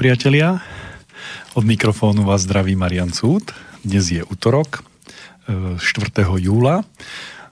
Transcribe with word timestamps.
Priatelia. 0.00 0.64
Od 1.52 1.60
mikrofónu 1.60 2.24
vás 2.24 2.48
zdraví 2.48 2.72
Marian 2.72 3.12
Cúd. 3.12 3.52
Dnes 3.84 4.08
je 4.08 4.24
útorok, 4.24 4.80
4. 5.44 5.76
E, 5.76 6.40
júla, 6.40 6.88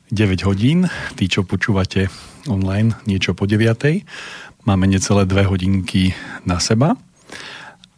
9 0.09 0.49
hodín. 0.49 0.89
Tí, 1.13 1.29
čo 1.29 1.45
počúvate 1.45 2.09
online, 2.49 2.97
niečo 3.05 3.37
po 3.37 3.45
9. 3.45 4.01
Máme 4.65 4.89
necelé 4.89 5.29
2 5.29 5.45
hodinky 5.45 6.17
na 6.49 6.57
seba. 6.57 6.97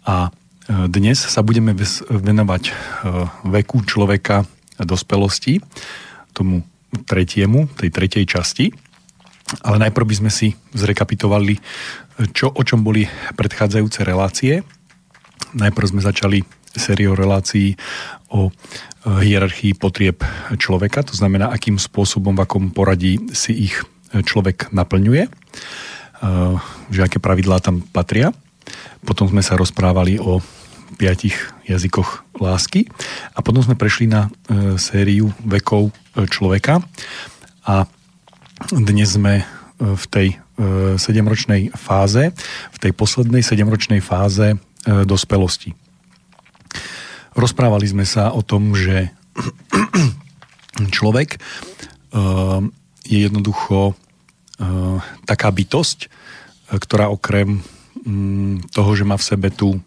A 0.02 0.34
e, 0.66 0.90
dnes 0.90 1.22
sa 1.22 1.46
budeme 1.46 1.70
venovať 2.10 2.62
e, 2.66 2.72
veku 3.54 3.86
človeka 3.86 4.50
dospelosti, 4.82 5.62
tomu 6.34 6.66
tretiemu, 7.06 7.70
tej 7.78 7.94
tretej 7.94 8.26
časti. 8.26 8.74
Ale 9.62 9.78
najprv 9.78 10.10
by 10.10 10.14
sme 10.26 10.30
si 10.34 10.58
zrekapitovali 10.74 11.54
čo, 12.32 12.52
o 12.52 12.62
čom 12.64 12.84
boli 12.84 13.08
predchádzajúce 13.36 14.04
relácie. 14.04 14.60
Najprv 15.56 15.86
sme 15.96 16.02
začali 16.04 16.38
sériou 16.76 17.18
relácií 17.18 17.74
o 18.30 18.48
e, 18.48 18.52
hierarchii 19.26 19.74
potrieb 19.74 20.22
človeka, 20.54 21.02
to 21.02 21.16
znamená, 21.18 21.50
akým 21.50 21.80
spôsobom, 21.80 22.36
v 22.36 22.44
akom 22.46 22.64
poradí 22.70 23.18
si 23.34 23.70
ich 23.70 23.74
človek 24.14 24.70
naplňuje, 24.70 25.26
e, 25.26 25.30
že 26.94 27.00
aké 27.02 27.18
pravidlá 27.18 27.58
tam 27.58 27.82
patria. 27.82 28.30
Potom 29.02 29.26
sme 29.26 29.42
sa 29.42 29.58
rozprávali 29.58 30.22
o 30.22 30.38
piatich 30.94 31.34
jazykoch 31.66 32.38
lásky 32.38 32.86
a 33.34 33.40
potom 33.40 33.64
sme 33.64 33.78
prešli 33.78 34.06
na 34.06 34.28
e, 34.28 34.76
sériu 34.78 35.32
vekov 35.42 35.90
človeka 36.30 36.84
a 37.64 37.88
dnes 38.70 39.16
sme 39.16 39.42
v 39.80 40.04
tej 40.12 40.28
7-ročnej 41.00 41.72
fáze, 41.72 42.36
v 42.70 42.78
tej 42.78 42.92
poslednej 42.92 43.40
7-ročnej 43.40 44.04
fáze 44.04 44.54
e, 44.54 44.56
dospelosti. 45.08 45.72
Rozprávali 47.32 47.86
sme 47.88 48.04
sa 48.04 48.34
o 48.34 48.44
tom, 48.44 48.76
že 48.76 49.08
človek 50.96 51.36
e, 51.36 51.38
je 53.08 53.18
jednoducho 53.24 53.92
e, 53.92 53.94
taká 55.24 55.48
bytosť, 55.48 56.12
ktorá 56.70 57.08
okrem 57.08 57.64
mm, 58.04 58.70
toho, 58.70 58.90
že 58.92 59.08
má 59.08 59.16
v 59.16 59.26
sebe 59.26 59.48
tú 59.48 59.80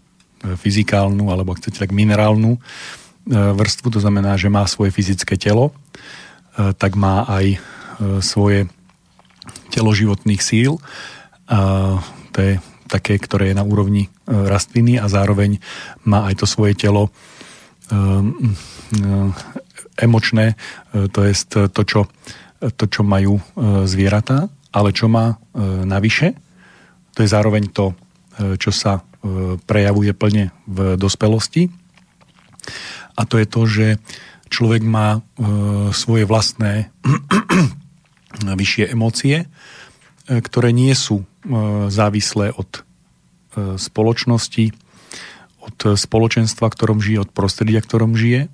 fyzikálnu, 0.43 1.31
alebo 1.31 1.55
chcete 1.55 1.79
tak 1.79 1.95
minerálnu 1.95 2.59
vrstvu, 3.31 3.95
to 3.95 4.03
znamená, 4.03 4.35
že 4.35 4.51
má 4.51 4.67
svoje 4.67 4.91
fyzické 4.91 5.39
telo, 5.39 5.71
tak 6.51 6.99
má 6.99 7.23
aj 7.23 7.63
svoje 8.19 8.67
telo 9.73 9.89
životných 9.89 10.41
síl. 10.45 10.77
A 11.49 11.97
to 12.29 12.37
je 12.37 12.53
také, 12.93 13.17
ktoré 13.17 13.49
je 13.49 13.57
na 13.57 13.65
úrovni 13.65 14.05
e, 14.05 14.09
rastliny 14.29 15.01
a 15.01 15.09
zároveň 15.09 15.57
má 16.05 16.29
aj 16.29 16.43
to 16.43 16.45
svoje 16.45 16.77
telo 16.77 17.09
e, 17.09 17.11
e, 17.89 17.97
emočné, 19.93 20.57
to 21.13 21.21
je 21.21 21.33
to, 21.69 21.81
čo, 21.85 22.09
to, 22.65 22.85
čo 22.89 23.05
majú 23.05 23.37
zvieratá, 23.85 24.49
ale 24.73 24.89
čo 24.89 25.05
má 25.05 25.37
navyše, 25.85 26.33
to 27.13 27.21
je 27.21 27.29
zároveň 27.29 27.69
to, 27.69 27.93
čo 28.57 28.73
sa 28.73 29.05
prejavuje 29.69 30.17
plne 30.17 30.49
v 30.65 30.97
dospelosti. 30.97 31.69
A 33.13 33.21
to 33.29 33.37
je 33.37 33.45
to, 33.45 33.61
že 33.69 33.87
človek 34.49 34.81
má 34.81 35.21
svoje 35.93 36.25
vlastné 36.25 36.89
vyššie 38.41 38.89
emócie, 38.89 39.45
e, 39.45 39.45
ktoré 40.41 40.73
nie 40.73 40.93
sú 40.97 41.21
e, 41.21 41.25
závislé 41.93 42.49
od 42.53 42.69
e, 42.73 42.81
spoločnosti, 43.77 44.73
od 45.63 45.77
spoločenstva, 45.95 46.67
ktorom 46.67 46.99
žije, 46.99 47.23
od 47.23 47.31
prostredia, 47.31 47.79
ktorom 47.79 48.19
žije. 48.19 48.51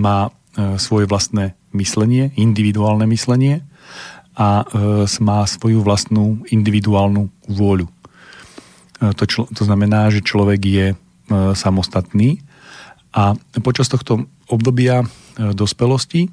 Má 0.00 0.32
svoje 0.80 1.04
vlastné 1.04 1.60
myslenie, 1.76 2.32
individuálne 2.40 3.04
myslenie 3.04 3.68
a 4.32 4.64
má 5.20 5.44
svoju 5.44 5.84
vlastnú 5.84 6.40
individuálnu 6.48 7.28
vôľu. 7.52 7.84
To, 8.98 9.24
člo, 9.28 9.44
to 9.52 9.62
znamená, 9.68 10.08
že 10.08 10.24
človek 10.24 10.60
je 10.64 10.86
samostatný 11.52 12.40
a 13.12 13.36
počas 13.60 13.92
tohto 13.92 14.24
obdobia 14.48 15.04
dospelosti 15.36 16.32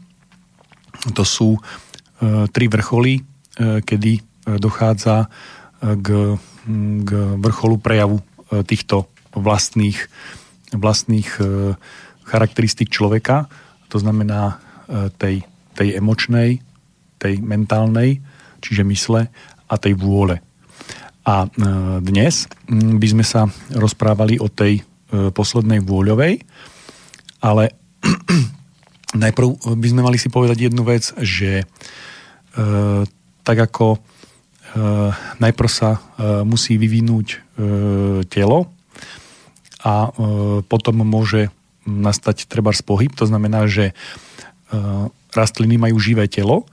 to 1.14 1.24
sú 1.28 1.60
tri 2.52 2.66
vrcholy, 2.72 3.20
e, 3.20 3.22
kedy 3.84 4.14
e, 4.16 4.22
dochádza 4.60 5.28
k, 5.82 6.08
k 7.06 7.10
vrcholu 7.38 7.78
prejavu 7.78 8.18
týchto 8.66 9.06
vlastných, 9.38 10.00
vlastných 10.74 11.30
charakteristik 12.26 12.90
človeka, 12.90 13.46
to 13.92 14.02
znamená 14.02 14.58
tej, 15.20 15.46
tej 15.78 16.00
emočnej, 16.00 16.58
tej 17.22 17.34
mentálnej, 17.44 18.24
čiže 18.66 18.88
mysle 18.88 19.30
a 19.70 19.76
tej 19.78 19.94
vôle. 19.94 20.42
A 21.28 21.46
dnes 22.02 22.50
by 22.72 23.08
sme 23.14 23.26
sa 23.28 23.46
rozprávali 23.70 24.42
o 24.42 24.50
tej 24.50 24.82
poslednej 25.12 25.86
vôľovej, 25.86 26.42
ale 27.46 27.78
najprv 29.16 29.76
by 29.80 29.88
sme 29.88 30.02
mali 30.04 30.20
si 30.20 30.28
povedať 30.28 30.68
jednu 30.68 30.84
vec, 30.84 31.16
že 31.24 31.64
E, 32.56 32.62
tak 33.44 33.58
ako 33.60 33.88
e, 33.94 34.00
najprv 35.44 35.70
sa 35.70 36.00
e, 36.00 36.00
musí 36.48 36.80
vyvinúť 36.80 37.44
telo 38.28 38.68
a 39.80 40.12
potom 40.68 41.08
môže 41.08 41.48
nastať 41.88 42.52
treba 42.52 42.76
pohyb, 42.84 43.16
to 43.16 43.24
znamená, 43.24 43.64
že 43.64 43.96
rastliny 45.32 45.80
majú 45.80 45.96
živé 45.96 46.28
telo 46.28 46.68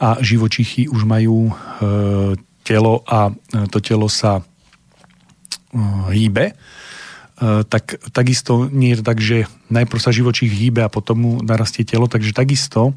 a 0.00 0.16
živočichy 0.24 0.88
už 0.88 1.04
majú 1.04 1.52
telo 2.64 3.04
a 3.04 3.28
to 3.68 3.76
telo 3.84 4.08
sa 4.08 4.40
hýbe, 6.08 6.56
tak 7.42 8.00
takisto 8.16 8.64
nie 8.72 8.96
je 8.96 8.98
to 9.00 9.04
tak, 9.04 9.18
že 9.20 9.44
najprv 9.68 10.00
sa 10.00 10.08
živočích 10.08 10.48
hýbe 10.48 10.80
a 10.80 10.88
potom 10.88 11.16
mu 11.20 11.32
narastie 11.44 11.84
telo, 11.84 12.08
takže 12.08 12.32
takisto 12.32 12.96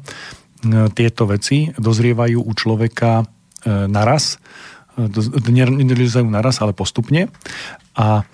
E, 0.60 0.92
tieto 0.92 1.24
veci 1.24 1.72
dozrievajú 1.72 2.44
u 2.44 2.52
človeka 2.52 3.24
e, 3.24 3.88
naraz, 3.88 4.36
nedozrievajú 5.00 6.28
naraz, 6.28 6.60
ale 6.60 6.76
postupne. 6.76 7.32
A 7.96 8.26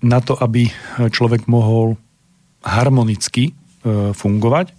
na 0.00 0.22
to, 0.22 0.38
aby 0.38 0.70
človek 1.10 1.50
mohol 1.50 1.98
harmonicky 2.62 3.58
fungovať, 4.14 4.70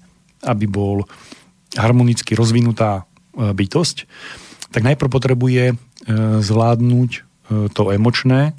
aby 0.48 0.66
bol 0.72 1.04
harmonicky 1.76 2.32
rozvinutá 2.32 3.04
bytosť, 3.36 4.08
tak 4.72 4.88
najprv 4.88 5.10
potrebuje 5.12 5.64
zvládnuť 6.40 7.12
to 7.76 7.84
emočné 7.92 8.56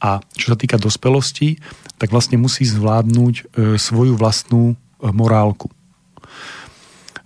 a 0.00 0.24
čo 0.34 0.52
sa 0.52 0.56
týka 0.56 0.80
dospelosti, 0.80 1.60
tak 2.00 2.08
vlastne 2.08 2.40
musí 2.40 2.64
zvládnuť 2.64 3.52
svoju 3.76 4.16
vlastnú 4.16 4.80
morálku. 5.00 5.68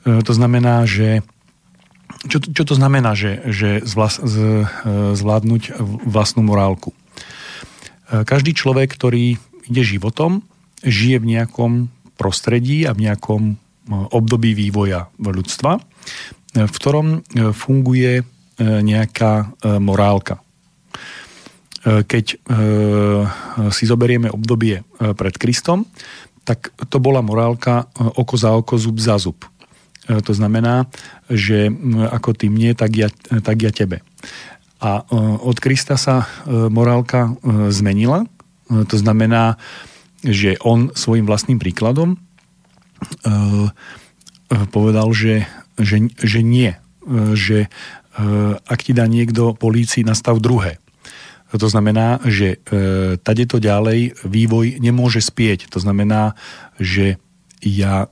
E, 0.05 0.23
to 0.23 0.33
znamená, 0.37 0.85
že 0.85 1.25
čo, 2.25 2.41
čo 2.41 2.65
to 2.65 2.73
znamená, 2.77 3.13
že, 3.13 3.45
že 3.53 3.85
zvlas, 3.85 4.17
z, 4.17 4.65
e, 4.65 5.17
zvládnuť 5.17 5.77
vlastnú 6.05 6.45
morálku? 6.45 6.93
E, 6.93 6.97
každý 8.25 8.53
človek, 8.57 8.93
ktorý 8.93 9.41
ide 9.65 9.83
životom, 9.83 10.45
žije 10.85 11.21
v 11.21 11.31
nejakom 11.37 11.73
prostredí 12.21 12.85
a 12.85 12.93
v 12.93 13.09
nejakom 13.09 13.43
období 13.89 14.53
vývoja 14.53 15.09
ľudstva, 15.21 15.81
v 16.57 16.73
ktorom 16.73 17.25
funguje 17.57 18.25
nejaká 18.61 19.57
morálka. 19.81 20.44
Keď 21.85 22.25
si 23.69 23.85
zoberieme 23.85 24.33
obdobie 24.33 24.81
pred 24.97 25.35
Kristom, 25.37 25.85
tak 26.45 26.73
to 26.89 26.97
bola 27.01 27.25
morálka 27.25 27.89
oko 27.97 28.35
za 28.37 28.57
oko, 28.57 28.77
zub 28.77 28.97
za 29.01 29.17
zub. 29.21 29.45
E, 30.05 30.21
to 30.21 30.33
znamená, 30.37 30.87
že 31.33 31.73
ako 32.13 32.37
ty 32.37 32.53
mne, 32.53 32.77
tak 32.77 32.93
ja, 32.97 33.09
tak 33.41 33.65
ja 33.65 33.73
tebe. 33.73 34.05
A 34.85 35.01
e, 35.01 35.03
od 35.41 35.57
Krista 35.61 35.97
sa 35.97 36.25
e, 36.25 36.27
morálka 36.69 37.33
zmenila. 37.73 38.29
To 38.65 38.97
znamená, 38.97 39.61
že 40.25 40.57
on 40.65 40.89
svojim 40.97 41.29
vlastným 41.29 41.61
príkladom 41.61 42.17
povedal, 44.73 45.13
že, 45.13 45.45
že, 45.77 46.09
že 46.17 46.41
nie. 46.41 46.73
Že 47.37 47.69
ak 48.65 48.81
ti 48.81 48.97
dá 48.97 49.05
niekto 49.05 49.53
polícii, 49.53 50.01
nastav 50.01 50.41
druhé. 50.41 50.81
To 51.55 51.71
znamená, 51.71 52.19
že 52.27 52.59
tadeto 53.23 53.63
ďalej 53.63 54.27
vývoj 54.27 54.83
nemôže 54.83 55.23
spieť. 55.23 55.71
To 55.71 55.79
znamená, 55.79 56.35
že 56.83 57.23
ja 57.65 58.07
e, 58.07 58.09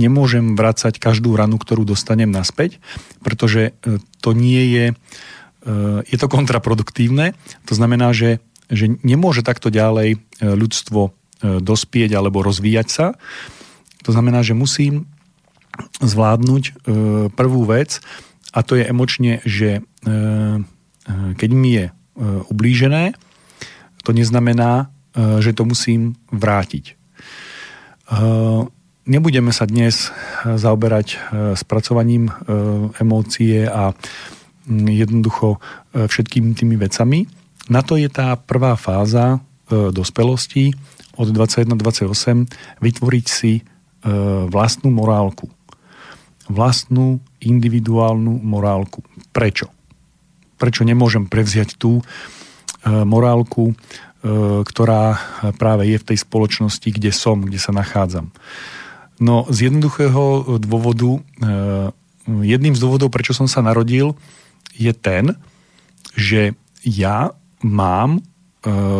nemôžem 0.00 0.56
vrácať 0.56 0.96
každú 0.96 1.36
ranu, 1.36 1.60
ktorú 1.60 1.84
dostanem 1.84 2.32
naspäť, 2.32 2.80
pretože 3.20 3.76
e, 3.84 4.00
to 4.24 4.32
nie 4.32 4.72
je, 4.72 4.86
e, 4.90 4.94
je 6.08 6.16
to 6.16 6.32
kontraproduktívne. 6.32 7.36
To 7.68 7.74
znamená, 7.76 8.16
že, 8.16 8.40
že 8.72 8.96
nemôže 9.04 9.44
takto 9.44 9.68
ďalej 9.68 10.24
ľudstvo 10.40 11.12
dospieť 11.44 12.16
alebo 12.16 12.40
rozvíjať 12.40 12.88
sa. 12.88 13.06
To 14.08 14.10
znamená, 14.10 14.40
že 14.40 14.56
musím 14.56 15.04
zvládnuť 16.00 16.88
prvú 17.36 17.62
vec 17.68 18.00
a 18.56 18.64
to 18.64 18.80
je 18.80 18.88
emočne, 18.88 19.44
že 19.44 19.84
keď 21.36 21.50
mi 21.52 21.70
je 21.76 21.86
ublížené, 22.48 23.12
to 24.04 24.10
neznamená, 24.16 24.88
že 25.40 25.52
to 25.56 25.64
musím 25.68 26.16
vrátiť. 26.32 26.96
Nebudeme 29.06 29.54
sa 29.54 29.64
dnes 29.70 30.10
zaoberať 30.44 31.20
spracovaním 31.54 32.32
emócie 32.98 33.68
a 33.68 33.94
jednoducho 34.70 35.62
všetkými 35.94 36.58
tými 36.58 36.74
vecami. 36.74 37.28
Na 37.70 37.86
to 37.86 37.94
je 37.98 38.10
tá 38.10 38.34
prvá 38.34 38.74
fáza 38.74 39.38
dospelosti 39.70 40.74
od 41.18 41.30
21-28 41.30 42.50
vytvoriť 42.82 43.26
si 43.26 43.62
vlastnú 44.50 44.90
morálku. 44.90 45.50
Vlastnú 46.46 47.18
individuálnu 47.42 48.38
morálku. 48.38 49.02
Prečo? 49.34 49.75
Prečo 50.56 50.82
nemôžem 50.84 51.28
prevziať 51.28 51.76
tú 51.76 52.00
morálku 52.86 53.74
E, 54.26 54.64
ktorá 54.66 55.20
práve 55.54 55.86
je 55.86 56.00
v 56.02 56.08
tej 56.12 56.18
spoločnosti, 56.26 56.88
kde 56.88 57.14
som, 57.14 57.46
kde 57.46 57.60
sa 57.62 57.70
nachádzam. 57.70 58.34
No 59.22 59.46
z 59.52 59.70
jednoduchého 59.70 60.56
dôvodu, 60.58 61.20
e, 61.20 61.20
jedným 62.42 62.74
z 62.74 62.80
dôvodov, 62.82 63.14
prečo 63.14 63.36
som 63.36 63.46
sa 63.46 63.62
narodil, 63.62 64.18
je 64.74 64.90
ten, 64.90 65.36
že 66.18 66.58
ja 66.82 67.36
mám 67.62 68.18
e, 68.18 68.20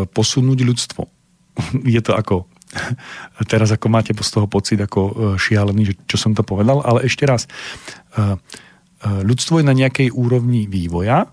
posunúť 0.06 0.58
ľudstvo. 0.62 1.02
Je 1.96 1.98
to 2.04 2.14
ako 2.14 2.46
teraz 3.52 3.72
ako 3.72 3.86
máte 3.88 4.12
z 4.12 4.30
toho 4.30 4.46
pocit 4.46 4.76
ako 4.76 5.34
šialený, 5.40 5.82
že 5.90 5.94
čo 6.06 6.20
som 6.20 6.36
to 6.36 6.44
povedal, 6.44 6.82
ale 6.82 7.06
ešte 7.06 7.22
raz, 7.22 7.46
ľudstvo 9.06 9.62
je 9.62 9.64
na 9.64 9.70
nejakej 9.70 10.10
úrovni 10.10 10.66
vývoja 10.66 11.30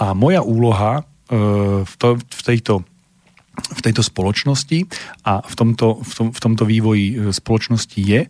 a 0.00 0.16
moja 0.16 0.40
úloha 0.40 1.04
v, 1.82 1.94
to, 1.96 2.20
v 2.20 2.42
tejto 2.44 2.84
v 3.52 3.80
tejto 3.84 4.00
spoločnosti 4.00 4.88
a 5.28 5.44
v 5.44 5.54
tomto, 5.54 6.00
v, 6.00 6.12
tom, 6.16 6.28
v 6.32 6.40
tomto 6.40 6.64
vývoji 6.64 7.06
e, 7.12 7.14
spoločnosti 7.36 8.00
je 8.00 8.20
e, 8.24 8.28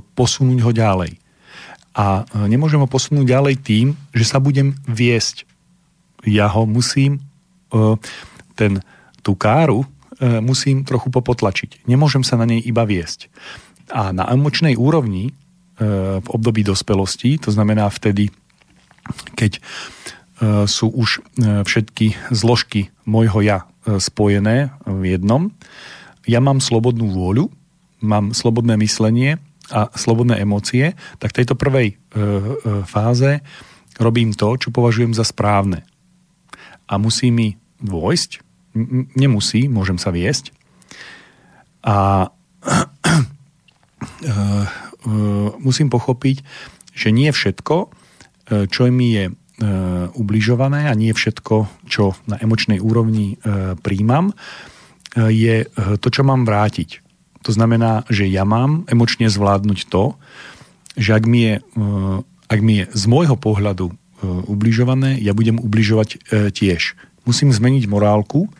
posunúť 0.00 0.58
ho 0.60 0.72
ďalej. 0.72 1.16
A 1.96 2.22
e, 2.28 2.44
nemôžem 2.44 2.80
ho 2.80 2.88
posunúť 2.88 3.24
ďalej 3.24 3.54
tým, 3.64 3.86
že 4.12 4.24
sa 4.28 4.36
budem 4.36 4.76
viesť. 4.84 5.48
Ja 6.28 6.52
ho 6.52 6.68
musím, 6.68 7.24
ten, 8.52 8.84
tú 9.24 9.32
káru 9.32 9.88
musím 10.20 10.84
trochu 10.84 11.08
popotlačiť. 11.08 11.88
Nemôžem 11.88 12.20
sa 12.20 12.36
na 12.36 12.44
nej 12.44 12.60
iba 12.60 12.84
viesť. 12.84 13.32
A 13.88 14.12
na 14.12 14.28
emočnej 14.28 14.76
úrovni 14.76 15.32
v 15.80 16.28
období 16.28 16.60
dospelosti, 16.60 17.40
to 17.40 17.48
znamená 17.48 17.88
vtedy, 17.88 18.28
keď 19.32 19.64
sú 20.40 20.88
už 20.88 21.20
všetky 21.40 22.16
zložky 22.32 22.88
môjho 23.04 23.44
ja 23.44 23.70
E, 23.80 23.96
spojené 23.96 24.76
v 24.84 25.16
jednom. 25.16 25.48
Ja 26.28 26.44
mám 26.44 26.60
slobodnú 26.60 27.16
vôľu, 27.16 27.48
mám 28.04 28.36
slobodné 28.36 28.76
myslenie 28.76 29.40
a 29.72 29.88
slobodné 29.96 30.36
emócie, 30.36 30.92
tak 31.16 31.32
v 31.32 31.38
tejto 31.40 31.56
prvej 31.56 31.88
e, 31.88 31.94
e, 31.96 31.98
fáze 32.84 33.40
robím 33.96 34.36
to, 34.36 34.52
čo 34.60 34.68
považujem 34.68 35.16
za 35.16 35.24
správne. 35.24 35.88
A 36.92 37.00
musí 37.00 37.32
mi 37.32 37.56
dôjsť, 37.80 38.44
nemusí, 39.16 39.64
môžem 39.72 39.96
sa 39.96 40.12
viesť. 40.12 40.52
A 41.80 42.28
musím 45.64 45.88
pochopiť, 45.88 46.44
že 46.92 47.08
nie 47.08 47.32
všetko, 47.32 47.76
čo 48.68 48.82
mi 48.92 49.16
je 49.16 49.32
E, 49.32 49.34
ubližované 50.16 50.88
a 50.88 50.96
nie 50.96 51.12
všetko, 51.12 51.84
čo 51.84 52.16
na 52.24 52.40
emočnej 52.40 52.80
úrovni 52.80 53.36
e, 53.36 53.76
príjmam, 53.76 54.32
e, 54.32 54.34
je 55.28 55.56
to, 56.00 56.08
čo 56.08 56.22
mám 56.24 56.48
vrátiť. 56.48 57.04
To 57.44 57.52
znamená, 57.52 58.04
že 58.08 58.28
ja 58.28 58.44
mám 58.44 58.84
emočne 58.88 59.28
zvládnuť 59.28 59.88
to, 59.88 60.16
že 61.00 61.16
ak 61.16 61.24
mi 61.24 61.40
je, 61.40 61.54
ak 62.52 62.60
mi 62.60 62.84
je 62.84 62.84
z 62.92 63.04
môjho 63.08 63.32
pohľadu 63.32 63.96
ubližované, 64.44 65.16
ja 65.16 65.32
budem 65.32 65.56
ubližovať 65.56 66.20
tiež. 66.52 67.00
Musím 67.24 67.48
zmeniť 67.48 67.88
morálku, 67.88 68.52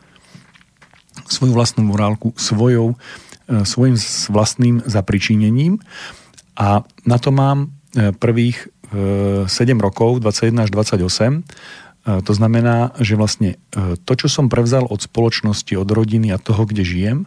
svoju 1.29 1.53
vlastnú 1.53 1.85
morálku, 1.85 2.33
svojou, 2.41 2.97
svojim 3.69 4.01
vlastným 4.33 4.81
zapričinením 4.89 5.85
a 6.57 6.81
na 7.05 7.19
to 7.21 7.29
mám 7.29 7.77
prvých 7.93 8.71
7 8.91 9.47
rokov, 9.79 10.19
21 10.19 10.67
až 10.67 10.71
28. 10.75 10.99
E, 11.01 12.23
to 12.27 12.33
znamená, 12.35 12.91
že 12.99 13.15
vlastne 13.15 13.57
e, 13.71 13.95
to, 14.03 14.13
čo 14.19 14.27
som 14.27 14.51
prevzal 14.51 14.87
od 14.91 14.99
spoločnosti, 14.99 15.73
od 15.79 15.89
rodiny 15.89 16.35
a 16.35 16.43
toho, 16.43 16.67
kde 16.67 16.83
žijem, 16.83 17.19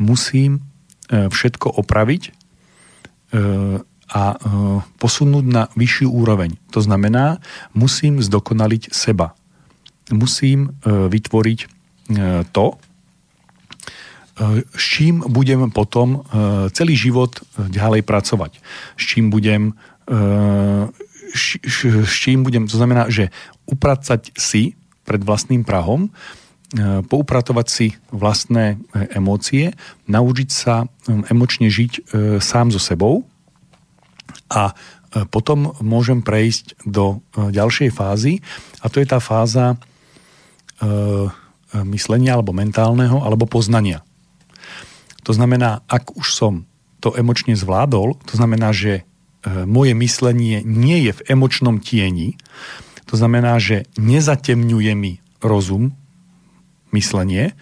musím 0.00 0.64
všetko 1.10 1.74
opraviť 1.74 2.30
a 4.14 4.22
posunúť 5.02 5.42
na 5.42 5.66
vyššiu 5.74 6.06
úroveň. 6.06 6.54
To 6.70 6.78
znamená, 6.78 7.42
musím 7.74 8.22
zdokonaliť 8.22 8.94
seba. 8.94 9.34
Musím 10.14 10.78
vytvoriť 10.86 11.58
to, 12.54 12.66
s 14.70 14.84
čím 14.86 15.20
budem 15.26 15.74
potom 15.74 16.24
celý 16.72 16.94
život 16.94 17.42
ďalej 17.58 18.06
pracovať. 18.06 18.62
S 18.96 19.02
čím 19.02 19.28
budem 19.34 19.74
s 22.04 22.12
čím 22.18 22.42
budem, 22.42 22.66
to 22.66 22.76
znamená, 22.76 23.06
že 23.10 23.30
upracať 23.66 24.34
si 24.34 24.74
pred 25.06 25.22
vlastným 25.22 25.62
prahom, 25.62 26.06
e, 26.06 26.10
poupratovať 27.06 27.66
si 27.66 27.86
vlastné 28.10 28.76
e, 28.76 28.76
emócie, 29.14 29.74
naučiť 30.06 30.48
sa 30.50 30.86
emočne 31.06 31.70
žiť 31.70 32.14
sám 32.38 32.70
so 32.70 32.78
sebou 32.82 33.26
a 34.50 34.74
potom 35.34 35.74
môžem 35.82 36.22
prejsť 36.22 36.86
do 36.86 37.18
ďalšej 37.34 37.90
fázy 37.90 38.38
a 38.78 38.86
to 38.86 39.02
je 39.02 39.06
tá 39.10 39.18
fáza 39.18 39.74
myslenia 41.74 42.38
alebo 42.38 42.54
mentálneho 42.54 43.18
alebo 43.18 43.50
poznania. 43.50 44.06
To 45.26 45.34
znamená, 45.34 45.82
ak 45.86 46.16
už 46.16 46.30
som 46.30 46.54
to 47.00 47.12
emočne 47.16 47.56
zvládol, 47.56 48.16
to 48.28 48.34
znamená, 48.36 48.72
že 48.72 49.04
moje 49.46 49.96
myslenie 49.96 50.60
nie 50.64 51.08
je 51.08 51.12
v 51.16 51.24
emočnom 51.32 51.80
tieni, 51.80 52.36
to 53.08 53.18
znamená, 53.18 53.58
že 53.58 53.88
nezatemňuje 53.98 54.92
mi 54.94 55.12
rozum, 55.40 55.96
myslenie, 56.92 57.54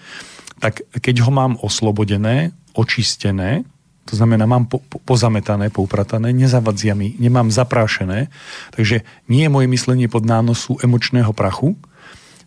tak 0.59 0.83
keď 0.91 1.29
ho 1.29 1.31
mám 1.31 1.57
oslobodené, 1.61 2.53
očistené, 2.75 3.65
to 4.09 4.17
znamená, 4.17 4.49
mám 4.49 4.65
po, 4.65 4.81
po, 4.81 4.97
pozametané, 5.05 5.69
poupratané, 5.69 6.33
nezavadzia 6.33 6.97
mi, 6.97 7.13
nemám 7.21 7.53
zaprášené, 7.53 8.33
takže 8.73 9.05
nie 9.29 9.45
je 9.45 9.53
moje 9.53 9.69
myslenie 9.69 10.09
pod 10.09 10.25
nánosu 10.25 10.81
emočného 10.81 11.31
prachu, 11.37 11.77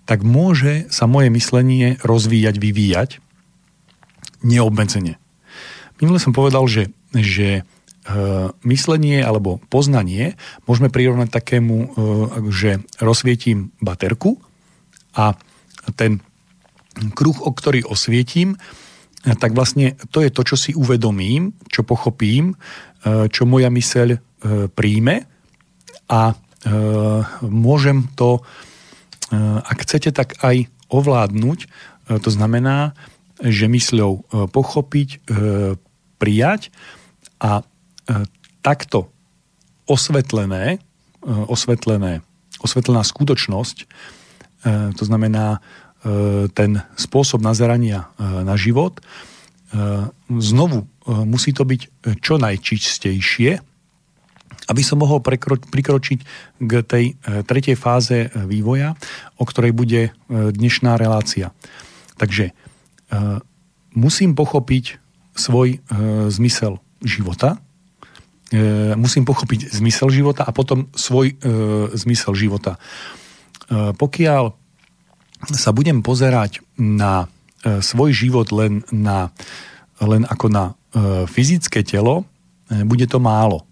tak 0.09 0.25
môže 0.25 0.89
sa 0.89 1.05
moje 1.05 1.29
myslenie 1.29 2.01
rozvíjať, 2.01 2.55
vyvíjať 2.57 3.09
neobmedzene. 4.41 5.21
Minule 6.01 6.17
som 6.17 6.33
povedal, 6.33 6.65
že, 6.65 6.89
že 7.13 7.61
myslenie 8.65 9.21
alebo 9.21 9.61
poznanie 9.69 10.33
môžeme 10.65 10.89
prirovnať 10.89 11.29
takému, 11.29 11.77
eh, 11.77 11.89
že 12.49 12.71
rozsvietím 12.97 13.69
baterku 13.77 14.41
a 15.13 15.37
ten 15.95 16.17
kruh, 17.13 17.37
o 17.45 17.51
ktorý 17.53 17.85
osvietím, 17.85 18.57
eh, 18.57 19.37
tak 19.37 19.53
vlastne 19.53 19.93
to 20.09 20.25
je 20.25 20.33
to, 20.33 20.41
čo 20.41 20.55
si 20.57 20.71
uvedomím, 20.73 21.53
čo 21.69 21.85
pochopím, 21.85 22.57
čo 23.33 23.49
moja 23.49 23.73
myseľ 23.73 24.21
príjme 24.77 25.25
a 26.05 26.37
môžem 27.41 28.05
to, 28.13 28.45
ak 29.33 29.77
chcete, 29.81 30.13
tak 30.13 30.37
aj 30.45 30.69
ovládnuť. 30.85 31.59
To 32.13 32.29
znamená, 32.29 32.93
že 33.41 33.65
mysľou 33.65 34.29
pochopiť, 34.53 35.25
prijať 36.21 36.69
a 37.41 37.65
takto 38.61 39.09
osvetlené, 39.89 40.77
e, 40.77 40.79
osvetlené, 41.27 42.21
osvetlená 42.61 43.01
skutočnosť, 43.01 43.77
e, 43.81 43.85
to 44.95 45.03
znamená 45.05 45.59
ten 46.57 46.81
spôsob 46.97 47.45
nazerania 47.45 48.09
na 48.17 48.57
život, 48.57 49.05
znovu 50.25 50.89
musí 51.05 51.53
to 51.53 51.61
byť 51.61 52.09
čo 52.25 52.41
najčistejšie 52.41 53.61
aby 54.71 54.81
som 54.85 55.03
mohol 55.03 55.19
prekro- 55.19 55.59
prikročiť 55.59 56.19
k 56.63 56.71
tej 56.85 57.05
e, 57.11 57.43
tretej 57.43 57.75
fáze 57.75 58.27
e, 58.27 58.27
vývoja, 58.47 58.95
o 59.35 59.43
ktorej 59.43 59.75
bude 59.75 60.01
e, 60.07 60.11
dnešná 60.31 60.95
relácia. 60.95 61.51
Takže 62.15 62.53
musím 63.91 64.39
pochopiť 64.39 65.03
svoj 65.35 65.83
zmysel 66.31 66.79
života, 67.03 67.59
musím 68.99 69.23
pochopiť 69.23 69.71
zmysel 69.71 70.11
života 70.11 70.43
a 70.43 70.51
potom 70.51 70.91
svoj 70.91 71.39
zmysel 71.95 72.35
života. 72.35 72.75
Pokiaľ 73.71 74.43
sa 75.55 75.71
budem 75.71 76.03
pozerať 76.03 76.59
na 76.75 77.31
svoj 77.63 78.11
život 78.11 78.51
len, 78.51 78.83
na, 78.91 79.31
len 80.03 80.27
ako 80.27 80.51
na 80.51 80.75
fyzické 81.31 81.87
telo, 81.87 82.27
bude 82.67 83.07
to 83.07 83.23
málo 83.23 83.63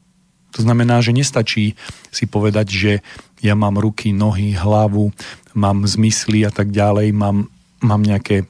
to 0.50 0.66
znamená, 0.66 1.02
že 1.02 1.14
nestačí 1.14 1.78
si 2.10 2.26
povedať, 2.26 2.68
že 2.70 2.92
ja 3.40 3.54
mám 3.54 3.78
ruky, 3.78 4.10
nohy, 4.10 4.58
hlavu, 4.58 5.14
mám 5.54 5.86
zmysly 5.86 6.44
a 6.44 6.52
tak 6.52 6.74
ďalej, 6.74 7.14
mám, 7.14 7.48
mám 7.86 8.02
nejaké 8.02 8.50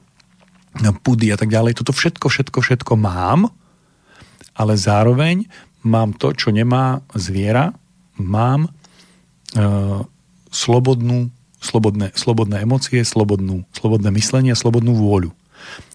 pudy 1.04 1.28
a 1.30 1.36
tak 1.36 1.52
ďalej. 1.52 1.76
Toto 1.76 1.92
všetko, 1.92 2.26
všetko, 2.32 2.58
všetko 2.64 2.92
mám, 2.96 3.52
ale 4.56 4.74
zároveň 4.80 5.44
mám 5.82 6.16
to, 6.16 6.32
čo 6.36 6.52
nemá 6.52 7.00
zviera, 7.16 7.72
mám 8.16 8.68
e, 8.68 8.70
slobodnú, 10.50 11.32
slobodné, 11.60 12.12
slobodné 12.16 12.64
emócie, 12.64 13.00
slobodnú, 13.04 13.64
slobodné 13.72 14.10
myslenie 14.16 14.52
slobodnú 14.56 14.96
vôľu. 14.96 15.30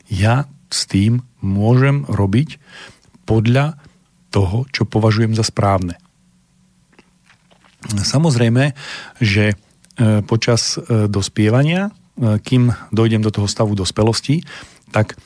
Ja 0.09 0.49
s 0.69 0.89
tým 0.89 1.21
môžem 1.41 2.05
robiť 2.09 2.57
podľa 3.25 3.77
toho, 4.33 4.67
čo 4.73 4.83
považujem 4.83 5.33
za 5.37 5.45
správne. 5.45 5.95
Samozrejme, 7.85 8.73
že 9.21 9.53
e, 9.53 9.55
počas 10.25 10.75
e, 10.75 11.05
dospievania, 11.05 11.89
e, 11.89 12.41
kým 12.41 12.73
dojdem 12.89 13.21
do 13.21 13.29
toho 13.29 13.45
stavu 13.45 13.77
dospelosti, 13.77 14.41
tak 14.89 15.17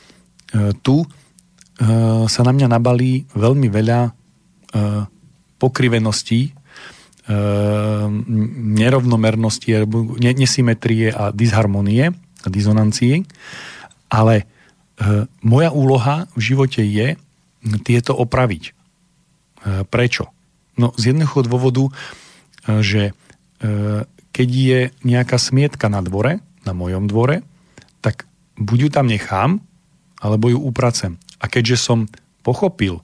tu 0.81 1.05
sa 2.25 2.41
na 2.41 2.49
mňa 2.49 2.73
nabalí 2.73 3.29
veľmi 3.37 3.69
veľa 3.69 4.17
pokriveností, 5.59 6.53
nerovnomernosti, 8.79 9.85
nesymetrie 10.17 11.13
a 11.13 11.29
disharmonie 11.29 12.09
a 12.15 12.47
dizonancii, 12.49 13.21
ale 14.09 14.49
moja 15.45 15.69
úloha 15.69 16.25
v 16.33 16.41
živote 16.41 16.81
je 16.81 17.13
tieto 17.85 18.17
opraviť. 18.17 18.73
Prečo? 19.93 20.31
No 20.79 20.95
z 20.95 21.13
jedného 21.13 21.37
dôvodu, 21.43 21.91
že 22.81 23.13
keď 24.31 24.49
je 24.49 24.79
nejaká 25.03 25.35
smietka 25.35 25.91
na 25.91 25.99
dvore, 25.99 26.39
na 26.63 26.71
mojom 26.71 27.11
dvore, 27.11 27.43
tak 27.99 28.25
buď 28.55 28.77
ju 28.87 28.89
tam 28.89 29.05
nechám, 29.11 29.59
alebo 30.19 30.49
ju 30.51 30.59
upracem. 30.59 31.19
A 31.39 31.47
keďže 31.51 31.77
som 31.79 32.07
pochopil 32.43 33.03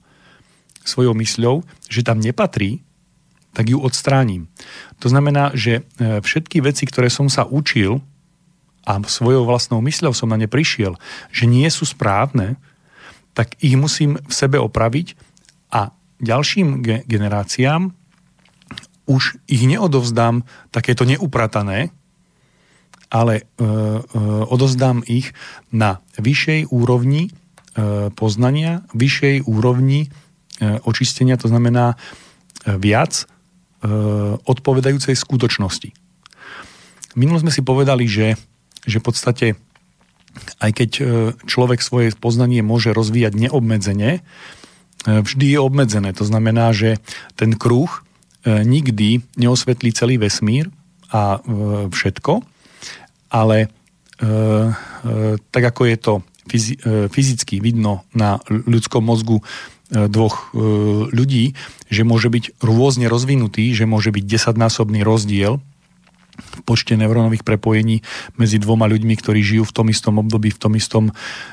svojou 0.86 1.12
mysľou, 1.18 1.66
že 1.90 2.06
tam 2.06 2.22
nepatrí, 2.22 2.86
tak 3.52 3.72
ju 3.72 3.82
odstránim. 3.82 4.46
To 5.00 5.08
znamená, 5.10 5.50
že 5.56 5.88
všetky 5.98 6.60
veci, 6.60 6.84
ktoré 6.84 7.08
som 7.08 7.32
sa 7.32 7.48
učil 7.48 8.04
a 8.86 9.02
svojou 9.02 9.42
vlastnou 9.48 9.82
mysľou 9.82 10.14
som 10.14 10.30
na 10.30 10.38
ne 10.38 10.46
prišiel, 10.46 10.94
že 11.34 11.50
nie 11.50 11.66
sú 11.72 11.88
správne, 11.88 12.60
tak 13.34 13.58
ich 13.58 13.74
musím 13.74 14.22
v 14.22 14.32
sebe 14.32 14.62
opraviť 14.62 15.18
a 15.74 15.90
ďalším 16.22 16.80
ge- 16.80 17.02
generáciám 17.04 17.92
už 19.06 19.38
ich 19.46 19.62
neodovzdám 19.66 20.42
takéto 20.74 21.06
neupratané, 21.06 21.94
ale 23.06 23.34
e, 23.38 23.42
e, 23.42 23.70
odovzdám 24.50 25.06
ich 25.06 25.30
na 25.70 26.02
vyššej 26.18 26.74
úrovni 26.74 27.30
e, 27.30 28.10
poznania, 28.10 28.82
vyššej 28.98 29.46
úrovni 29.46 30.06
e, 30.06 30.25
očistenia, 30.84 31.36
to 31.36 31.48
znamená 31.48 31.94
e, 31.94 31.96
viac 32.76 33.22
e, 33.22 33.24
odpovedajúcej 34.44 35.12
skutočnosti. 35.12 35.92
Minul 37.16 37.40
sme 37.40 37.52
si 37.52 37.64
povedali, 37.64 38.04
že, 38.08 38.36
že 38.84 39.00
v 39.00 39.04
podstate 39.04 39.46
aj 40.60 40.70
keď 40.76 40.90
e, 40.96 41.02
človek 41.48 41.80
svoje 41.80 42.12
poznanie 42.16 42.60
môže 42.60 42.92
rozvíjať 42.92 43.48
neobmedzene, 43.48 44.20
E, 45.06 45.22
vždy 45.22 45.54
je 45.54 45.58
obmedzené. 45.62 46.10
To 46.18 46.26
znamená, 46.26 46.74
že 46.74 46.98
ten 47.38 47.54
kruh 47.54 47.88
e, 47.88 48.00
nikdy 48.66 49.22
neosvetlí 49.38 49.94
celý 49.94 50.18
vesmír 50.18 50.68
a 51.14 51.38
e, 51.38 51.88
všetko, 51.88 52.42
ale 53.30 53.70
tak 55.52 55.64
ako 55.76 55.82
je 55.92 55.96
to 56.00 56.14
fyzicky 57.12 57.60
vidno 57.60 58.08
na 58.16 58.40
ľudskom 58.48 59.04
mozgu 59.04 59.44
dvoch 59.90 60.50
ľudí, 61.14 61.54
že 61.86 62.02
môže 62.02 62.26
byť 62.26 62.58
rôzne 62.58 63.06
rozvinutý, 63.06 63.70
že 63.70 63.86
môže 63.86 64.10
byť 64.10 64.24
desaťnásobný 64.26 65.06
rozdiel 65.06 65.62
v 66.36 66.58
počte 66.64 66.92
neurónových 66.96 67.44
prepojení 67.44 68.04
medzi 68.36 68.60
dvoma 68.60 68.84
ľuďmi, 68.88 69.14
ktorí 69.16 69.40
žijú 69.40 69.64
v 69.64 69.74
tom 69.74 69.86
istom 69.88 70.20
období, 70.20 70.52
v 70.52 70.60
tom 70.60 70.72
istom, 70.76 71.04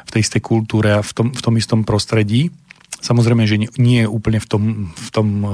v 0.07 0.09
tej 0.11 0.21
istej 0.27 0.41
kultúre 0.43 0.99
a 0.99 1.01
v 1.01 1.11
tom, 1.15 1.27
v 1.31 1.41
tom 1.41 1.53
istom 1.55 1.79
prostredí. 1.87 2.51
Samozrejme, 3.03 3.43
že 3.47 3.59
nie 3.79 4.03
je 4.03 4.07
úplne 4.07 4.39
v 4.39 4.47
tom, 4.47 4.63
v 4.91 5.09
tom 5.11 5.27
e, 5.43 5.47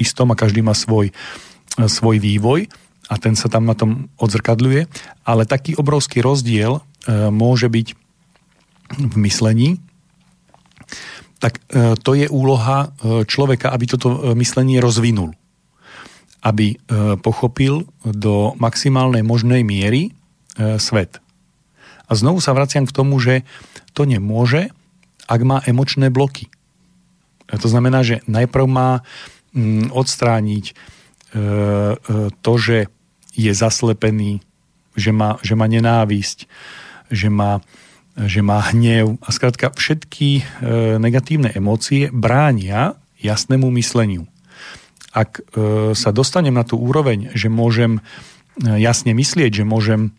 istom 0.00 0.32
a 0.32 0.38
každý 0.38 0.64
má 0.64 0.72
svoj, 0.72 1.12
e, 1.12 1.84
svoj 1.84 2.16
vývoj 2.20 2.68
a 3.12 3.14
ten 3.20 3.36
sa 3.36 3.52
tam 3.52 3.68
na 3.68 3.76
tom 3.76 4.08
odzrkadľuje, 4.16 4.88
ale 5.28 5.48
taký 5.48 5.76
obrovský 5.76 6.24
rozdiel 6.24 6.80
e, 6.80 7.28
môže 7.28 7.68
byť 7.68 7.86
v 9.00 9.16
myslení, 9.20 9.80
tak 11.44 11.60
to 12.00 12.16
je 12.16 12.24
úloha 12.32 12.96
človeka, 13.28 13.68
aby 13.68 13.84
toto 13.84 14.32
myslenie 14.32 14.80
rozvinul. 14.80 15.36
Aby 16.40 16.80
pochopil 17.20 17.84
do 18.00 18.56
maximálnej 18.56 19.20
možnej 19.20 19.60
miery 19.60 20.16
svet. 20.80 21.20
A 22.08 22.12
znovu 22.16 22.40
sa 22.40 22.56
vraciam 22.56 22.88
k 22.88 22.96
tomu, 22.96 23.20
že 23.20 23.44
to 23.96 24.04
nemôže, 24.04 24.68
ak 25.24 25.40
má 25.44 25.60
emočné 25.64 26.12
bloky. 26.12 26.52
To 27.48 27.68
znamená, 27.68 28.04
že 28.04 28.20
najprv 28.28 28.66
má 28.68 28.90
mm, 29.52 29.92
odstrániť 29.94 30.64
e, 30.70 30.74
e, 30.74 31.96
to, 32.42 32.52
že 32.60 32.90
je 33.34 33.52
zaslepený, 33.52 34.42
že 34.94 35.10
má, 35.14 35.38
že 35.40 35.54
má 35.56 35.66
nenávisť, 35.66 36.48
že 37.08 37.28
má, 37.28 37.60
že 38.14 38.40
má 38.42 38.62
hnev 38.70 39.18
a 39.22 39.28
skrátka 39.34 39.74
všetky 39.74 40.28
e, 40.38 40.42
negatívne 41.02 41.50
emócie 41.50 42.10
bránia 42.14 42.94
jasnému 43.18 43.72
mysleniu. 43.80 44.28
Ak 45.14 45.46
sa 45.94 46.10
dostanem 46.10 46.50
na 46.50 46.66
tú 46.66 46.74
úroveň, 46.74 47.30
že 47.38 47.46
môžem 47.46 48.02
jasne 48.58 49.14
myslieť, 49.14 49.62
že 49.62 49.64
môžem 49.64 50.10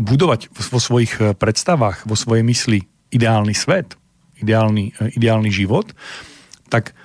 budovať 0.00 0.40
vo 0.56 0.80
svojich 0.80 1.36
predstavách, 1.36 2.08
vo 2.08 2.16
svojej 2.16 2.40
mysli 2.48 2.88
ideálny 3.12 3.52
svet, 3.52 4.00
ideálny, 4.40 4.96
e, 4.96 5.14
ideálny 5.14 5.52
život, 5.52 5.92
tak 6.72 6.96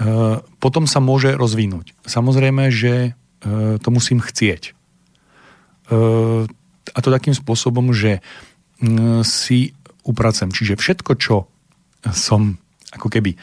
e, 0.00 0.40
potom 0.62 0.86
sa 0.86 1.02
môže 1.02 1.34
rozvinúť. 1.34 1.92
Samozrejme, 2.06 2.70
že 2.70 3.12
e, 3.12 3.76
to 3.82 3.88
musím 3.90 4.22
chcieť. 4.22 4.75
E, 5.90 5.96
a 6.86 6.98
to 7.02 7.08
takým 7.10 7.34
spôsobom, 7.34 7.94
že 7.94 8.18
e, 8.18 8.20
si 9.22 9.74
upracem. 10.06 10.50
Čiže 10.50 10.78
všetko, 10.78 11.12
čo 11.18 11.50
som 12.14 12.58
ako 12.94 13.08
keby, 13.10 13.34
e, 13.34 13.38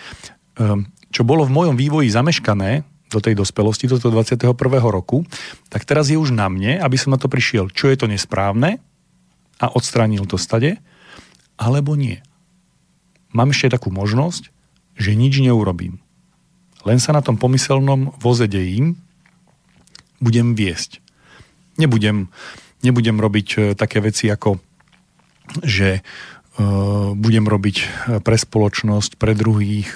čo 1.13 1.21
bolo 1.27 1.43
v 1.45 1.55
mojom 1.55 1.75
vývoji 1.75 2.09
zameškané 2.09 2.83
do 3.13 3.19
tej 3.21 3.37
dospelosti, 3.37 3.85
do 3.85 4.01
toho 4.01 4.09
21. 4.09 4.57
roku, 4.89 5.21
tak 5.69 5.85
teraz 5.85 6.09
je 6.09 6.17
už 6.17 6.33
na 6.33 6.49
mne, 6.49 6.81
aby 6.81 6.97
som 6.97 7.13
na 7.13 7.21
to 7.21 7.29
prišiel, 7.29 7.69
čo 7.69 7.93
je 7.93 7.97
to 7.99 8.09
nesprávne 8.09 8.81
a 9.61 9.65
odstránil 9.69 10.25
to 10.25 10.41
stade, 10.41 10.81
alebo 11.61 11.93
nie. 11.93 12.25
Mám 13.37 13.53
ešte 13.53 13.77
takú 13.77 13.93
možnosť, 13.93 14.49
že 14.97 15.13
nič 15.13 15.37
neurobím. 15.37 16.01
Len 16.83 16.97
sa 16.97 17.13
na 17.13 17.21
tom 17.21 17.37
pomyselnom 17.37 18.17
voze 18.17 18.49
dejím, 18.49 18.97
budem 20.17 20.57
viesť. 20.57 21.02
Nebudem, 21.77 22.29
nebudem 22.85 23.17
robiť 23.17 23.47
e, 23.57 23.59
také 23.73 23.99
veci 24.03 24.29
ako, 24.29 24.61
že 25.59 25.99
uh, 25.99 27.11
budem 27.13 27.43
robiť 27.43 27.77
e, 27.77 27.85
pre 28.23 28.37
spoločnosť, 28.39 29.19
pre 29.19 29.35
druhých. 29.35 29.89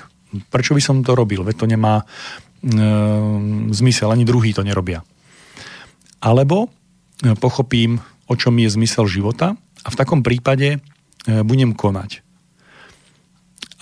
Prečo 0.52 0.76
by 0.76 0.82
som 0.84 1.06
to 1.06 1.16
robil? 1.16 1.46
Veď 1.46 1.56
to 1.56 1.68
nemá 1.70 2.04
zmysel, 3.72 4.10
ani 4.10 4.26
druhý 4.26 4.50
to 4.50 4.66
nerobia. 4.66 5.06
Alebo 6.20 6.74
pochopím, 7.38 8.02
o 8.26 8.34
čom 8.34 8.58
je 8.58 8.74
zmysel 8.74 9.06
života 9.06 9.54
a 9.86 9.88
v 9.94 9.96
takom 9.96 10.26
prípade 10.26 10.82
E, 11.28 11.44
budem 11.44 11.76
konať. 11.76 12.24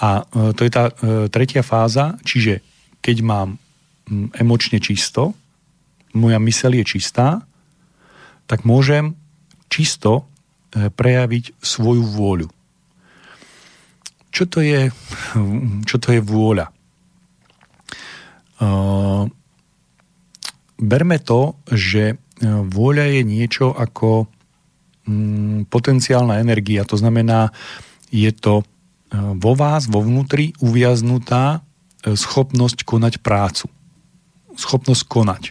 A 0.02 0.28
to 0.28 0.68
je 0.68 0.72
tá 0.76 0.92
tretia 1.32 1.64
fáza, 1.64 2.20
čiže 2.28 2.60
keď 3.00 3.24
mám 3.24 3.56
emočne 4.36 4.84
čisto, 4.84 5.32
moja 6.12 6.36
myseľ 6.36 6.84
je 6.84 7.00
čistá, 7.00 7.48
tak 8.46 8.64
môžem 8.66 9.18
čisto 9.70 10.30
prejaviť 10.72 11.58
svoju 11.64 12.04
vôľu. 12.04 12.48
Čo 14.30 14.44
to 14.52 14.60
je, 14.60 14.92
čo 15.88 15.96
to 15.98 16.08
je 16.12 16.20
vôľa? 16.20 16.68
Uh, 18.56 19.32
berme 20.76 21.18
to, 21.24 21.56
že 21.72 22.20
vôľa 22.44 23.16
je 23.16 23.22
niečo 23.24 23.72
ako 23.72 24.28
um, 25.08 25.64
potenciálna 25.68 26.44
energia. 26.44 26.84
To 26.84 27.00
znamená, 27.00 27.56
je 28.12 28.32
to 28.36 28.68
vo 29.16 29.56
vás, 29.56 29.88
vo 29.88 30.04
vnútri 30.04 30.52
uviaznutá 30.60 31.64
schopnosť 32.04 32.84
konať 32.84 33.24
prácu. 33.24 33.72
Schopnosť 34.60 35.04
konať. 35.08 35.44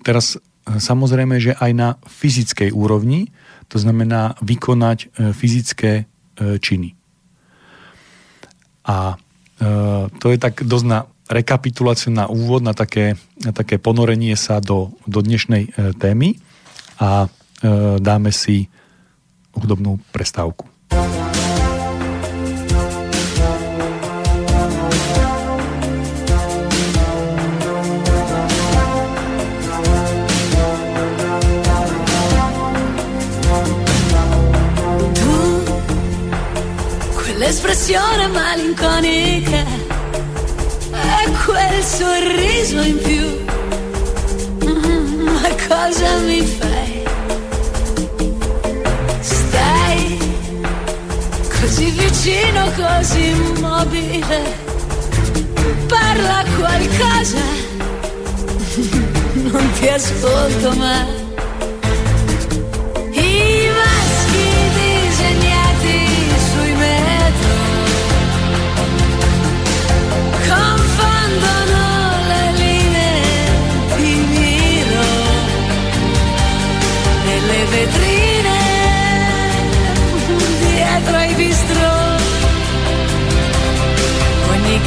Teraz 0.00 0.40
samozrejme, 0.76 1.40
že 1.40 1.56
aj 1.56 1.72
na 1.72 1.88
fyzickej 2.04 2.76
úrovni, 2.76 3.32
to 3.72 3.80
znamená 3.80 4.36
vykonať 4.44 4.98
e, 5.00 5.06
fyzické 5.32 5.92
e, 6.04 6.04
činy. 6.60 6.92
A 8.84 9.16
e, 9.16 9.16
to 10.12 10.26
je 10.28 10.38
tak 10.40 10.64
dosť 10.64 10.86
na 10.88 11.08
rekapituláciu, 11.28 12.12
na 12.12 12.28
úvod, 12.28 12.64
na 12.64 12.72
také, 12.72 13.16
na 13.40 13.52
také 13.52 13.76
ponorenie 13.76 14.32
sa 14.36 14.64
do, 14.64 14.96
do 15.04 15.20
dnešnej 15.20 15.76
témy 16.00 16.40
a 16.96 17.28
dáme 18.00 18.32
si 18.32 18.72
hudobnú 19.52 20.00
prestávku. 20.08 20.64
L'espressione 37.48 38.26
malinconica 38.26 39.64
e 40.92 41.30
quel 41.46 41.82
sorriso 41.82 42.80
in 42.82 42.98
più. 42.98 43.26
Mm, 44.68 45.28
ma 45.28 45.48
cosa 45.66 46.18
mi 46.26 46.42
fai? 46.42 47.04
Stai 49.20 50.18
così 51.58 51.88
vicino, 51.88 52.70
così 52.76 53.28
immobile. 53.28 54.66
Parla 55.86 56.44
qualcosa, 56.54 57.44
non 59.32 59.72
ti 59.78 59.88
ascolto 59.88 60.72
mai. 60.76 61.27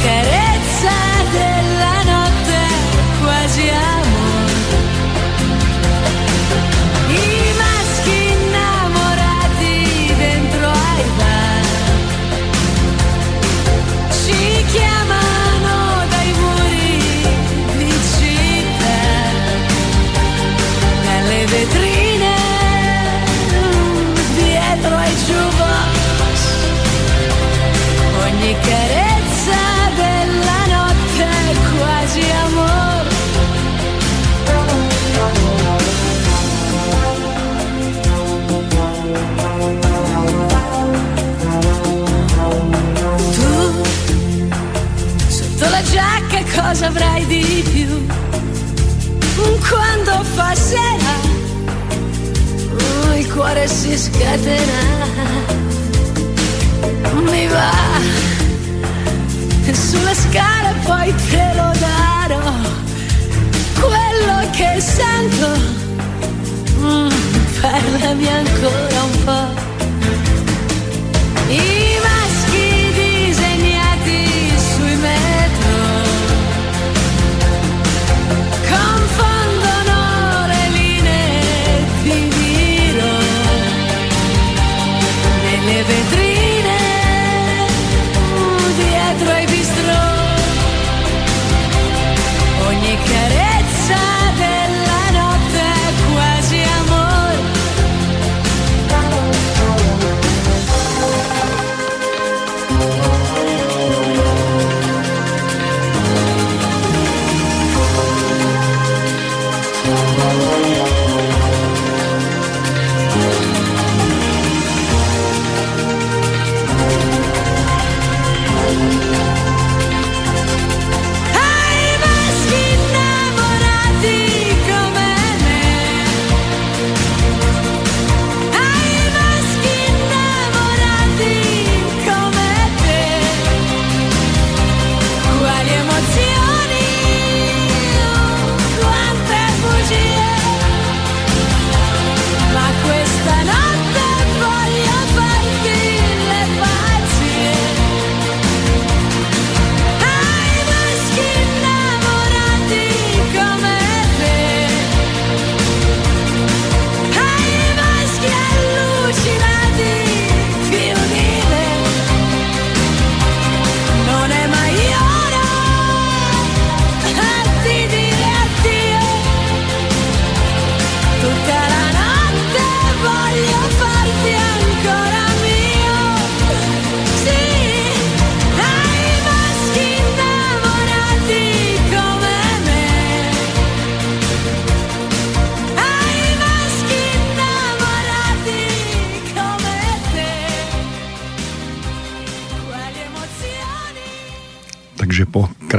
querer. 0.02 0.51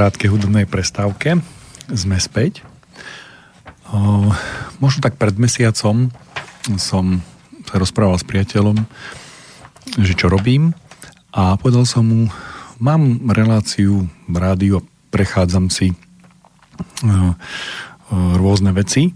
Krátkej 0.04 0.36
hudobnej 0.36 0.68
prestávke 0.68 1.40
sme 1.88 2.20
späť. 2.20 2.60
Možno 4.76 5.00
tak 5.00 5.16
pred 5.16 5.32
mesiacom 5.40 6.12
som 6.76 7.24
sa 7.64 7.80
rozprával 7.80 8.20
s 8.20 8.28
priateľom, 8.28 8.84
že 9.96 10.12
čo 10.12 10.28
robím 10.28 10.76
a 11.32 11.56
povedal 11.56 11.88
som 11.88 12.04
mu, 12.04 12.28
mám 12.84 13.16
reláciu 13.32 14.04
v 14.28 14.36
rádiu 14.36 14.84
a 14.84 14.86
prechádzam 15.08 15.72
si 15.72 15.96
rôzne 18.12 18.76
veci 18.76 19.08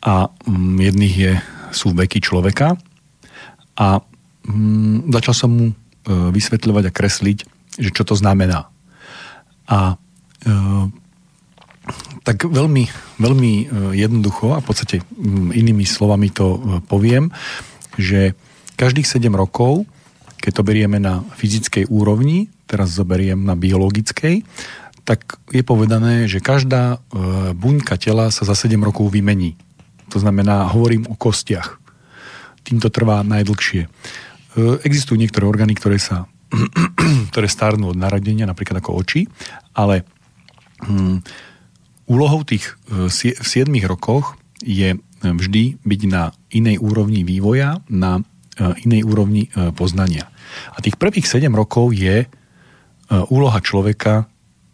a 0.00 0.32
mm, 0.32 0.80
jedných 0.80 1.14
je, 1.28 1.32
sú 1.76 1.92
veky 1.92 2.24
človeka 2.24 2.80
a 3.76 4.00
mm, 4.48 5.12
začal 5.12 5.34
som 5.36 5.50
mu 5.52 5.66
e, 5.68 5.74
vysvetľovať 6.08 6.88
a 6.88 6.94
kresliť, 6.96 7.38
že 7.76 7.92
čo 7.92 8.08
to 8.08 8.16
znamená. 8.16 8.72
A 9.70 9.94
e, 9.94 10.50
tak 12.26 12.42
veľmi, 12.42 12.84
veľmi 13.22 13.52
e, 13.54 13.64
jednoducho 13.94 14.58
a 14.58 14.62
v 14.62 14.66
podstate 14.66 14.96
inými 15.54 15.86
slovami 15.86 16.34
to 16.34 16.46
e, 16.46 16.58
poviem, 16.90 17.30
že 17.94 18.34
každých 18.74 19.06
7 19.06 19.30
rokov, 19.30 19.86
keď 20.42 20.52
to 20.58 20.66
berieme 20.66 20.98
na 20.98 21.22
fyzickej 21.38 21.86
úrovni, 21.86 22.50
teraz 22.66 22.90
zoberiem 22.98 23.46
na 23.46 23.54
biologickej, 23.54 24.42
tak 25.06 25.38
je 25.50 25.62
povedané, 25.66 26.30
že 26.30 26.38
každá 26.38 27.02
buňka 27.56 27.98
tela 27.98 28.30
sa 28.30 28.46
za 28.46 28.54
7 28.54 28.78
rokov 28.78 29.10
vymení. 29.10 29.58
To 30.14 30.22
znamená, 30.22 30.70
hovorím 30.70 31.10
o 31.10 31.18
kostiach. 31.18 31.82
Týmto 32.62 32.94
trvá 32.94 33.26
najdlhšie. 33.26 33.90
Existujú 34.86 35.18
niektoré 35.18 35.50
orgány, 35.50 35.74
ktoré 35.74 35.98
sa 35.98 36.30
ktoré 37.30 37.46
starnú 37.46 37.94
od 37.94 37.98
narodenia, 37.98 38.48
napríklad 38.48 38.82
ako 38.82 39.00
oči, 39.00 39.26
ale 39.74 40.02
hm, 40.82 41.22
úlohou 42.10 42.42
tých 42.42 42.76
e, 42.90 43.08
v 43.08 43.46
7 43.46 43.70
rokoch 43.86 44.36
je 44.60 44.98
vždy 45.20 45.80
byť 45.84 46.00
na 46.08 46.32
inej 46.52 46.80
úrovni 46.80 47.24
vývoja, 47.24 47.80
na 47.88 48.20
e, 48.20 48.22
inej 48.84 49.04
úrovni 49.08 49.48
poznania. 49.76 50.28
A 50.74 50.82
tých 50.82 50.96
prvých 50.98 51.28
7 51.28 51.48
rokov 51.52 51.94
je 51.94 52.26
úloha 53.10 53.58
človeka, 53.58 54.30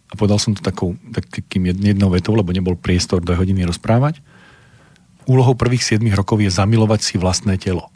a 0.06 0.14
povedal 0.14 0.36
som 0.36 0.52
to 0.52 0.60
takou, 0.60 0.92
takým 1.10 1.72
jednou 1.72 2.12
vetou, 2.12 2.36
lebo 2.36 2.52
nebol 2.52 2.76
priestor 2.76 3.24
do 3.24 3.32
hodiny 3.32 3.64
rozprávať, 3.64 4.20
úlohou 5.26 5.58
prvých 5.58 5.98
7 5.98 6.00
rokov 6.14 6.38
je 6.38 6.50
zamilovať 6.50 7.00
si 7.02 7.14
vlastné 7.18 7.58
telo. 7.58 7.90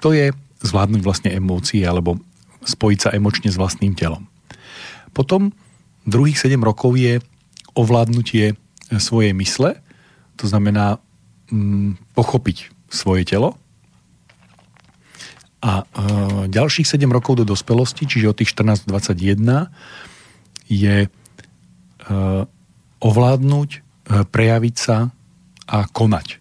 To 0.00 0.16
je 0.16 0.32
zvládnuť 0.62 1.02
vlastne 1.02 1.30
emócie 1.30 1.82
alebo 1.86 2.18
spojiť 2.66 2.98
sa 2.98 3.14
emočne 3.14 3.48
s 3.48 3.60
vlastným 3.60 3.94
telom. 3.94 4.26
Potom 5.14 5.54
druhých 6.04 6.38
7 6.38 6.58
rokov 6.60 6.98
je 6.98 7.22
ovládnutie 7.78 8.58
svojej 8.96 9.36
mysle, 9.36 9.78
to 10.38 10.48
znamená 10.48 10.98
mm, 11.50 12.16
pochopiť 12.16 12.72
svoje 12.88 13.28
telo. 13.28 13.58
A 15.58 15.82
e, 15.82 15.84
ďalších 16.48 16.86
7 16.86 17.02
rokov 17.10 17.42
do 17.42 17.44
dospelosti, 17.44 18.06
čiže 18.06 18.30
od 18.30 18.38
tých 18.38 18.54
14-21, 18.54 19.68
je 20.70 20.96
e, 21.04 21.08
ovládnuť, 23.02 23.70
e, 23.74 23.78
prejaviť 24.30 24.74
sa 24.78 25.10
a 25.68 25.78
konať. 25.90 26.38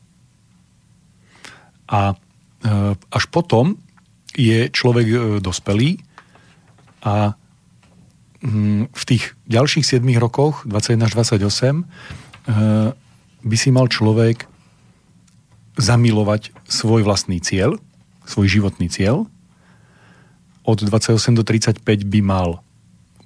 A 1.90 2.14
e, 2.14 2.16
až 2.96 3.24
potom 3.34 3.80
je 4.38 4.70
človek 4.70 5.08
e, 5.10 5.18
dospelý 5.42 5.98
a 7.02 7.34
mm, 8.46 8.94
v 8.94 9.04
tých 9.04 9.34
ďalších 9.50 9.98
7 9.98 10.06
rokoch, 10.22 10.62
21 10.70 11.10
až 11.10 11.12
28, 11.18 11.82
e, 11.82 11.84
by 13.42 13.58
si 13.58 13.70
mal 13.74 13.90
človek 13.90 14.46
zamilovať 15.78 16.54
svoj 16.70 17.02
vlastný 17.02 17.42
cieľ, 17.42 17.82
svoj 18.30 18.46
životný 18.50 18.90
cieľ. 18.94 19.26
Od 20.68 20.78
28 20.78 21.18
do 21.38 21.44
35 21.46 21.82
by 21.82 22.20
mal 22.22 22.62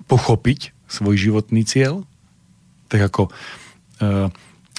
pochopiť 0.08 0.72
svoj 0.88 1.16
životný 1.16 1.64
cieľ, 1.68 2.04
tak 2.88 3.04
ako 3.08 3.32
e, 4.00 4.32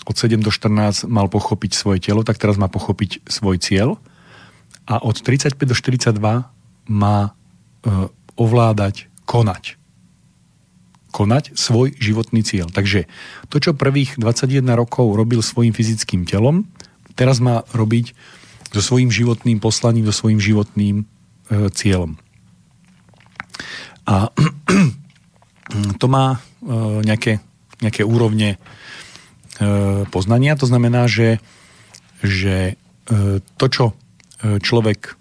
od 0.02 0.16
7 0.16 0.40
do 0.40 0.48
14 0.52 1.08
mal 1.08 1.28
pochopiť 1.28 1.72
svoje 1.76 2.00
telo, 2.00 2.24
tak 2.24 2.40
teraz 2.40 2.56
má 2.56 2.68
pochopiť 2.72 3.24
svoj 3.28 3.60
cieľ 3.60 4.00
a 4.86 4.98
od 4.98 5.16
35 5.18 5.56
do 5.58 5.74
42 5.74 6.18
má 6.90 7.18
e, 7.26 7.30
ovládať, 8.34 9.06
konať. 9.24 9.78
Konať 11.12 11.54
svoj 11.54 11.94
životný 11.96 12.42
cieľ. 12.42 12.72
Takže 12.72 13.06
to, 13.52 13.56
čo 13.60 13.78
prvých 13.78 14.18
21 14.18 14.64
rokov 14.74 15.14
robil 15.14 15.44
svojim 15.44 15.76
fyzickým 15.76 16.26
telom, 16.26 16.66
teraz 17.14 17.38
má 17.38 17.62
robiť 17.70 18.16
so 18.72 18.80
svojím 18.80 19.12
životným 19.12 19.60
poslaním, 19.60 20.08
so 20.08 20.14
svojím 20.16 20.40
životným 20.40 20.96
e, 21.02 21.04
cieľom. 21.70 22.16
A 24.08 24.32
to 26.00 26.06
má 26.10 26.36
e, 26.36 26.38
nejaké, 27.06 27.38
nejaké 27.78 28.02
úrovne 28.02 28.56
e, 28.56 28.58
poznania. 30.10 30.58
To 30.58 30.66
znamená, 30.66 31.06
že, 31.06 31.38
že 32.24 32.74
e, 33.06 33.44
to, 33.60 33.66
čo 33.70 33.84
človek 34.42 35.00
e, 35.06 35.12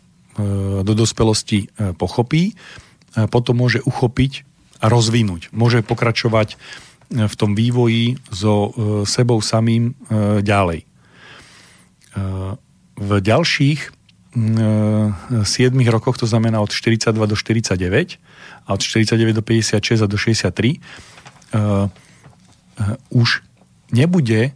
do 0.81 0.93
dospelosti 0.97 1.69
e, 1.69 1.93
pochopí, 1.93 2.57
potom 3.27 3.59
môže 3.59 3.83
uchopiť 3.83 4.47
a 4.79 4.87
rozvinúť. 4.87 5.51
Môže 5.51 5.83
pokračovať 5.83 6.55
e, 6.55 7.27
v 7.27 7.35
tom 7.35 7.53
vývoji 7.53 8.17
so 8.31 8.71
sebou 9.03 9.43
samým 9.43 9.93
ďalej. 10.41 10.87
V 12.95 13.11
ďalších 13.19 13.79
7 14.31 15.43
rokoch, 15.91 16.15
to 16.19 16.27
znamená 16.27 16.63
od 16.63 16.71
42 16.71 17.11
do 17.11 17.35
49 17.35 18.19
a 18.67 18.69
od 18.71 18.79
49 18.79 19.35
do 19.35 19.43
56 19.43 20.03
a 20.03 20.07
do 20.07 20.15
63, 20.15 20.79
už 23.11 23.29
nebude 23.91 24.55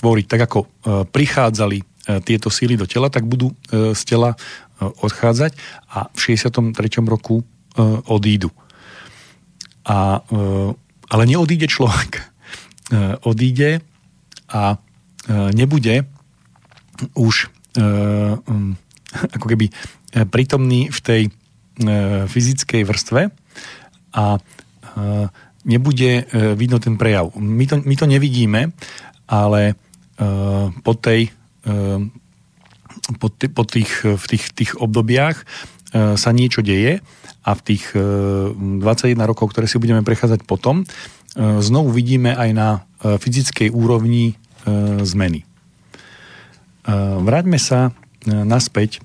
tvoriť 0.00 0.26
tak, 0.28 0.40
ako 0.48 0.64
prichádzali 1.12 1.78
E, 1.80 1.89
tieto 2.18 2.50
síly 2.50 2.74
do 2.74 2.88
tela, 2.90 3.06
tak 3.12 3.22
budú 3.28 3.54
e, 3.70 3.94
z 3.94 4.02
tela 4.02 4.34
e, 4.34 4.36
odchádzať 4.82 5.54
a 5.94 6.10
v 6.10 6.18
63. 6.18 6.74
roku 7.06 7.46
odídu. 8.10 8.50
A, 9.86 10.20
ale 11.06 11.22
neodíde 11.24 11.70
človek. 11.70 12.18
Odíde 13.22 13.78
a 14.50 14.74
nebude 15.54 16.02
už 17.14 17.46
ako 19.30 19.46
keby 19.46 19.70
prítomný 20.34 20.90
v 20.90 20.98
tej 20.98 21.22
fyzickej 22.26 22.82
vrstve 22.82 23.30
a 24.18 24.24
nebude 25.62 26.10
vidno 26.58 26.82
ten 26.82 26.98
prejav. 26.98 27.30
My 27.38 27.70
to, 27.70 27.78
my 27.86 27.94
to 27.94 28.10
nevidíme, 28.10 28.74
ale 29.30 29.78
po 30.82 30.92
tej 30.98 31.30
po, 33.20 33.28
t- 33.28 33.52
po 33.52 33.62
tých, 33.64 34.04
v 34.04 34.24
tých, 34.26 34.44
tých 34.54 34.72
obdobiach 34.78 35.44
ehm, 35.92 36.16
sa 36.16 36.30
niečo 36.30 36.62
deje 36.62 37.02
a 37.40 37.50
v 37.56 37.60
tých 37.64 37.96
21 37.96 38.84
ehm, 38.84 39.24
rokov, 39.24 39.52
ktoré 39.52 39.64
si 39.64 39.80
budeme 39.80 40.04
prechádzať 40.04 40.44
potom, 40.44 40.84
znovu 41.38 41.94
vidíme 41.94 42.34
aj 42.34 42.50
na 42.50 42.68
fyzickej 43.00 43.70
úrovni 43.70 44.34
zmeny. 45.06 45.46
Vráťme 47.22 47.54
sa 47.54 47.94
naspäť 48.26 48.98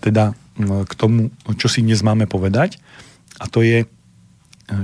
teda 0.00 0.32
k 0.64 0.92
tomu, 0.96 1.28
čo 1.60 1.68
si 1.68 1.84
dnes 1.84 2.00
máme 2.00 2.24
povedať 2.24 2.80
a 3.36 3.44
to 3.44 3.60
je, 3.60 3.84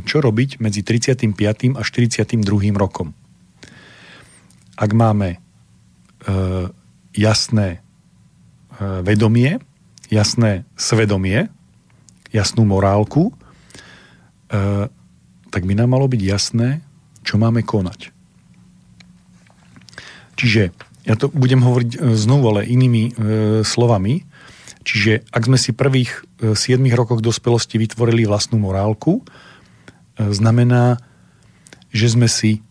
čo 0.04 0.20
robiť 0.20 0.60
medzi 0.60 0.84
35. 0.84 1.32
a 1.74 1.82
42. 1.82 2.44
rokom. 2.76 3.16
Ak 4.76 4.92
máme 4.92 5.40
jasné 7.12 7.78
e, 7.78 7.80
vedomie, 9.04 9.60
jasné 10.12 10.64
svedomie, 10.76 11.48
jasnú 12.32 12.64
morálku, 12.64 13.30
e, 13.30 13.32
tak 15.52 15.62
by 15.68 15.74
nám 15.76 15.92
malo 15.92 16.08
byť 16.08 16.22
jasné, 16.24 16.80
čo 17.22 17.36
máme 17.36 17.60
konať. 17.62 18.12
Čiže, 20.36 20.72
ja 21.06 21.14
to 21.14 21.30
budem 21.30 21.62
hovoriť 21.62 21.90
e, 21.94 21.98
znovu, 22.18 22.56
ale 22.56 22.66
inými 22.66 23.02
e, 23.06 23.12
slovami. 23.62 24.24
Čiže 24.82 25.30
ak 25.30 25.46
sme 25.46 25.58
si 25.60 25.70
prvých 25.70 26.26
7 26.42 26.58
rokoch 26.98 27.22
dospelosti 27.22 27.78
vytvorili 27.78 28.26
vlastnú 28.26 28.58
morálku, 28.58 29.22
e, 29.22 29.22
znamená, 30.34 30.98
že 31.94 32.10
sme 32.10 32.26
si 32.26 32.64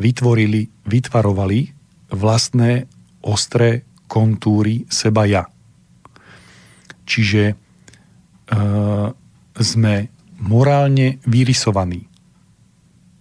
vytvorili, 0.00 0.72
vytvarovali 0.88 1.76
vlastné 2.10 2.88
ostré 3.22 3.86
kontúry 4.10 4.84
seba 4.92 5.24
ja. 5.24 5.48
Čiže 7.08 7.42
e, 7.52 7.54
sme 9.56 9.94
morálne 10.42 11.22
vyrysovaný. 11.22 12.10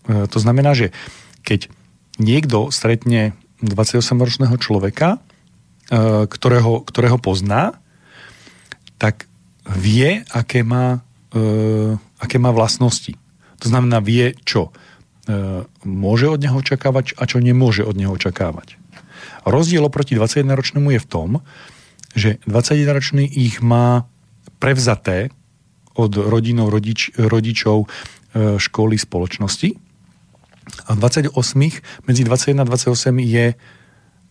To 0.10 0.38
znamená, 0.42 0.74
že 0.74 0.90
keď 1.46 1.70
niekto 2.18 2.74
stretne 2.74 3.38
28-ročného 3.62 4.58
človeka, 4.58 5.22
ktorého, 6.26 6.82
ktorého 6.82 7.22
pozná, 7.22 7.78
tak 8.98 9.30
vie, 9.70 10.26
aké 10.34 10.66
má, 10.66 11.06
aké 12.18 12.42
má 12.42 12.50
vlastnosti. 12.50 13.14
To 13.62 13.66
znamená, 13.70 14.02
vie, 14.02 14.34
čo 14.42 14.74
môže 15.86 16.26
od 16.26 16.42
neho 16.42 16.58
očakávať 16.58 17.14
a 17.22 17.30
čo 17.30 17.38
nemôže 17.38 17.86
od 17.86 17.94
neho 17.94 18.18
očakávať. 18.18 18.81
Rozdiel 19.46 19.82
oproti 19.86 20.14
21-ročnému 20.14 20.94
je 20.94 21.02
v 21.02 21.08
tom, 21.10 21.30
že 22.14 22.30
21-ročný 22.46 23.26
ich 23.26 23.64
má 23.64 24.06
prevzaté 24.62 25.34
od 25.98 26.12
rodinov, 26.16 26.72
rodič, 26.72 27.12
rodičov, 27.18 27.86
e, 27.86 27.88
školy, 28.62 28.96
spoločnosti. 28.96 29.70
A 30.88 30.92
28 30.96 31.36
medzi 32.08 32.22
21 32.24 32.62
a 32.62 32.66
28 32.70 33.20
je, 33.20 33.46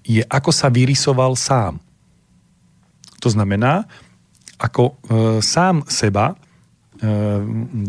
je 0.06 0.22
ako 0.24 0.50
sa 0.54 0.72
vyrysoval 0.72 1.36
sám. 1.36 1.82
To 3.20 3.28
znamená, 3.28 3.84
ako 4.56 4.82
e, 4.84 4.92
sám 5.44 5.84
seba 5.88 6.32
e, 6.32 6.34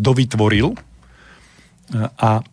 dovytvoril 0.01 0.67
e, 0.71 0.77
a 2.01 2.31
e, 2.39 2.43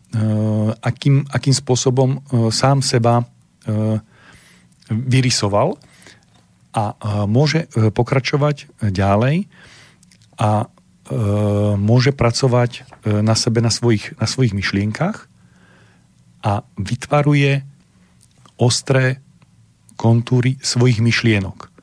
akým, 0.79 1.27
akým 1.27 1.55
spôsobom 1.55 2.11
e, 2.15 2.19
sám 2.55 2.83
seba 2.83 3.23
e, 3.23 3.25
vyrysoval 4.89 5.77
a 6.77 6.95
môže 7.25 7.67
e, 7.73 7.89
pokračovať 7.89 8.69
ďalej 8.93 9.49
a 10.39 10.51
e, 10.63 10.67
môže 11.75 12.15
pracovať 12.15 12.71
e, 12.73 12.81
na 13.25 13.35
sebe, 13.35 13.59
na 13.65 13.73
svojich, 13.73 14.15
na 14.21 14.27
svojich 14.29 14.55
myšlienkach 14.55 15.27
a 16.45 16.63
vytvaruje 16.79 17.67
ostré 18.61 19.19
kontúry 19.99 20.61
svojich 20.63 21.03
myšlienok. 21.03 21.75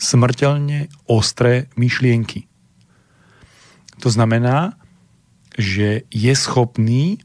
Smrteľne 0.00 0.88
ostré 1.06 1.68
myšlienky. 1.76 2.48
To 4.00 4.08
znamená, 4.08 4.80
že 5.54 6.08
je 6.08 6.32
schopný 6.32 7.16
e, 7.16 7.18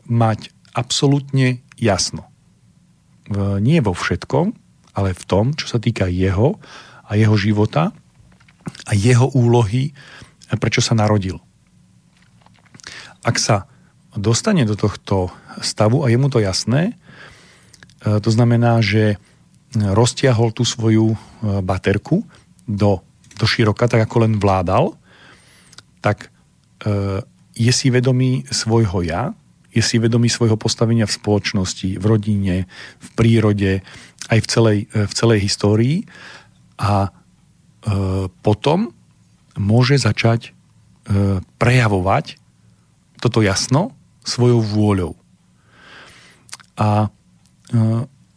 mať 0.00 0.50
absolútne 0.72 1.60
jasno. 1.76 2.24
Nie 3.34 3.82
vo 3.82 3.90
všetkom, 3.90 4.54
ale 4.96 5.12
v 5.12 5.24
tom, 5.26 5.44
čo 5.52 5.66
sa 5.66 5.82
týka 5.82 6.06
jeho 6.06 6.56
a 7.06 7.18
jeho 7.18 7.34
života 7.34 7.90
a 8.86 8.92
jeho 8.94 9.30
úlohy, 9.34 9.94
prečo 10.58 10.78
sa 10.80 10.94
narodil. 10.94 11.38
Ak 13.26 13.42
sa 13.42 13.66
dostane 14.14 14.64
do 14.64 14.78
tohto 14.78 15.34
stavu 15.60 16.02
a 16.02 16.10
je 16.10 16.16
mu 16.18 16.30
to 16.30 16.38
jasné, 16.38 16.94
e, 18.02 18.22
to 18.22 18.30
znamená, 18.32 18.80
že 18.80 19.20
roztiahol 19.74 20.54
tú 20.54 20.64
svoju 20.64 21.14
e, 21.14 21.16
baterku 21.60 22.24
do, 22.64 23.02
do 23.36 23.44
široka, 23.44 23.90
tak 23.90 24.06
ako 24.06 24.24
len 24.24 24.40
vládal, 24.40 24.96
tak 26.00 26.30
e, 26.86 27.20
je 27.56 27.72
si 27.74 27.90
vedomý 27.92 28.46
svojho 28.48 29.04
ja, 29.04 29.34
je 29.76 29.84
si 29.84 30.00
vedomý 30.00 30.32
svojho 30.32 30.56
postavenia 30.56 31.04
v 31.04 31.16
spoločnosti, 31.20 32.00
v 32.00 32.04
rodine, 32.04 32.56
v 32.96 33.08
prírode, 33.12 33.84
aj 34.32 34.38
v 34.40 34.46
celej, 34.48 34.78
v 34.88 35.12
celej 35.12 35.38
histórii 35.44 35.96
a 36.80 37.08
e, 37.08 37.10
potom 38.40 38.96
môže 39.60 40.00
začať 40.00 40.50
e, 40.50 40.50
prejavovať 41.60 42.40
toto 43.20 43.44
jasno 43.44 43.92
svojou 44.24 44.64
vôľou. 44.64 45.12
A 46.80 47.08
e, 47.08 47.08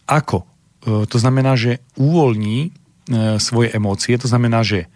ako? 0.08 0.44
E, 0.44 0.46
to 1.08 1.18
znamená, 1.22 1.56
že 1.56 1.80
uvoľní 1.96 2.58
e, 2.68 2.70
svoje 3.40 3.72
emócie, 3.72 4.20
to 4.20 4.28
znamená, 4.28 4.64
že 4.68 4.92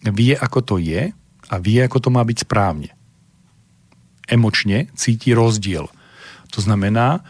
vie, 0.00 0.32
ako 0.32 0.60
to 0.64 0.74
je 0.80 1.12
a 1.44 1.54
vie, 1.60 1.80
ako 1.84 1.98
to 1.98 2.08
má 2.08 2.24
byť 2.24 2.48
správne. 2.48 2.93
Emočne 4.28 4.88
cíti 4.96 5.36
rozdiel. 5.36 5.90
To 6.54 6.58
znamená, 6.62 7.20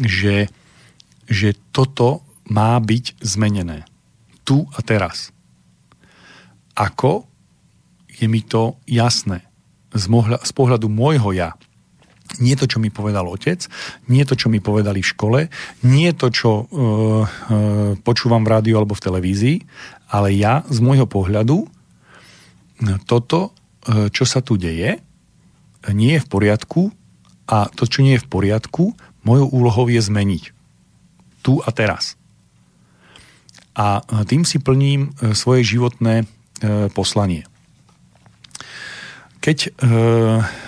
že, 0.00 0.50
že 1.30 1.54
toto 1.70 2.24
má 2.48 2.76
byť 2.80 3.20
zmenené. 3.22 3.86
Tu 4.44 4.64
a 4.74 4.80
teraz. 4.84 5.32
Ako? 6.76 7.24
Je 8.14 8.26
mi 8.30 8.42
to 8.44 8.78
jasné. 8.86 9.46
Z, 9.94 10.10
mohľa, 10.10 10.42
z 10.42 10.52
pohľadu 10.52 10.90
môjho 10.90 11.30
ja. 11.34 11.54
Nie 12.42 12.58
to, 12.58 12.66
čo 12.66 12.82
mi 12.82 12.90
povedal 12.90 13.30
otec, 13.30 13.62
nie 14.10 14.26
to, 14.26 14.34
čo 14.34 14.50
mi 14.50 14.58
povedali 14.58 15.04
v 15.04 15.10
škole, 15.12 15.40
nie 15.86 16.10
to, 16.16 16.34
čo 16.34 16.50
uh, 16.50 16.66
uh, 16.66 17.94
počúvam 18.02 18.42
v 18.42 18.52
rádiu 18.58 18.74
alebo 18.80 18.96
v 18.98 19.04
televízii, 19.06 19.56
ale 20.10 20.34
ja 20.34 20.66
z 20.66 20.78
môjho 20.82 21.06
pohľadu 21.06 21.68
toto, 23.06 23.54
uh, 23.54 24.10
čo 24.10 24.26
sa 24.26 24.42
tu 24.42 24.58
deje, 24.58 24.98
nie 25.92 26.16
je 26.16 26.24
v 26.24 26.30
poriadku 26.30 26.82
a 27.44 27.68
to, 27.68 27.84
čo 27.84 28.00
nie 28.00 28.16
je 28.16 28.24
v 28.24 28.30
poriadku, 28.30 28.96
mojou 29.24 29.48
úlohou 29.52 29.86
je 29.92 30.00
zmeniť. 30.00 30.52
Tu 31.44 31.60
a 31.60 31.68
teraz 31.74 32.16
a 33.74 34.06
tým 34.24 34.46
si 34.46 34.62
plním 34.62 35.10
e, 35.18 35.34
svoje 35.34 35.66
životné 35.66 36.22
e, 36.22 36.26
poslanie. 36.94 37.42
Keď 39.42 39.58
e, 39.66 39.68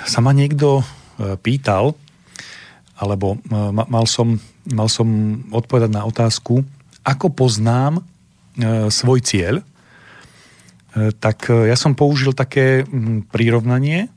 sa 0.04 0.20
ma 0.20 0.34
niekto 0.34 0.84
pýtal, 1.40 1.96
alebo 2.92 3.40
mal 3.72 4.04
som, 4.04 4.36
mal 4.68 4.84
som 4.84 5.08
odpovedať 5.48 5.88
na 5.88 6.04
otázku, 6.04 6.60
ako 7.00 7.32
poznám 7.32 8.04
svoj 8.92 9.24
cieľ, 9.24 9.64
tak 11.16 11.48
ja 11.48 11.72
som 11.72 11.96
použil 11.96 12.36
také 12.36 12.84
prirovnanie, 13.32 14.12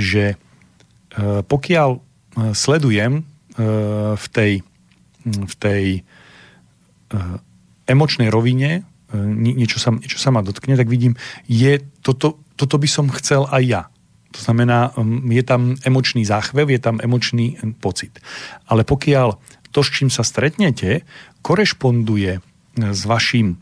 že 0.00 0.40
pokiaľ 1.20 2.00
sledujem 2.56 3.26
v 4.16 4.26
tej, 4.32 4.52
v 5.28 5.54
tej 5.60 5.84
emočnej 7.90 8.30
rovine 8.30 8.86
e, 9.10 9.18
niečo 9.18 9.82
sa, 9.82 9.90
niečo 9.90 10.22
sa 10.22 10.30
ma 10.30 10.46
dotkne, 10.46 10.78
tak 10.78 10.86
vidím, 10.86 11.18
je 11.50 11.82
toto, 12.06 12.38
toto 12.54 12.78
by 12.78 12.86
som 12.86 13.10
chcel 13.10 13.50
aj 13.50 13.62
ja. 13.66 13.82
To 14.30 14.38
znamená, 14.46 14.94
je 15.26 15.42
tam 15.42 15.74
emočný 15.82 16.22
záchvev, 16.22 16.70
je 16.70 16.78
tam 16.78 17.02
emočný 17.02 17.58
pocit. 17.82 18.22
Ale 18.70 18.86
pokiaľ 18.86 19.34
to, 19.74 19.82
s 19.82 19.90
čím 19.90 20.06
sa 20.06 20.22
stretnete, 20.22 21.02
korešponduje 21.42 22.38
e, 22.38 22.40
s 22.94 23.02
vašim, 23.02 23.58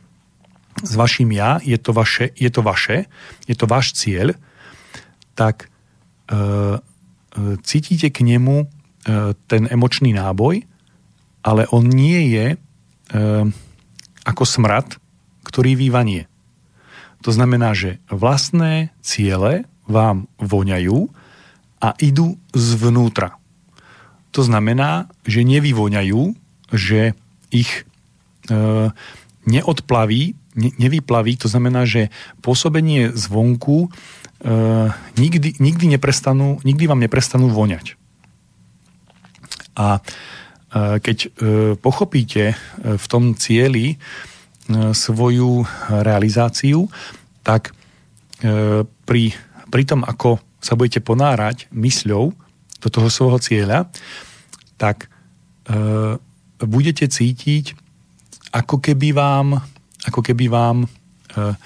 s 0.84 0.92
vašim 0.94 1.32
ja, 1.32 1.56
je 1.64 1.80
to, 1.80 1.96
vaše, 1.96 2.36
je 2.36 2.52
to 2.52 2.60
vaše, 2.60 3.08
je 3.48 3.56
to 3.56 3.64
váš 3.64 3.96
cieľ, 3.96 4.36
tak 5.32 5.64
e, 5.64 5.66
e, 5.66 5.77
cítite 7.62 8.08
k 8.10 8.18
nemu 8.24 8.56
e, 8.62 8.66
ten 9.46 9.68
emočný 9.70 10.12
náboj, 10.12 10.64
ale 11.44 11.62
on 11.70 11.86
nie 11.86 12.34
je 12.34 12.46
e, 12.54 12.56
ako 14.26 14.44
smrad, 14.44 14.98
ktorý 15.46 15.78
vývanie. 15.78 16.28
To 17.24 17.30
znamená, 17.32 17.74
že 17.74 17.98
vlastné 18.12 18.94
ciele 19.02 19.66
vám 19.88 20.28
voňajú 20.38 21.08
a 21.80 21.88
idú 21.98 22.36
zvnútra. 22.52 23.38
To 24.36 24.44
znamená, 24.44 25.08
že 25.24 25.42
nevyvoňajú, 25.42 26.36
že 26.74 27.16
ich 27.48 27.88
e, 28.52 28.92
neodplaví, 29.48 30.36
ne, 30.60 30.70
nevyplaví, 30.76 31.40
to 31.40 31.48
znamená, 31.48 31.88
že 31.88 32.12
pôsobenie 32.44 33.16
zvonku 33.16 33.88
e, 34.42 34.52
nikdy, 35.18 35.58
nikdy, 35.58 35.98
neprestanú, 35.98 36.58
nikdy 36.62 36.84
vám 36.86 37.00
neprestanú 37.00 37.50
voňať. 37.50 37.98
A 39.78 40.02
Eh, 40.68 41.00
keď 41.00 41.18
eh, 41.24 41.30
pochopíte 41.80 42.52
v 42.84 43.06
tom 43.08 43.32
cieli 43.32 43.96
svoju 44.92 45.64
realizáciu, 45.88 46.92
tak 47.40 47.72
pri, 49.08 49.22
pri 49.72 49.82
tom, 49.88 50.04
ako 50.04 50.36
sa 50.60 50.76
budete 50.76 51.00
ponárať 51.00 51.72
mysľou 51.72 52.36
do 52.76 52.88
toho 52.92 53.08
svojho 53.08 53.40
cieľa, 53.40 53.88
tak 54.76 55.08
budete 56.60 57.08
cítiť, 57.08 57.72
ako 58.52 58.76
keby 58.76 59.16
vám, 59.16 59.56
ako 60.04 60.20
keby 60.20 60.52
vám 60.52 60.84
mm, 60.84 61.56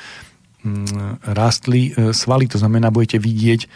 rástli 1.26 1.90
svaly, 2.14 2.46
to 2.46 2.58
znamená, 2.58 2.94
budete 2.94 3.18
vidieť, 3.18 3.66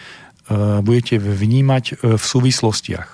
budete 0.86 1.18
vnímať 1.18 1.98
v 1.98 2.24
súvislostiach. 2.24 3.08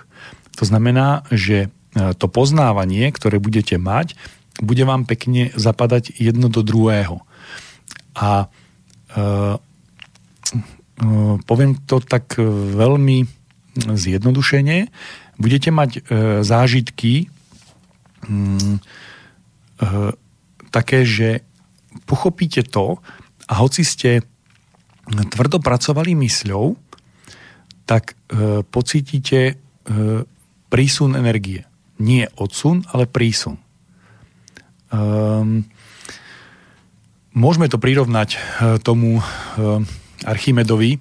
To 0.61 0.65
znamená, 0.69 1.25
že 1.33 1.73
E, 1.93 2.17
to 2.17 2.25
poznávanie, 2.29 3.05
ktoré 3.13 3.37
budete 3.37 3.77
mať, 3.77 4.17
bude 4.65 4.85
vám 4.89 5.05
pekne 5.05 5.53
zapadať 5.53 6.17
jedno 6.17 6.49
do 6.49 6.65
druhého. 6.65 7.21
A 8.17 8.49
e, 9.13 9.57
poviem 11.45 11.77
to 11.85 12.01
tak 12.01 12.37
veľmi 12.77 13.29
zjednodušene, 13.77 14.89
budete 15.41 15.73
mať 15.73 16.05
zážitky 16.45 17.27
mm, 18.23 18.79
také, 20.71 21.03
že 21.03 21.43
pochopíte 22.07 22.63
to 22.63 23.01
a 23.49 23.53
hoci 23.59 23.83
ste 23.83 24.23
tvrdo 25.07 25.59
pracovali 25.59 26.15
mysľou, 26.15 26.79
tak 27.85 28.15
e, 28.15 28.63
pocítite 28.63 29.41
e, 29.51 29.55
prísun 30.71 31.19
energie. 31.19 31.67
Nie 31.99 32.31
odsun, 32.39 32.87
ale 32.95 33.11
prísun. 33.11 33.59
Um, 34.93 35.65
môžeme 37.33 37.69
to 37.69 37.81
prirovnať 37.81 38.37
e, 38.37 38.39
tomu 38.81 39.19
e, 39.19 39.23
Archimedovi, 40.25 40.97
e, 40.97 41.01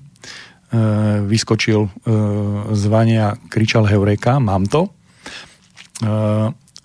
vyskočil 1.27 1.91
z 2.71 2.83
vania, 2.87 3.35
kričal 3.51 3.85
Heureka, 3.85 4.39
mám 4.39 4.65
to. 4.65 4.89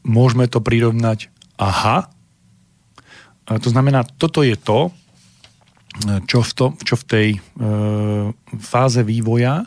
Môžeme 0.04 0.44
to 0.44 0.60
prirovnať 0.60 1.32
aha. 1.56 2.12
To 3.48 3.68
znamená, 3.72 4.04
toto 4.04 4.44
je 4.44 4.58
to, 4.60 4.92
čo 6.28 6.44
v, 6.44 6.50
to, 6.52 6.66
čo 6.84 6.94
v 7.00 7.04
tej 7.08 7.28
e, 7.36 7.40
fáze 8.60 9.00
vývoja 9.00 9.64
e, 9.64 9.66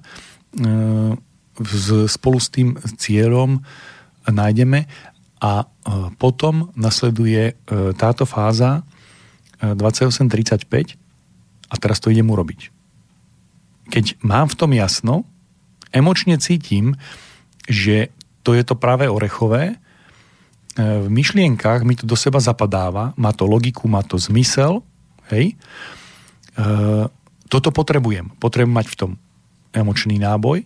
z, 1.60 2.06
spolu 2.06 2.38
s 2.38 2.54
tým 2.54 2.78
cieľom 2.78 3.60
nájdeme 4.30 4.86
a 5.42 5.54
e, 5.64 5.66
potom 6.22 6.70
nasleduje 6.78 7.44
e, 7.50 7.54
táto 7.98 8.30
fáza 8.30 8.86
e, 9.58 9.74
28.35 9.74 10.70
a 11.70 11.76
teraz 11.82 11.98
to 11.98 12.14
idem 12.14 12.30
urobiť. 12.30 12.70
Keď 13.90 14.22
mám 14.22 14.54
v 14.54 14.58
tom 14.58 14.72
jasno, 14.78 15.26
emočne 15.90 16.38
cítim, 16.38 16.94
že 17.66 18.14
to 18.46 18.54
je 18.54 18.62
to 18.62 18.78
práve 18.78 19.10
orechové, 19.10 19.74
e, 19.74 19.76
v 20.78 21.08
myšlienkách 21.10 21.82
mi 21.82 21.98
to 21.98 22.06
do 22.06 22.14
seba 22.14 22.38
zapadáva, 22.38 23.18
má 23.18 23.34
to 23.34 23.50
logiku, 23.50 23.90
má 23.90 24.06
to 24.06 24.22
zmysel, 24.22 24.86
hej, 25.34 25.58
toto 27.50 27.70
potrebujem. 27.74 28.32
Potrebujem 28.38 28.74
mať 28.74 28.88
v 28.94 28.96
tom 28.96 29.12
emočný 29.74 30.22
náboj. 30.22 30.66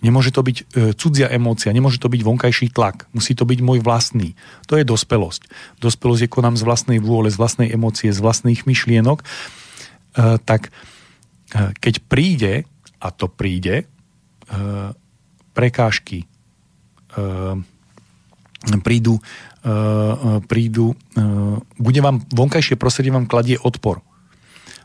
Nemôže 0.00 0.32
to 0.32 0.40
byť 0.40 0.56
e, 0.56 0.64
cudzia 0.96 1.28
emócia, 1.28 1.76
nemôže 1.76 2.00
to 2.00 2.08
byť 2.08 2.24
vonkajší 2.24 2.72
tlak. 2.72 3.04
Musí 3.12 3.36
to 3.36 3.44
byť 3.44 3.60
môj 3.60 3.84
vlastný. 3.84 4.32
To 4.72 4.80
je 4.80 4.84
dospelosť. 4.88 5.44
Dospelosť 5.76 6.24
je 6.24 6.30
konám 6.32 6.56
z 6.56 6.64
vlastnej 6.64 6.98
vôle, 7.04 7.28
z 7.28 7.36
vlastnej 7.36 7.68
emócie, 7.68 8.08
z 8.08 8.16
vlastných 8.16 8.64
myšlienok. 8.64 9.20
E, 9.20 9.24
tak 10.40 10.72
e, 11.52 11.76
keď 11.76 11.94
príde, 12.08 12.64
a 13.00 13.08
to 13.12 13.28
príde, 13.28 13.88
prekážky, 15.54 16.26
prídu, 18.82 19.14
prídu, 20.50 20.86
bude 21.78 22.00
vám, 22.02 22.26
vonkajšie 22.34 22.74
prostredie 22.74 23.14
vám 23.14 23.30
kladie 23.30 23.54
odpor 23.62 24.02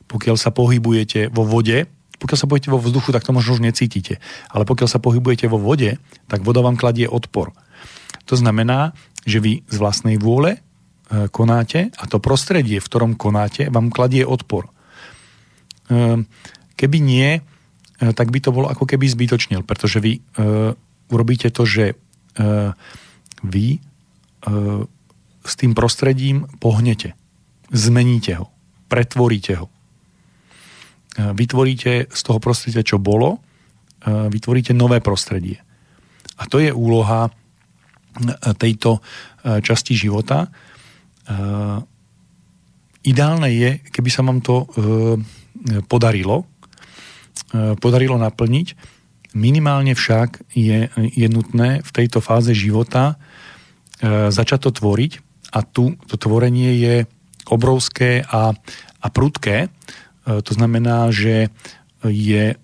pokiaľ 0.08 0.36
sa 0.38 0.54
pohybujete 0.54 1.34
vo 1.34 1.44
vode, 1.46 1.90
pokiaľ 2.20 2.38
sa 2.40 2.48
pohybujete 2.48 2.72
vo 2.74 2.82
vzduchu, 2.82 3.10
tak 3.12 3.26
to 3.28 3.36
možno 3.36 3.60
už 3.60 3.62
necítite. 3.62 4.24
Ale 4.50 4.64
pokiaľ 4.64 4.88
sa 4.88 5.04
pohybujete 5.04 5.52
vo 5.52 5.60
vode, 5.60 6.00
tak 6.32 6.42
voda 6.42 6.64
vám 6.64 6.80
kladie 6.80 7.10
odpor. 7.10 7.52
To 8.26 8.36
znamená, 8.40 8.96
že 9.26 9.42
vy 9.42 9.66
z 9.66 9.76
vlastnej 9.78 10.18
vôle 10.18 10.58
e, 10.58 10.60
konáte 11.30 11.94
a 11.98 12.04
to 12.10 12.22
prostredie, 12.22 12.82
v 12.82 12.88
ktorom 12.88 13.12
konáte, 13.18 13.70
vám 13.70 13.94
kladie 13.94 14.26
odpor. 14.26 14.70
E, 14.70 14.70
keby 16.78 16.98
nie, 17.02 17.30
e, 17.38 17.42
tak 18.14 18.30
by 18.30 18.40
to 18.42 18.54
bolo 18.54 18.70
ako 18.70 18.86
keby 18.86 19.06
zbytočnil, 19.06 19.66
pretože 19.66 20.02
vy 20.02 20.22
urobíte 21.10 21.54
to, 21.54 21.70
že 21.70 21.94
vy 23.46 23.78
s 25.46 25.54
tým 25.54 25.78
prostredím 25.78 26.50
pohnete, 26.58 27.14
zmeníte 27.70 28.42
ho, 28.42 28.50
pretvoríte 28.90 29.54
ho. 29.62 29.70
E, 31.16 31.32
vytvoríte 31.32 32.12
z 32.12 32.22
toho 32.22 32.40
prostredia, 32.44 32.84
čo 32.84 33.00
bolo, 33.00 33.40
e, 33.40 33.40
vytvoríte 34.28 34.76
nové 34.76 35.00
prostredie. 35.00 35.64
A 36.36 36.44
to 36.52 36.60
je 36.60 36.76
úloha 36.76 37.28
e, 37.28 37.32
tejto 38.60 39.00
časti 39.46 39.94
života. 39.94 40.50
Ideálne 43.06 43.50
je, 43.54 43.78
keby 43.94 44.10
sa 44.10 44.26
vám 44.26 44.42
to 44.42 44.66
podarilo, 45.86 46.50
podarilo 47.78 48.18
naplniť. 48.18 48.68
Minimálne 49.38 49.94
však 49.94 50.50
je, 50.58 50.90
je 50.98 51.28
nutné 51.30 51.86
v 51.86 51.92
tejto 51.94 52.26
fáze 52.26 52.58
života 52.58 53.22
začať 54.34 54.66
to 54.66 54.82
tvoriť 54.82 55.12
a 55.54 55.62
tu 55.62 55.94
to 56.10 56.18
tvorenie 56.18 56.74
je 56.82 56.96
obrovské 57.54 58.26
a, 58.26 58.50
a 58.98 59.08
prudké, 59.14 59.70
to 60.26 60.52
znamená, 60.58 61.14
že 61.14 61.54
je, 62.02 62.58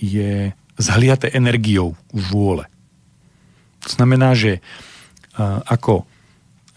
je 0.00 0.52
zhliate 0.78 1.28
energiou 1.32 1.98
vôle. 2.14 2.68
To 3.82 3.90
znamená, 3.90 4.36
že 4.36 4.58
e, 4.58 4.60
ako 5.66 6.06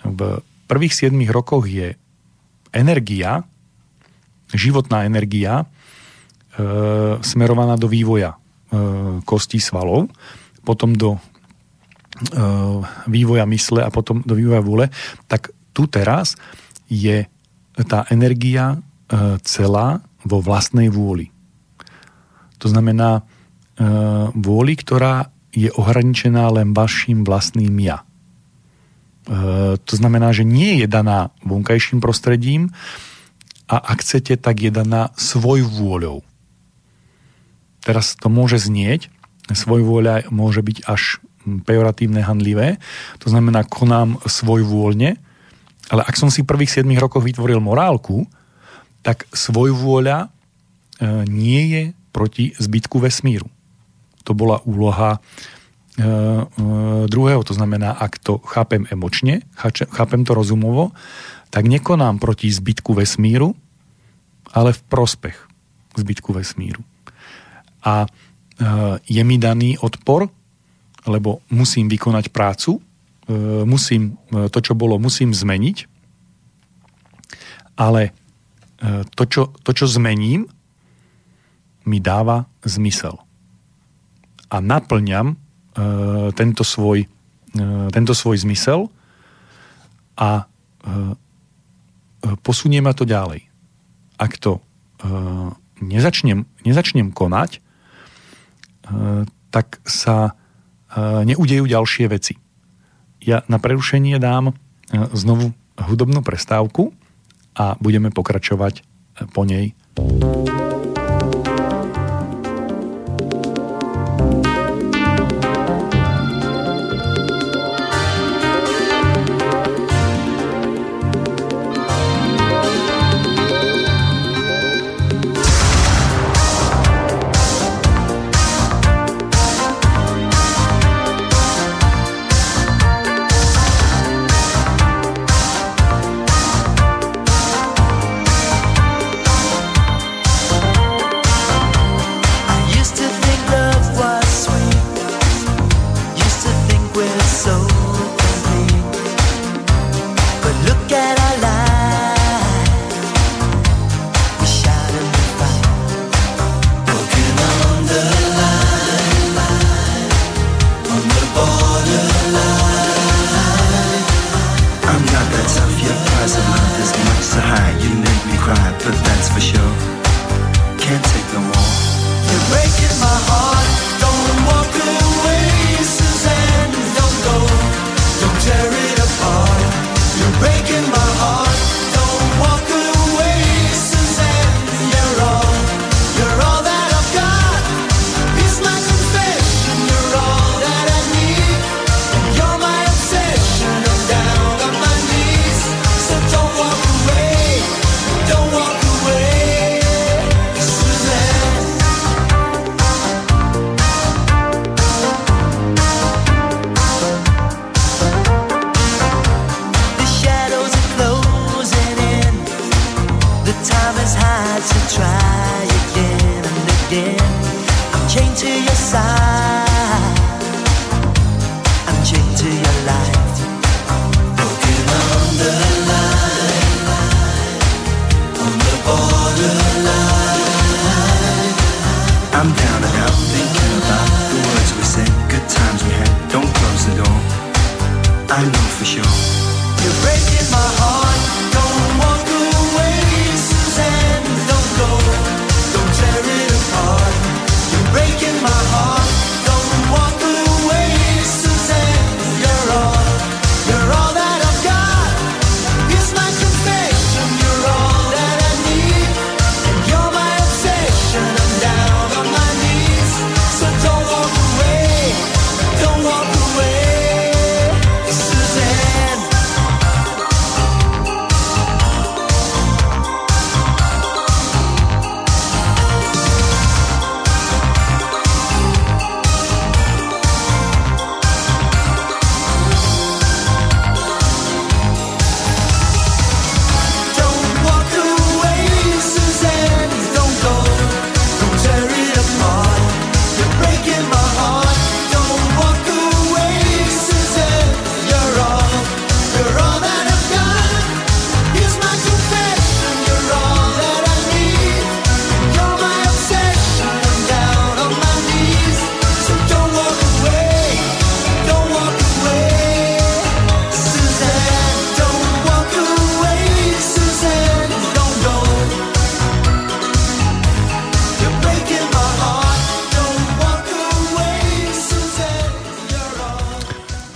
v 0.02 0.42
prvých 0.66 1.12
7 1.12 1.14
rokoch 1.30 1.70
je 1.70 1.94
energia, 2.74 3.46
životná 4.56 5.06
energia, 5.06 5.64
e, 5.64 5.66
smerovaná 7.22 7.78
do 7.78 7.88
vývoja 7.92 8.36
kostí 9.28 9.60
svalov, 9.60 10.08
potom 10.64 10.96
do 10.96 11.20
vývoja 13.04 13.44
mysle 13.44 13.84
a 13.84 13.92
potom 13.92 14.24
do 14.24 14.32
vývoja 14.32 14.64
vôle, 14.64 14.88
tak 15.28 15.52
tu 15.76 15.92
teraz 15.92 16.40
je 16.88 17.28
tá 17.92 18.08
energia 18.08 18.80
celá 19.44 20.00
vo 20.26 20.40
vlastnej 20.40 20.90
vôli. 20.92 21.34
To 22.62 22.70
znamená 22.70 23.22
e, 23.22 23.22
vôli, 24.38 24.74
ktorá 24.78 25.34
je 25.52 25.74
ohraničená 25.74 26.48
len 26.54 26.72
vašim 26.72 27.26
vlastným 27.26 27.74
ja. 27.82 28.02
E, 28.02 28.06
to 29.82 29.94
znamená, 29.98 30.32
že 30.32 30.46
nie 30.46 30.80
je 30.82 30.88
daná 30.88 31.34
vonkajším 31.42 32.00
prostredím 32.00 32.72
a 33.66 33.82
ak 33.82 34.04
chcete, 34.06 34.38
tak 34.38 34.62
je 34.62 34.72
daná 34.72 35.10
svoj 35.18 35.66
vôľou. 35.66 36.22
Teraz 37.82 38.14
to 38.14 38.30
môže 38.30 38.62
znieť, 38.62 39.10
svoj 39.52 39.82
vôľa 39.84 40.30
môže 40.30 40.62
byť 40.62 40.86
až 40.86 41.18
pejoratívne, 41.66 42.22
handlivé, 42.22 42.78
to 43.18 43.34
znamená 43.34 43.66
konám 43.66 44.22
svoj 44.30 44.62
vôľne, 44.62 45.18
ale 45.90 46.02
ak 46.06 46.16
som 46.16 46.30
si 46.30 46.46
v 46.46 46.52
prvých 46.54 46.86
7 46.86 46.88
rokoch 47.02 47.26
vytvoril 47.26 47.58
morálku, 47.58 48.30
tak 49.02 49.26
svojvôľa 49.34 50.18
e, 50.26 50.28
nie 51.26 51.62
je 51.74 51.84
proti 52.14 52.54
zbytku 52.58 53.02
vesmíru. 53.02 53.50
To 54.30 54.38
bola 54.38 54.62
úloha 54.64 55.18
e, 55.18 55.20
e, 55.20 56.06
druhého, 57.10 57.42
to 57.42 57.58
znamená, 57.58 57.98
ak 57.98 58.22
to 58.22 58.38
chápem 58.46 58.86
emočne, 58.94 59.42
chápem 59.94 60.22
to 60.22 60.38
rozumovo, 60.38 60.94
tak 61.50 61.68
nekonám 61.68 62.22
proti 62.22 62.48
zbytku 62.48 62.94
vesmíru, 62.94 63.58
ale 64.54 64.72
v 64.72 64.82
prospech 64.88 65.38
zbytku 65.98 66.32
vesmíru. 66.32 66.80
A 67.84 68.08
je 69.10 69.24
mi 69.26 69.42
daný 69.42 69.74
odpor, 69.82 70.30
lebo 71.10 71.42
musím 71.50 71.90
vykonať 71.90 72.30
prácu, 72.30 72.78
musím 73.66 74.22
to, 74.30 74.60
čo 74.62 74.78
bolo, 74.78 75.02
musím 75.02 75.34
zmeniť, 75.34 75.90
ale 77.74 78.14
to, 79.14 79.24
čo, 79.30 79.54
to, 79.62 79.72
čo 79.78 79.86
zmením, 79.86 80.50
mi 81.86 81.98
dáva 82.02 82.46
zmysel. 82.66 83.18
A 84.52 84.58
naplňam 84.60 85.34
e, 85.34 85.36
tento, 86.36 86.62
svoj, 86.62 87.08
e, 87.08 87.68
tento 87.90 88.14
svoj 88.14 88.38
zmysel 88.42 88.92
a 90.20 90.30
e, 90.40 90.44
e, 90.44 91.06
posunie 92.44 92.84
ma 92.84 92.94
to 92.94 93.08
ďalej. 93.08 93.48
Ak 94.20 94.38
to 94.38 94.60
e, 94.60 94.62
nezačnem, 95.82 96.46
nezačnem 96.68 97.10
konať, 97.16 97.58
e, 97.58 97.60
tak 99.50 99.82
sa 99.88 100.32
e, 100.32 100.32
neudejú 101.26 101.66
ďalšie 101.66 102.06
veci. 102.12 102.38
Ja 103.22 103.42
na 103.48 103.58
prerušenie 103.58 104.20
dám 104.22 104.52
e, 104.52 104.54
znovu 105.16 105.56
hudobnú 105.80 106.22
prestávku 106.22 106.94
a 107.56 107.76
budeme 107.80 108.14
pokračovať 108.14 108.84
po 109.36 109.44
nej. 109.44 109.76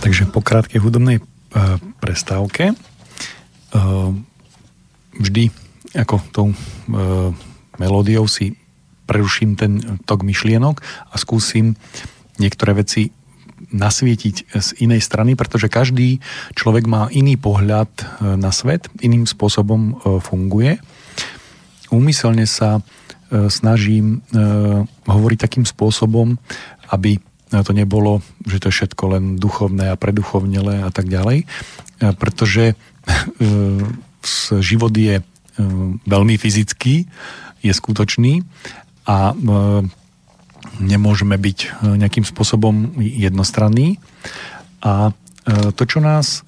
Takže 0.05 0.29
po 0.29 0.45
krátkej 0.45 0.77
hudobnej 0.77 1.17
uh, 1.17 1.81
prestávke 1.97 2.77
uh, 2.77 4.13
vždy 5.17 5.49
ako 5.97 6.21
tou 6.29 6.47
uh, 6.53 7.33
melódiou 7.81 8.29
si 8.29 8.53
preruším 9.09 9.57
ten 9.57 9.81
tok 10.05 10.21
myšlienok 10.21 10.81
a 11.09 11.15
skúsim 11.17 11.73
niektoré 12.37 12.77
veci 12.77 13.09
nasvietiť 13.71 14.35
z 14.51 14.67
inej 14.83 15.01
strany, 15.01 15.33
pretože 15.33 15.71
každý 15.71 16.19
človek 16.53 16.85
má 16.85 17.07
iný 17.09 17.39
pohľad 17.39 17.87
e, 17.87 18.03
na 18.35 18.51
svet, 18.51 18.91
iným 18.99 19.23
spôsobom 19.23 19.81
e, 19.81 19.93
funguje. 20.19 20.77
Úmyselne 21.89 22.43
sa 22.45 22.79
e, 22.79 23.47
snažím 23.47 24.21
hovoriť 25.07 25.39
takým 25.39 25.65
spôsobom, 25.65 26.35
aby 26.91 27.17
to 27.61 27.71
nebolo, 27.71 28.25
že 28.43 28.59
to 28.59 28.67
je 28.67 28.75
všetko 28.81 29.03
len 29.15 29.23
duchovné 29.37 29.93
a 29.93 29.99
preduchovnelé 29.99 30.81
a 30.83 30.89
tak 30.89 31.07
ďalej, 31.07 31.45
pretože 32.17 32.73
život 34.59 34.91
je 34.91 35.21
veľmi 36.03 36.35
fyzický, 36.35 37.07
je 37.63 37.71
skutočný 37.71 38.43
a 39.07 39.31
nemôžeme 40.81 41.37
byť 41.39 41.85
nejakým 41.95 42.25
spôsobom 42.27 42.99
jednostranní. 42.99 44.01
A 44.83 45.15
to, 45.77 45.83
čo 45.85 46.03
nás, 46.03 46.43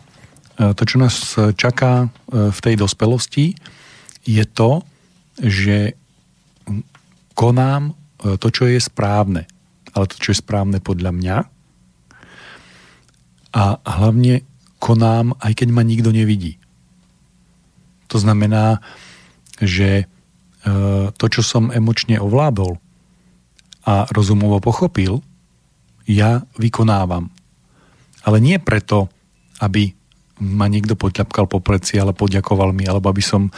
to, 0.57 0.83
čo 0.83 0.97
nás 0.99 1.37
čaká 1.55 2.11
v 2.27 2.59
tej 2.59 2.75
dospelosti, 2.75 3.55
je 4.27 4.43
to, 4.43 4.83
že 5.39 5.95
konám 7.37 7.93
to, 8.17 8.47
čo 8.49 8.65
je 8.67 8.81
správne. 8.81 9.45
Ale 9.97 10.05
to, 10.05 10.21
čo 10.21 10.37
je 10.37 10.43
správne 10.45 10.77
podľa 10.77 11.09
mňa. 11.09 11.35
A 13.57 13.63
hlavne 13.81 14.45
konám, 14.77 15.33
aj 15.41 15.57
keď 15.57 15.73
ma 15.73 15.81
nikto 15.81 16.13
nevidí. 16.13 16.61
To 18.13 18.21
znamená, 18.21 18.85
že 19.57 20.05
to, 21.17 21.25
čo 21.25 21.41
som 21.41 21.73
emočne 21.73 22.21
ovládol 22.21 22.77
a 23.89 24.05
rozumovo 24.13 24.61
pochopil, 24.61 25.25
ja 26.05 26.45
vykonávam. 26.61 27.33
Ale 28.21 28.37
nie 28.37 28.61
preto, 28.61 29.09
aby 29.57 29.97
ma 30.37 30.69
niekto 30.69 30.93
poťapkal 30.93 31.49
po 31.49 31.57
pleci, 31.57 31.97
ale 31.97 32.13
poďakoval 32.13 32.69
mi, 32.69 32.85
alebo 32.85 33.09
aby 33.09 33.25
som 33.25 33.49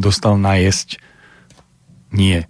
dostal 0.00 0.40
najesť. 0.40 0.96
Nie. 2.16 2.48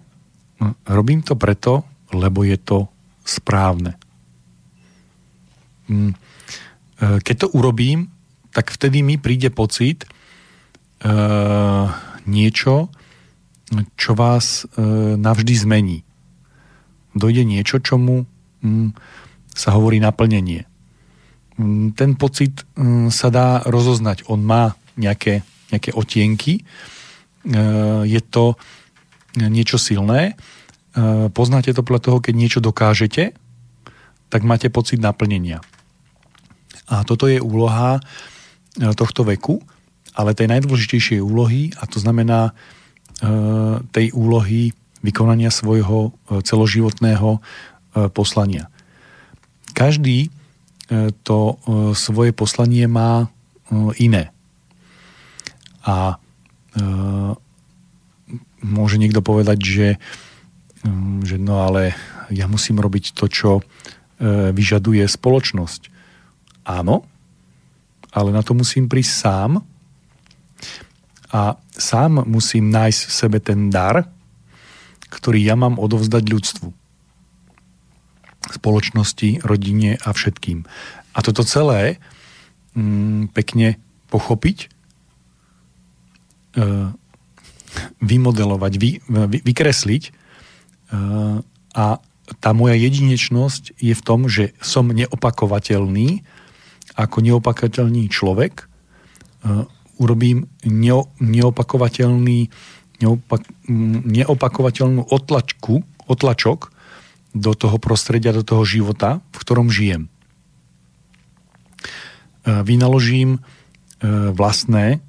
Robím 0.87 1.19
to 1.19 1.35
preto, 1.35 1.83
lebo 2.15 2.47
je 2.47 2.55
to 2.55 2.87
správne. 3.23 3.95
Keď 6.99 7.35
to 7.35 7.47
urobím, 7.51 8.07
tak 8.53 8.69
vtedy 8.69 9.01
mi 9.01 9.17
príde 9.17 9.49
pocit 9.49 10.05
uh, 10.05 11.89
niečo, 12.29 12.93
čo 13.97 14.11
vás 14.13 14.63
uh, 14.63 15.17
navždy 15.17 15.53
zmení. 15.57 15.99
Dojde 17.17 17.43
niečo, 17.43 17.81
čomu 17.81 18.29
um, 18.61 18.93
sa 19.49 19.73
hovorí 19.73 19.97
naplnenie. 19.97 20.69
Um, 21.57 21.91
ten 21.97 22.13
pocit 22.13 22.61
sa 23.09 23.27
dá 23.33 23.65
rozoznať. 23.65 24.29
On 24.29 24.37
má 24.37 24.77
nejaké, 24.93 25.41
nejaké 25.73 25.97
otienky. 25.97 26.61
Uh, 27.43 28.05
je 28.05 28.21
to 28.21 28.53
niečo 29.33 29.81
silné. 29.81 30.37
Uh, 30.93 31.27
poznáte 31.33 31.73
to 31.73 31.81
podľa 31.81 32.01
toho, 32.05 32.17
keď 32.21 32.33
niečo 32.37 32.59
dokážete, 32.61 33.33
tak 34.29 34.41
máte 34.45 34.69
pocit 34.69 34.97
naplnenia. 34.97 35.61
A 36.89 37.05
toto 37.05 37.29
je 37.29 37.37
úloha 37.37 38.01
tohto 38.97 39.21
veku, 39.21 39.61
ale 40.13 40.33
tej 40.33 40.49
najdôležitejšej 40.49 41.21
úlohy, 41.21 41.69
a 41.77 41.85
to 41.85 42.01
znamená 42.01 42.57
tej 43.93 44.09
úlohy 44.13 44.73
vykonania 45.05 45.53
svojho 45.53 46.17
celoživotného 46.41 47.37
poslania. 48.13 48.73
Každý 49.77 50.33
to 51.21 51.37
svoje 51.93 52.33
poslanie 52.33 52.89
má 52.89 53.29
iné. 54.01 54.33
A 55.85 56.17
môže 58.65 58.97
niekto 58.97 59.21
povedať, 59.21 59.57
že, 59.61 59.87
že 61.23 61.39
no 61.39 61.63
ale 61.63 61.95
ja 62.27 62.47
musím 62.51 62.79
robiť 62.83 63.15
to, 63.15 63.31
čo 63.31 63.51
vyžaduje 64.51 65.03
spoločnosť. 65.03 65.91
Áno, 66.63 67.03
ale 68.13 68.29
na 68.31 68.45
to 68.45 68.55
musím 68.55 68.87
prísť 68.87 69.13
sám 69.13 69.51
a 71.33 71.57
sám 71.73 72.29
musím 72.29 72.69
nájsť 72.69 73.01
v 73.09 73.11
sebe 73.11 73.37
ten 73.41 73.73
dar, 73.73 74.05
ktorý 75.09 75.41
ja 75.41 75.57
mám 75.57 75.81
odovzdať 75.81 76.23
ľudstvu. 76.29 76.67
Spoločnosti, 78.53 79.41
rodine 79.41 79.97
a 79.97 80.13
všetkým. 80.13 80.61
A 81.13 81.19
toto 81.25 81.41
celé 81.41 81.97
mm, 82.77 83.33
pekne 83.33 83.81
pochopiť, 84.13 84.69
e, 86.53 86.67
vymodelovať, 87.97 88.73
vy, 88.77 88.89
vy, 89.09 89.37
vykresliť 89.41 90.03
e, 90.05 90.11
a 91.73 91.85
tá 92.39 92.49
moja 92.53 92.77
jedinečnosť 92.77 93.75
je 93.81 93.93
v 93.97 94.05
tom, 94.05 94.29
že 94.29 94.53
som 94.61 94.87
neopakovateľný 94.87 96.23
ako 96.93 97.17
neopakovateľný 97.25 98.05
človek. 98.09 98.69
Uh, 99.43 99.65
urobím 99.97 100.47
neo, 100.63 101.09
neopakovateľný 101.19 102.53
neopak, 103.01 103.41
neopakovateľnú 104.07 105.09
otlačku, 105.09 105.83
otlačok 106.07 106.71
do 107.33 107.51
toho 107.57 107.77
prostredia, 107.81 108.31
do 108.35 108.45
toho 108.45 108.63
života, 108.63 109.19
v 109.33 109.37
ktorom 109.41 109.67
žijem. 109.73 110.07
Uh, 112.45 112.61
vynaložím 112.61 113.41
uh, 113.41 114.31
vlastné 114.31 115.01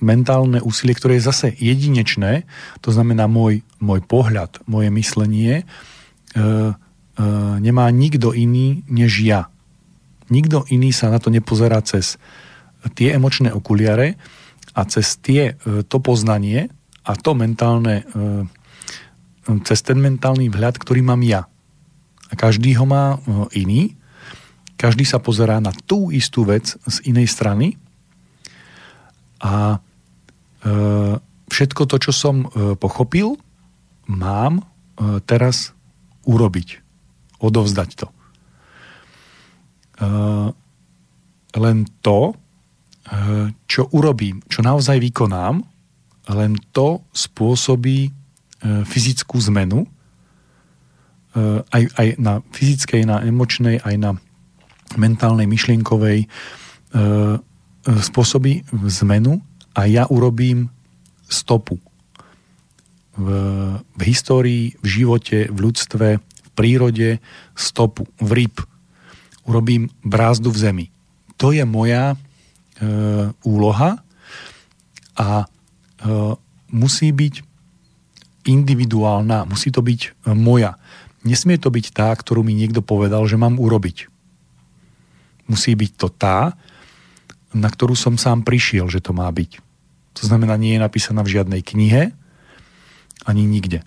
mentálne 0.00 0.64
úsilie, 0.64 0.96
ktoré 0.96 1.20
je 1.20 1.28
zase 1.28 1.48
jedinečné, 1.60 2.48
to 2.80 2.88
znamená 2.96 3.28
môj, 3.28 3.60
môj 3.76 4.00
pohľad, 4.08 4.64
moje 4.64 4.88
myslenie, 4.88 5.68
nemá 7.60 7.86
nikto 7.92 8.32
iný 8.32 8.84
než 8.88 9.20
ja. 9.20 9.52
nikto 10.32 10.64
iný 10.72 10.96
sa 10.96 11.12
na 11.12 11.20
to 11.20 11.28
nepozerá 11.28 11.84
cez 11.84 12.16
tie 12.96 13.12
emočné 13.12 13.52
okuliare 13.52 14.16
a 14.72 14.80
cez 14.88 15.20
tie, 15.20 15.54
e, 15.54 15.84
to 15.84 16.00
poznanie 16.00 16.72
a 17.04 17.12
to 17.14 17.36
mentálne, 17.36 18.02
e, 18.02 19.58
cez 19.68 19.84
ten 19.84 20.00
mentálny 20.00 20.48
vhľad, 20.48 20.80
ktorý 20.80 21.04
mám 21.04 21.20
ja. 21.20 21.46
A 22.26 22.34
každý 22.34 22.72
ho 22.80 22.88
má 22.88 23.20
iný, 23.52 23.92
každý 24.80 25.04
sa 25.04 25.20
pozerá 25.20 25.60
na 25.60 25.70
tú 25.84 26.08
istú 26.08 26.48
vec 26.48 26.80
z 26.88 26.96
inej 27.04 27.28
strany 27.28 27.76
a 29.42 29.76
všetko 31.50 31.82
to, 31.90 31.96
čo 31.98 32.12
som 32.14 32.46
pochopil, 32.78 33.34
mám 34.06 34.62
teraz 35.26 35.74
urobiť. 36.22 36.78
Odovzdať 37.42 37.90
to. 37.98 38.06
Len 41.52 41.78
to, 42.00 42.20
čo 43.66 43.82
urobím, 43.90 44.46
čo 44.46 44.62
naozaj 44.62 45.02
vykonám, 45.02 45.66
len 46.30 46.52
to 46.70 47.02
spôsobí 47.10 48.14
fyzickú 48.62 49.42
zmenu, 49.50 49.82
aj, 51.74 51.82
aj 51.98 52.08
na 52.22 52.38
fyzickej, 52.54 53.02
na 53.10 53.26
emočnej, 53.26 53.82
aj 53.82 53.96
na 53.98 54.10
mentálnej, 54.94 55.50
myšlienkovej 55.50 56.30
spôsobí 57.86 58.62
zmenu 59.02 59.42
a 59.74 59.90
ja 59.90 60.06
urobím 60.06 60.70
stopu 61.26 61.80
v, 63.16 63.26
v 63.82 64.00
histórii, 64.04 64.64
v 64.80 64.86
živote, 64.86 65.48
v 65.48 65.58
ľudstve, 65.58 66.08
v 66.20 66.50
prírode 66.54 67.20
stopu, 67.56 68.08
v 68.20 68.30
ryb. 68.44 68.56
Urobím 69.44 69.90
brázdu 70.06 70.54
v 70.54 70.58
zemi. 70.58 70.86
To 71.36 71.50
je 71.50 71.64
moja 71.66 72.14
e, 72.14 72.16
úloha 73.42 73.98
a 75.18 75.28
e, 75.42 75.46
musí 76.70 77.10
byť 77.10 77.34
individuálna, 78.46 79.50
musí 79.50 79.74
to 79.74 79.82
byť 79.82 80.00
e, 80.06 80.10
moja. 80.38 80.78
Nesmie 81.26 81.58
to 81.58 81.70
byť 81.74 81.86
tá, 81.90 82.14
ktorú 82.14 82.46
mi 82.46 82.54
niekto 82.54 82.82
povedal, 82.82 83.26
že 83.26 83.38
mám 83.38 83.58
urobiť. 83.58 84.06
Musí 85.50 85.74
byť 85.74 85.90
to 85.98 86.08
tá, 86.10 86.54
na 87.52 87.68
ktorú 87.68 87.92
som 87.92 88.16
sám 88.16 88.44
prišiel, 88.44 88.88
že 88.88 89.04
to 89.04 89.12
má 89.12 89.28
byť. 89.28 89.60
To 90.20 90.22
znamená, 90.28 90.56
nie 90.60 90.76
je 90.76 90.84
napísaná 90.84 91.24
v 91.24 91.32
žiadnej 91.40 91.62
knihe, 91.64 92.12
ani 93.24 93.42
nikde. 93.46 93.84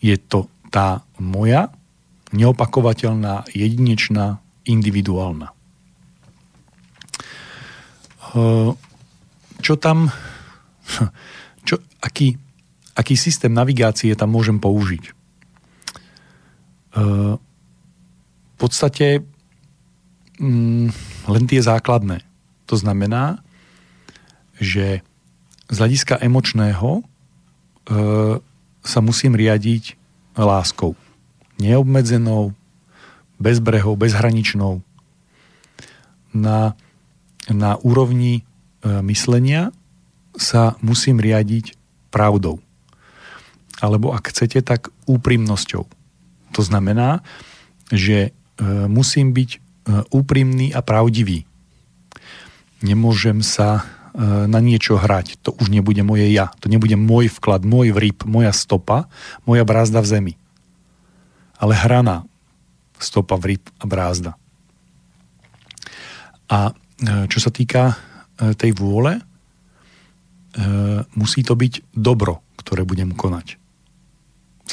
Je 0.00 0.16
to 0.16 0.48
tá 0.72 1.04
moja, 1.20 1.72
neopakovateľná, 2.32 3.48
jedinečná, 3.52 4.38
individuálna. 4.64 5.52
Čo 9.60 9.74
tam, 9.76 10.08
čo, 11.68 11.76
aký, 12.00 12.38
aký 12.94 13.14
systém 13.18 13.50
navigácie 13.50 14.14
tam 14.14 14.30
môžem 14.32 14.62
použiť? 14.62 15.04
V 16.90 18.54
podstate 18.58 19.22
mm, 20.38 20.86
len 21.30 21.44
tie 21.46 21.60
základné. 21.62 22.29
To 22.70 22.78
znamená, 22.78 23.42
že 24.62 25.02
z 25.66 25.76
hľadiska 25.76 26.22
emočného 26.22 27.10
E, 27.90 27.92
sa 28.80 29.00
musím 29.04 29.34
riadiť 29.36 29.98
láskou. 30.38 30.94
Neobmedzenou, 31.60 32.54
bezbrehou, 33.36 33.98
bezhraničnou. 33.98 34.80
Na, 36.30 36.78
na 37.50 37.76
úrovni 37.82 38.40
e, 38.40 38.42
myslenia 39.04 39.74
sa 40.38 40.78
musím 40.80 41.18
riadiť 41.18 41.74
pravdou. 42.14 42.62
Alebo 43.82 44.14
ak 44.14 44.30
chcete, 44.30 44.62
tak 44.62 44.94
úprimnosťou. 45.10 45.84
To 46.54 46.62
znamená, 46.62 47.26
že 47.90 48.30
e, 48.30 48.30
musím 48.86 49.34
byť 49.34 49.66
úprimný 50.14 50.70
a 50.70 50.86
pravdivý. 50.86 51.49
Nemôžem 52.80 53.44
sa 53.44 53.84
na 54.50 54.58
niečo 54.58 54.98
hrať. 54.98 55.38
To 55.46 55.54
už 55.54 55.70
nebude 55.70 56.02
moje 56.02 56.26
ja. 56.34 56.50
To 56.58 56.66
nebude 56.66 56.98
môj 56.98 57.30
vklad, 57.30 57.62
môj 57.62 57.94
vrip, 57.94 58.26
moja 58.26 58.50
stopa, 58.50 59.06
moja 59.46 59.62
brázda 59.62 60.02
v 60.02 60.10
zemi. 60.10 60.34
Ale 61.62 61.78
hraná 61.78 62.26
stopa, 63.00 63.40
vrip 63.40 63.68
a 63.80 63.84
brázda. 63.88 64.36
A 66.50 66.70
e, 66.70 66.72
čo 67.30 67.38
sa 67.40 67.50
týka 67.54 67.94
e, 67.94 68.54
tej 68.54 68.76
vôle, 68.76 69.18
e, 69.18 69.22
musí 71.16 71.40
to 71.46 71.56
byť 71.56 71.94
dobro, 71.94 72.42
ktoré 72.60 72.84
budem 72.84 73.14
konať. 73.14 73.56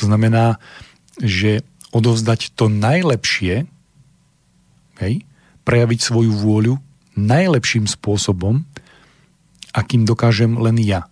To 0.01 0.10
znamená, 0.10 0.62
že 1.18 1.66
odovzdať 1.93 2.53
to 2.53 2.70
najlepšie, 2.70 3.66
hej, 5.01 5.14
prejaviť 5.66 5.99
svoju 6.01 6.32
vôľu 6.34 6.76
najlepším 7.18 7.89
spôsobom, 7.89 8.63
akým 9.74 10.05
dokážem 10.05 10.55
len 10.57 10.78
ja. 10.78 11.09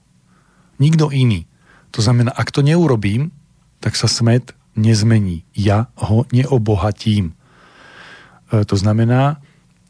Nikto 0.78 1.10
iný. 1.10 1.50
To 1.92 2.00
znamená, 2.06 2.32
ak 2.32 2.54
to 2.54 2.62
neurobím, 2.62 3.34
tak 3.82 3.98
sa 3.98 4.06
smet 4.10 4.54
nezmení. 4.76 5.48
Ja 5.56 5.90
ho 5.98 6.28
neobohatím. 6.30 7.32
E, 7.32 7.34
to 8.68 8.76
znamená, 8.76 9.40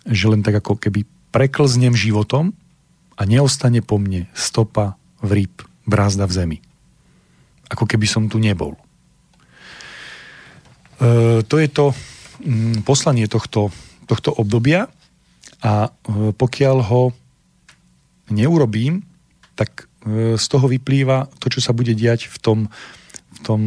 že 0.06 0.30
len 0.30 0.46
tak 0.46 0.62
ako 0.62 0.78
keby 0.78 1.04
preklznem 1.34 1.98
životom 1.98 2.54
a 3.18 3.26
neostane 3.26 3.82
po 3.82 3.98
mne 3.98 4.30
stopa, 4.38 4.96
vrýb, 5.26 5.66
brázda 5.90 6.30
v 6.30 6.36
zemi. 6.36 6.58
Ako 7.72 7.90
keby 7.90 8.06
som 8.06 8.30
tu 8.30 8.38
nebol. 8.38 8.78
E, 11.02 11.42
to 11.42 11.56
je 11.58 11.68
to 11.72 11.98
mm, 12.46 12.86
poslanie 12.86 13.26
tohto, 13.26 13.74
tohto 14.06 14.30
obdobia 14.38 14.86
a 15.64 15.88
e, 15.88 15.90
pokiaľ 16.36 16.78
ho 16.92 17.04
neurobím, 18.32 19.06
tak 19.56 19.88
e, 20.04 20.36
z 20.36 20.46
toho 20.50 20.68
vyplýva 20.68 21.30
to, 21.40 21.48
čo 21.48 21.62
sa 21.64 21.72
bude 21.72 21.96
diať 21.96 22.28
v 22.28 22.38
tom, 22.42 22.60
v 23.36 23.40
tom 23.46 23.62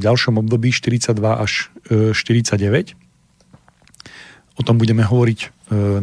ďalšom 0.00 0.40
období 0.40 0.72
42 0.72 1.12
až 1.20 1.68
49. 1.90 2.56
E, 2.56 2.96
o 4.54 4.62
tom 4.62 4.78
budeme 4.78 5.02
hovoriť 5.02 5.50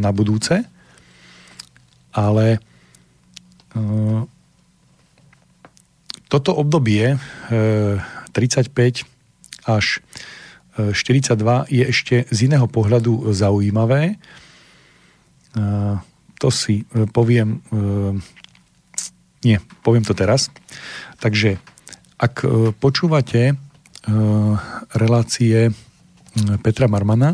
na 0.02 0.12
budúce, 0.12 0.68
ale 2.12 2.60
toto 6.28 6.52
obdobie 6.60 7.16
35 7.48 9.08
až 9.70 10.04
42 10.76 11.72
je 11.72 11.84
ešte 11.88 12.16
z 12.28 12.38
iného 12.52 12.68
pohľadu 12.68 13.32
zaujímavé 13.32 14.20
to 16.42 16.48
si 16.50 16.88
e, 16.90 17.06
poviem, 17.10 17.62
e, 17.70 17.78
nie, 19.46 19.58
poviem 19.86 20.06
to 20.06 20.14
teraz. 20.14 20.50
Takže 21.18 21.58
ak 22.22 22.46
počúvate 22.78 23.58
relácie 24.94 25.74
Petra 26.62 26.86
Marmana, 26.86 27.34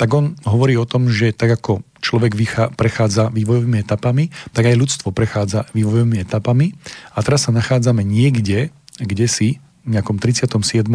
tak 0.00 0.08
on 0.16 0.32
hovorí 0.48 0.74
o 0.80 0.88
tom, 0.88 1.12
že 1.12 1.36
tak 1.36 1.60
ako 1.60 1.84
človek 2.00 2.32
prechádza 2.76 3.30
vývojovými 3.32 3.80
etapami, 3.80 4.28
tak 4.52 4.68
aj 4.68 4.80
ľudstvo 4.80 5.08
prechádza 5.12 5.68
vývojovými 5.72 6.20
etapami 6.24 6.72
a 7.16 7.18
teraz 7.20 7.48
sa 7.48 7.52
nachádzame 7.52 8.04
niekde, 8.04 8.72
kde 9.00 9.26
si 9.28 9.48
v 9.84 9.96
nejakom 9.96 10.16
37. 10.20 10.88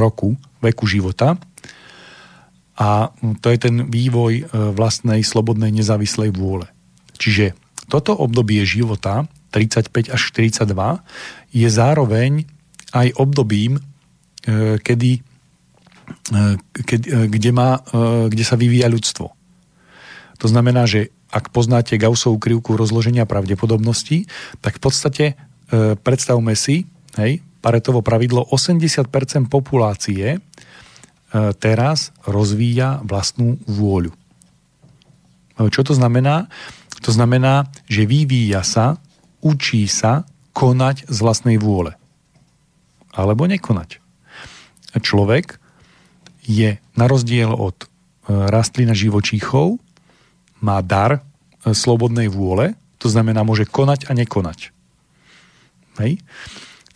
roku 0.00 0.36
veku 0.64 0.84
života 0.88 1.36
a 2.74 3.14
to 3.38 3.54
je 3.54 3.58
ten 3.70 3.86
vývoj 3.86 4.50
vlastnej 4.74 5.22
slobodnej 5.22 5.70
nezávislej 5.70 6.34
vôle. 6.34 6.66
Čiže 7.14 7.54
toto 7.86 8.16
obdobie 8.16 8.64
života, 8.66 9.28
35 9.54 10.10
až 10.10 10.20
42, 10.34 10.74
je 11.54 11.68
zároveň 11.70 12.50
aj 12.94 13.14
obdobím, 13.14 13.78
e, 13.78 13.82
kedy, 14.82 15.22
e, 16.30 16.40
kedy, 16.82 17.06
e, 17.06 17.14
kde, 17.30 17.50
má, 17.54 17.78
kde 18.30 18.44
sa 18.46 18.58
vyvíja 18.58 18.90
ľudstvo. 18.90 19.26
To 20.42 20.46
znamená, 20.50 20.90
že 20.90 21.14
ak 21.30 21.50
poznáte 21.50 21.98
Gaussovú 21.98 22.38
krivku 22.38 22.78
rozloženia 22.78 23.26
pravdepodobností, 23.26 24.30
tak 24.62 24.78
v 24.78 24.82
podstate 24.86 25.24
predstavme 26.06 26.54
si, 26.54 26.86
hej, 27.18 27.42
Paretovo 27.58 28.04
pravidlo, 28.04 28.44
80% 28.52 29.08
populácie 29.48 30.38
teraz 31.58 32.14
rozvíja 32.22 33.02
vlastnú 33.02 33.58
vôľu. 33.66 34.14
Čo 35.58 35.82
to 35.82 35.92
znamená? 35.94 36.46
To 37.02 37.10
znamená, 37.10 37.66
že 37.90 38.06
vyvíja 38.06 38.62
sa, 38.62 39.02
učí 39.42 39.90
sa 39.90 40.26
konať 40.54 41.10
z 41.10 41.18
vlastnej 41.18 41.58
vôle. 41.58 41.98
Alebo 43.10 43.50
nekonať. 43.50 43.98
Človek 44.94 45.58
je 46.46 46.78
na 46.94 47.06
rozdiel 47.10 47.50
od 47.50 47.90
rastlina 48.28 48.96
živočíchov 48.96 49.82
má 50.64 50.80
dar 50.80 51.20
e, 51.20 51.20
slobodnej 51.76 52.32
vôle, 52.32 52.72
to 52.96 53.12
znamená, 53.12 53.44
môže 53.44 53.68
konať 53.68 54.08
a 54.08 54.16
nekonať. 54.16 54.72
Hej? 56.00 56.24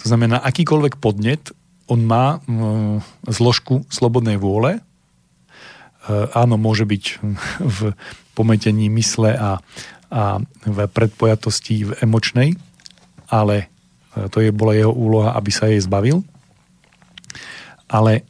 To 0.00 0.04
znamená, 0.08 0.40
akýkoľvek 0.40 0.96
podnet, 0.96 1.52
on 1.88 2.00
má 2.04 2.38
mm, 2.44 3.00
zložku 3.32 3.88
slobodnej 3.88 4.36
vôle. 4.36 4.78
E, 4.78 4.80
áno, 6.36 6.60
môže 6.60 6.84
byť 6.84 7.04
v 7.80 7.80
pometení 8.36 8.92
mysle 8.92 9.34
a, 9.34 9.58
a 10.12 10.22
v 10.68 10.78
predpojatosti 10.86 11.88
v 11.88 11.92
emočnej, 12.04 12.48
ale 13.32 13.72
e, 14.14 14.28
to 14.28 14.44
je, 14.44 14.52
bola 14.52 14.76
jeho 14.76 14.92
úloha, 14.92 15.32
aby 15.34 15.50
sa 15.50 15.66
jej 15.72 15.80
zbavil. 15.80 16.22
Ale 17.88 18.20
e, 18.20 18.22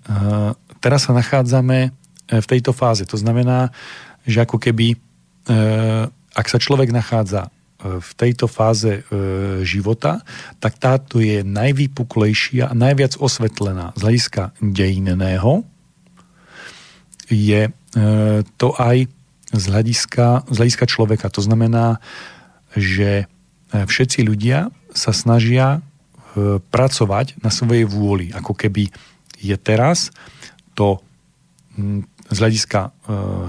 teraz 0.78 1.10
sa 1.10 1.12
nachádzame 1.12 1.90
v 2.28 2.46
tejto 2.46 2.76
fáze. 2.76 3.08
To 3.08 3.16
znamená, 3.16 3.72
že 4.28 4.44
ako 4.44 4.60
keby, 4.60 5.00
ak 6.36 6.44
sa 6.44 6.60
človek 6.60 6.92
nachádza 6.92 7.48
v 7.78 8.10
tejto 8.18 8.50
fáze 8.50 9.06
života, 9.62 10.26
tak 10.58 10.82
táto 10.82 11.22
je 11.22 11.46
najvýpuklejšia 11.46 12.70
a 12.70 12.74
najviac 12.74 13.14
osvetlená 13.22 13.94
z 13.94 14.00
hľadiska 14.02 14.42
dejinného. 14.58 15.62
Je 17.30 17.70
to 18.58 18.68
aj 18.74 19.06
z 19.54 19.64
hľadiska, 19.70 20.50
z 20.50 20.56
hľadiska 20.58 20.86
človeka. 20.90 21.30
To 21.30 21.38
znamená, 21.38 22.02
že 22.74 23.30
všetci 23.70 24.26
ľudia 24.26 24.74
sa 24.90 25.14
snažia 25.14 25.78
pracovať 26.74 27.38
na 27.40 27.50
svojej 27.54 27.86
vôli, 27.86 28.34
ako 28.34 28.58
keby 28.58 28.90
je 29.38 29.54
teraz 29.54 30.10
to 30.74 30.98
z 32.28 32.36
hľadiska 32.36 32.80
e, 32.84 32.90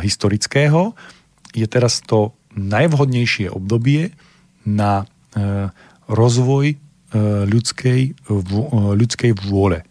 historického, 0.05 0.93
je 1.51 1.67
teraz 1.67 1.99
to 1.99 2.31
najvhodnejšie 2.59 3.47
obdobie 3.49 4.11
na 4.67 5.07
e, 5.33 5.71
rozvoj 6.11 6.65
e, 6.73 6.77
ľudskej, 7.47 8.01
e, 8.11 8.31
ľudskej 8.95 9.31
vôle. 9.47 9.87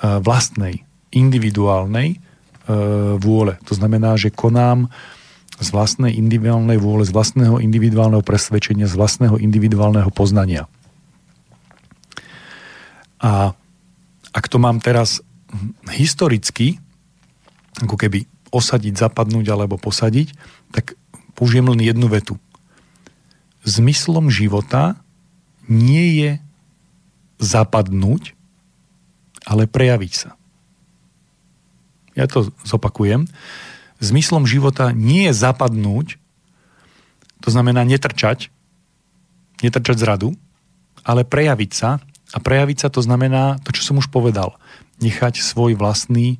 Vlastnej, 0.00 0.88
individuálnej 1.12 2.24
vôle. 3.20 3.60
To 3.68 3.76
znamená, 3.76 4.16
že 4.16 4.32
konám 4.32 4.88
z 5.60 5.68
vlastnej 5.76 6.16
individuálnej 6.16 6.80
vôle, 6.80 7.04
z 7.04 7.12
vlastného 7.12 7.60
individuálneho 7.60 8.24
presvedčenia, 8.24 8.88
z 8.88 8.96
vlastného 8.96 9.36
individuálneho 9.36 10.08
poznania. 10.08 10.72
A 13.20 13.52
ak 14.32 14.44
to 14.48 14.56
mám 14.56 14.80
teraz 14.80 15.20
historicky, 15.92 16.80
ako 17.84 18.00
keby 18.00 18.24
osadiť, 18.48 18.94
zapadnúť 18.96 19.46
alebo 19.52 19.76
posadiť, 19.76 20.32
tak 20.74 20.96
použijem 21.40 21.72
len 21.72 21.80
jednu 21.80 22.04
vetu. 22.12 22.36
Zmyslom 23.64 24.28
života 24.28 25.00
nie 25.64 26.20
je 26.20 26.30
zapadnúť, 27.40 28.36
ale 29.48 29.64
prejaviť 29.64 30.12
sa. 30.12 30.36
Ja 32.12 32.28
to 32.28 32.52
zopakujem. 32.68 33.24
Zmyslom 34.04 34.44
života 34.44 34.92
nie 34.92 35.32
je 35.32 35.34
zapadnúť, 35.40 36.20
to 37.40 37.48
znamená 37.48 37.88
netrčať, 37.88 38.52
netrčať 39.64 39.96
z 39.96 40.04
radu, 40.04 40.30
ale 41.00 41.24
prejaviť 41.24 41.70
sa 41.72 42.04
a 42.36 42.38
prejaviť 42.38 42.84
sa 42.84 42.88
to 42.92 43.00
znamená 43.00 43.56
to, 43.64 43.72
čo 43.72 43.80
som 43.92 43.96
už 43.96 44.12
povedal. 44.12 44.60
Nechať 45.00 45.40
svoj 45.40 45.72
vlastný, 45.80 46.36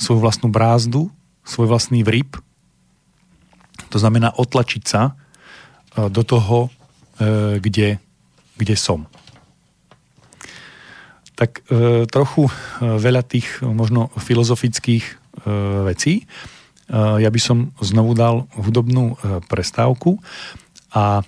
svoju 0.00 0.24
vlastnú 0.24 0.48
brázdu, 0.48 1.12
svoj 1.44 1.68
vlastný 1.68 2.00
vrip. 2.00 2.40
To 3.90 3.98
znamená 3.98 4.34
otlačiť 4.34 4.82
sa 4.86 5.10
e, 5.10 5.12
do 6.10 6.22
toho, 6.22 6.68
e, 7.18 7.58
kde, 7.62 7.98
kde 8.58 8.76
som. 8.76 9.06
Tak 11.36 11.66
e, 11.68 12.04
trochu 12.08 12.48
veľa 12.80 13.22
tých 13.26 13.60
možno 13.60 14.08
filozofických 14.16 15.28
vecí. 15.84 16.24
Ja 16.96 17.28
by 17.28 17.40
som 17.40 17.76
znovu 17.76 18.16
dal 18.16 18.48
hudobnú 18.56 19.20
prestávku 19.52 20.16
a 20.96 21.20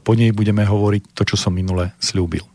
po 0.00 0.12
nej 0.16 0.32
budeme 0.32 0.64
hovoriť 0.64 1.12
to, 1.12 1.22
čo 1.28 1.36
som 1.36 1.52
minule 1.52 1.92
slúbil. 2.00 2.48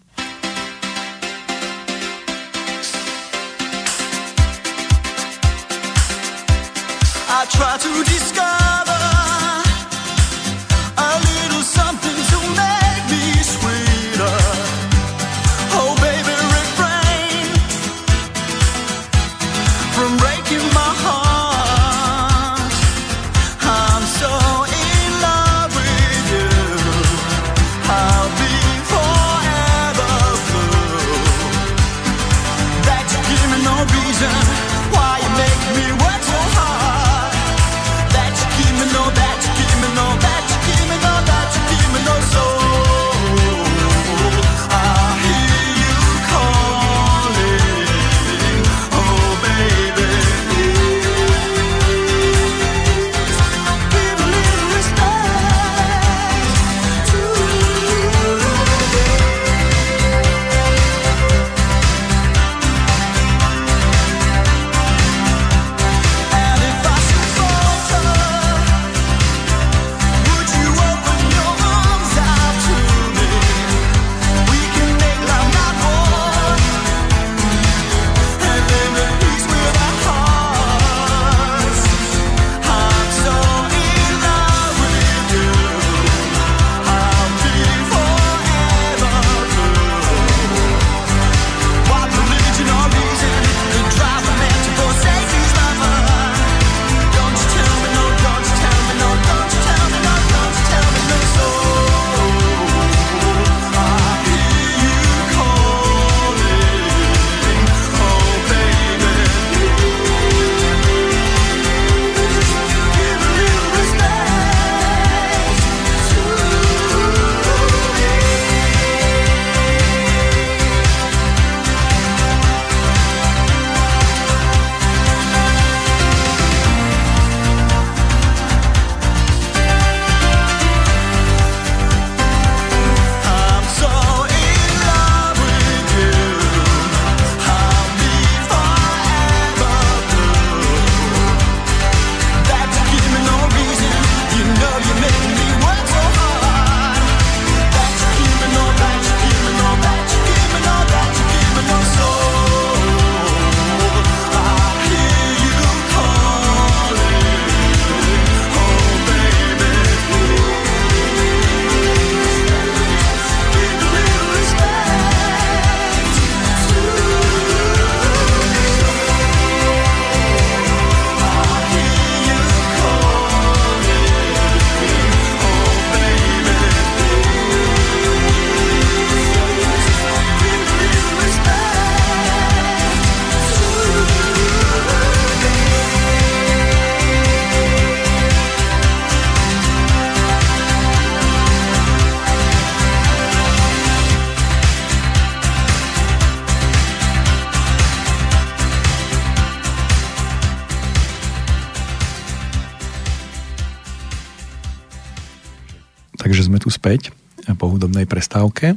Takže 206.35 206.51
sme 206.51 206.59
tu 206.59 206.67
späť 206.67 207.15
po 207.55 207.71
hudobnej 207.71 208.03
prestávke 208.03 208.75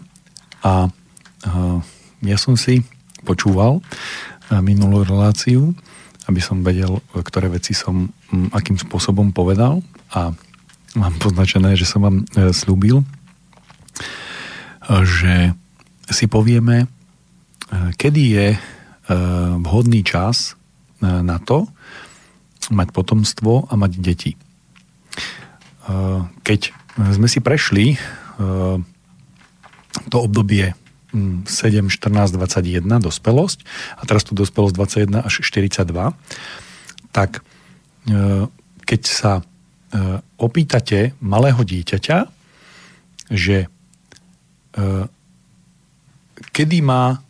a 0.62 0.86
ja 2.22 2.36
som 2.38 2.54
si 2.54 2.86
počúval 3.26 3.82
minulú 4.62 5.02
reláciu, 5.02 5.74
aby 6.30 6.38
som 6.38 6.62
vedel, 6.62 7.02
ktoré 7.10 7.50
veci 7.50 7.74
som 7.74 8.14
akým 8.54 8.78
spôsobom 8.78 9.34
povedal 9.34 9.82
a 10.14 10.30
mám 10.94 11.18
poznačené, 11.18 11.74
že 11.74 11.82
som 11.82 12.06
vám 12.06 12.22
e, 12.22 12.54
slúbil, 12.54 13.02
že 15.02 15.50
si 16.14 16.30
povieme, 16.30 16.86
e, 16.86 16.88
kedy 17.98 18.22
je 18.38 18.48
e, 18.54 18.58
vhodný 19.66 20.06
čas 20.06 20.54
na 21.02 21.42
to 21.42 21.66
mať 22.70 22.94
potomstvo 22.94 23.66
a 23.66 23.74
mať 23.74 23.92
deti. 23.98 24.38
Keď 26.46 26.77
sme 26.98 27.28
si 27.30 27.38
prešli 27.38 27.94
to 30.10 30.16
obdobie 30.18 30.74
7, 31.14 31.46
14, 31.46 32.36
21, 32.36 32.84
dospelosť, 32.84 33.58
a 33.96 34.02
teraz 34.04 34.26
tu 34.28 34.36
dospelosť 34.36 34.74
21 35.08 35.24
až 35.24 35.34
42, 35.40 36.12
tak 37.14 37.40
keď 38.84 39.00
sa 39.08 39.40
opýtate 40.36 41.16
malého 41.24 41.64
dieťaťa, 41.64 42.18
že 43.32 43.72
kedy 46.52 46.78
má 46.84 47.24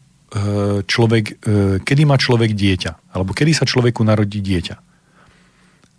človek, 0.84 1.26
kedy 1.86 2.02
má 2.04 2.16
človek 2.18 2.52
dieťa, 2.52 3.14
alebo 3.14 3.30
kedy 3.32 3.54
sa 3.54 3.64
človeku 3.64 4.02
narodí 4.04 4.42
dieťa. 4.42 4.76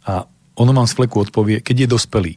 A 0.09 0.27
ono 0.59 0.71
vám 0.75 0.85
z 0.85 0.93
fleku 0.99 1.23
odpovie, 1.23 1.63
keď 1.63 1.87
je 1.87 1.93
dospelý. 1.95 2.33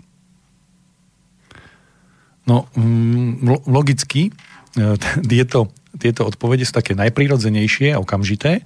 No, 2.42 2.66
mm, 2.74 3.68
logicky, 3.70 4.34
tieto, 5.28 5.70
tieto 6.00 6.22
odpovede 6.24 6.64
sú 6.64 6.72
také 6.74 6.96
najprirodzenejšie 6.96 7.94
a 7.94 8.00
okamžité 8.00 8.64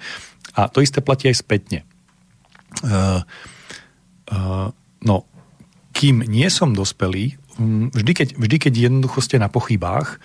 a 0.55 0.70
to 0.70 0.81
isté 0.81 1.03
platí 1.03 1.29
aj 1.29 1.43
spätne. 1.43 1.83
No, 5.03 5.16
kým 5.93 6.16
nie 6.24 6.49
som 6.49 6.72
dospelý, 6.72 7.37
vždy 7.93 8.12
keď, 8.12 8.29
vždy 8.37 8.57
keď 8.68 8.72
jednoducho 8.89 9.20
ste 9.24 9.41
na 9.41 9.49
pochybách, 9.49 10.20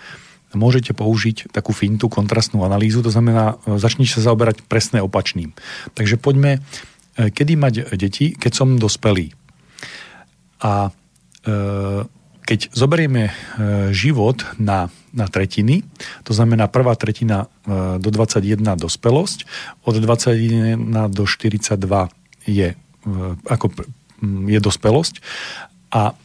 môžete 0.52 0.92
použiť 0.92 1.48
takú 1.48 1.72
fintu, 1.72 2.12
kontrastnú 2.12 2.60
analýzu, 2.64 3.00
to 3.00 3.08
znamená, 3.08 3.56
e, 3.64 3.80
začnite 3.80 4.20
sa 4.20 4.28
zaoberať 4.32 4.60
presne 4.68 5.00
opačným. 5.00 5.56
Takže 5.96 6.20
poďme, 6.20 6.60
e, 7.16 7.32
kedy 7.32 7.56
mať 7.56 7.74
deti, 7.96 8.36
keď 8.36 8.52
som 8.52 8.76
dospelý. 8.76 9.32
A 10.60 10.88
e, 10.88 11.54
keď 12.42 12.74
zoberieme 12.74 13.30
život 13.94 14.42
na, 14.58 14.90
na 15.14 15.26
tretiny, 15.30 15.86
to 16.26 16.34
znamená 16.34 16.66
prvá 16.66 16.98
tretina 16.98 17.46
do 17.98 18.08
21 18.10 18.58
dospelosť, 18.76 19.46
od 19.86 19.94
21 19.98 20.82
do 21.10 21.24
42 21.24 21.78
je, 22.50 22.74
ako, 23.46 23.66
je 24.50 24.58
dospelosť 24.58 25.14
a 25.94 26.18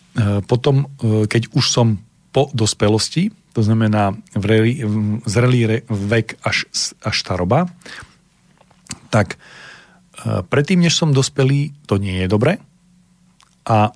potom, 0.49 0.89
keď 1.29 1.53
už 1.53 1.65
som 1.69 2.01
po 2.33 2.49
dospelosti, 2.53 3.29
to 3.57 3.65
znamená 3.65 4.13
vreli, 4.37 4.85
zrelý 5.25 5.81
vek 5.89 6.37
až, 6.45 6.69
až 7.01 7.15
staroba, 7.17 7.65
tak 9.09 9.33
e, 9.33 10.45
predtým, 10.45 10.85
než 10.85 10.93
som 10.93 11.09
dospelý, 11.09 11.73
to 11.89 11.97
nie 11.97 12.21
je 12.21 12.27
dobre. 12.29 12.61
A 13.65 13.89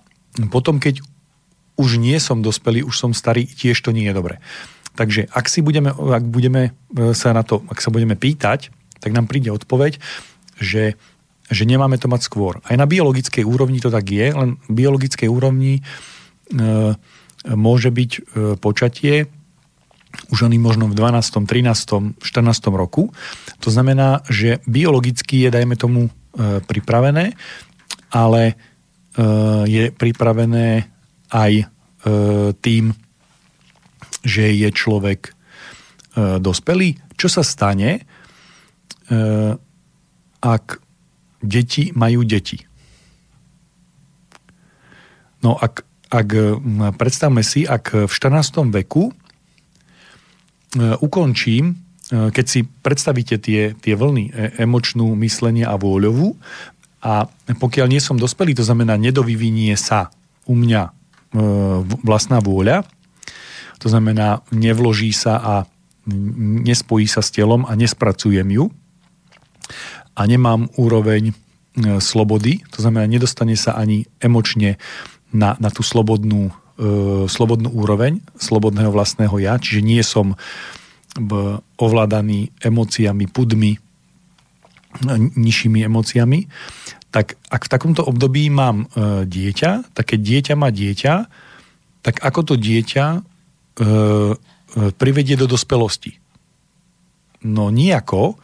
potom, 0.50 0.82
keď 0.82 1.06
už 1.76 2.00
nie 2.00 2.18
som 2.20 2.44
dospelý, 2.44 2.84
už 2.84 2.96
som 2.96 3.12
starý, 3.12 3.48
tiež 3.48 3.80
to 3.80 3.96
nie 3.96 4.10
je 4.10 4.16
dobre. 4.16 4.40
Takže 4.96 5.32
ak, 5.32 5.48
si 5.48 5.64
budeme, 5.64 5.92
ak 5.92 6.24
budeme 6.28 6.76
e, 6.92 7.16
sa 7.16 7.32
na 7.32 7.48
to, 7.48 7.64
ak 7.72 7.80
sa 7.80 7.94
budeme 7.94 8.20
pýtať, 8.20 8.72
tak 9.00 9.16
nám 9.16 9.32
príde 9.32 9.50
odpoveď, 9.50 9.98
že, 10.60 11.00
že 11.48 11.64
nemáme 11.64 11.96
to 11.96 12.12
mať 12.12 12.28
skôr. 12.28 12.60
Aj 12.68 12.76
na 12.76 12.86
biologickej 12.86 13.48
úrovni 13.48 13.80
to 13.80 13.88
tak 13.88 14.06
je, 14.12 14.28
len 14.36 14.60
biologickej 14.68 15.32
úrovni 15.32 15.80
e, 15.80 15.82
môže 17.48 17.90
byť 17.90 18.12
e, 18.12 18.20
počatie 18.60 19.32
už 20.32 20.48
oni 20.48 20.60
možno 20.60 20.92
v 20.92 20.96
12., 20.96 21.48
13., 21.48 22.20
14. 22.20 22.68
roku. 22.76 23.16
To 23.64 23.70
znamená, 23.72 24.24
že 24.28 24.60
biologicky 24.68 25.48
je, 25.48 25.50
dajme 25.52 25.76
tomu, 25.80 26.08
e, 26.08 26.60
pripravené, 26.64 27.36
ale 28.12 28.42
e, 28.52 28.54
je 29.68 29.84
pripravené 29.96 30.92
aj 31.32 31.54
e, 31.58 31.66
tým, 32.60 32.94
že 34.22 34.54
je 34.54 34.70
človek 34.70 35.34
dospelý. 36.44 37.00
Čo 37.16 37.32
sa 37.32 37.40
stane, 37.40 38.04
ak 40.44 40.66
deti 41.40 41.96
majú 41.96 42.28
deti? 42.28 42.60
No 45.40 45.56
ak, 45.56 45.88
ak 46.12 46.30
predstavme 47.00 47.48
si, 47.48 47.64
ak 47.64 48.06
v 48.06 48.12
14. 48.12 48.76
veku 48.76 49.16
E, 50.72 50.96
ukončím, 51.04 51.76
e, 52.08 52.32
keď 52.32 52.46
si 52.48 52.64
predstavíte 52.64 53.36
tie, 53.44 53.76
tie 53.76 53.92
vlny 53.92 54.32
e, 54.32 54.64
emočnú, 54.64 55.20
myslenie 55.20 55.68
a 55.68 55.76
vôľovú 55.76 56.40
a 57.04 57.28
pokiaľ 57.52 57.92
nie 57.92 58.00
som 58.00 58.16
dospelý, 58.16 58.56
to 58.56 58.64
znamená 58.64 58.96
nedovyvinie 58.96 59.76
sa 59.76 60.16
u 60.48 60.56
mňa 60.56 60.96
vlastná 62.04 62.44
vôľa, 62.44 62.84
to 63.80 63.88
znamená 63.88 64.44
nevloží 64.52 65.16
sa 65.16 65.40
a 65.40 65.54
nespojí 66.68 67.08
sa 67.08 67.24
s 67.24 67.32
telom 67.32 67.64
a 67.66 67.74
nespracujem 67.74 68.46
ju. 68.52 68.70
A 70.12 70.22
nemám 70.28 70.68
úroveň 70.76 71.32
slobody, 72.04 72.60
to 72.68 72.84
znamená 72.84 73.08
nedostane 73.08 73.56
sa 73.56 73.80
ani 73.80 74.04
emočne 74.20 74.76
na, 75.32 75.56
na 75.56 75.72
tú 75.72 75.88
slobodnú 75.88 76.52
E, 76.82 77.30
slobodnú 77.30 77.70
úroveň 77.70 78.26
slobodného 78.42 78.90
vlastného 78.90 79.38
ja, 79.38 79.62
čiže 79.62 79.86
nie 79.86 80.02
som 80.02 80.34
ovládaný 81.78 82.56
emóciami, 82.64 83.28
pudmi, 83.30 83.78
nižšími 85.36 85.84
emóciami, 85.86 86.48
tak 87.12 87.36
ak 87.52 87.68
v 87.68 87.72
takomto 87.72 88.02
období 88.08 88.48
mám 88.48 88.88
e, 88.88 89.28
dieťa, 89.28 89.92
tak 89.92 90.16
keď 90.16 90.20
dieťa 90.20 90.54
má 90.56 90.72
dieťa, 90.72 91.14
tak 92.02 92.16
ako 92.24 92.42
to 92.42 92.56
dieťa 92.56 93.06
e, 93.14 93.20
e, 93.20 93.90
privedie 94.96 95.36
do 95.36 95.46
dospelosti? 95.46 96.18
No 97.44 97.68
nijako, 97.68 98.40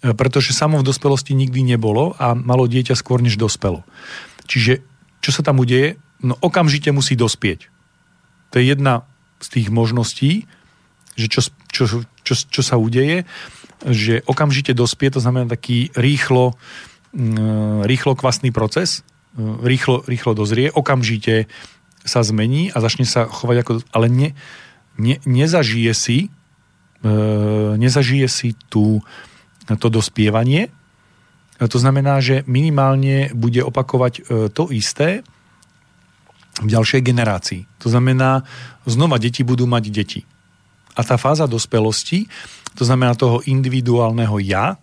e, 0.00 0.14
pretože 0.14 0.54
samo 0.54 0.78
v 0.78 0.86
dospelosti 0.86 1.34
nikdy 1.34 1.66
nebolo 1.74 2.14
a 2.16 2.38
malo 2.38 2.70
dieťa 2.70 2.94
skôr 2.94 3.18
než 3.18 3.34
dospelo. 3.34 3.82
Čiže 4.46 4.80
čo 5.18 5.30
sa 5.34 5.42
tam 5.42 5.58
udeje? 5.58 5.98
no 6.22 6.34
okamžite 6.40 6.90
musí 6.90 7.14
dospieť. 7.14 7.70
To 8.54 8.58
je 8.58 8.64
jedna 8.66 9.06
z 9.38 9.46
tých 9.58 9.68
možností, 9.70 10.50
že 11.14 11.26
čo, 11.30 11.40
čo, 11.70 11.82
čo, 12.26 12.34
čo 12.34 12.62
sa 12.62 12.78
udeje, 12.78 13.26
že 13.86 14.26
okamžite 14.26 14.74
dospie, 14.74 15.10
to 15.10 15.22
znamená 15.22 15.46
taký 15.46 15.94
rýchlo, 15.94 16.58
rýchlo 17.84 18.12
kvasný 18.14 18.52
proces, 18.52 19.06
mm, 19.36 19.64
rýchlo, 19.64 20.04
rýchlo 20.04 20.32
dozrie, 20.36 20.68
okamžite 20.68 21.48
sa 22.04 22.20
zmení 22.24 22.72
a 22.72 22.80
začne 22.80 23.04
sa 23.08 23.28
chovať 23.28 23.56
ako... 23.64 23.72
Ale 23.92 24.06
ne, 24.08 24.28
ne, 24.96 25.20
nezažije 25.24 25.92
si 25.92 26.18
e, 27.04 27.08
nezažije 27.76 28.26
si 28.28 28.48
tú, 28.68 29.02
to 29.68 29.88
dospievanie. 29.88 30.72
To 31.58 31.78
znamená, 31.78 32.22
že 32.22 32.46
minimálne 32.46 33.34
bude 33.34 33.60
opakovať 33.66 34.12
e, 34.14 34.22
to 34.52 34.70
isté, 34.70 35.26
v 36.58 36.74
ďalšej 36.74 37.06
generácii. 37.06 37.60
To 37.86 37.86
znamená, 37.86 38.42
znova 38.82 39.22
deti 39.22 39.46
budú 39.46 39.70
mať 39.70 39.84
deti. 39.94 40.20
A 40.98 41.06
tá 41.06 41.14
fáza 41.14 41.46
dospelosti, 41.46 42.26
to 42.74 42.82
znamená 42.82 43.14
toho 43.14 43.38
individuálneho 43.46 44.42
ja, 44.42 44.74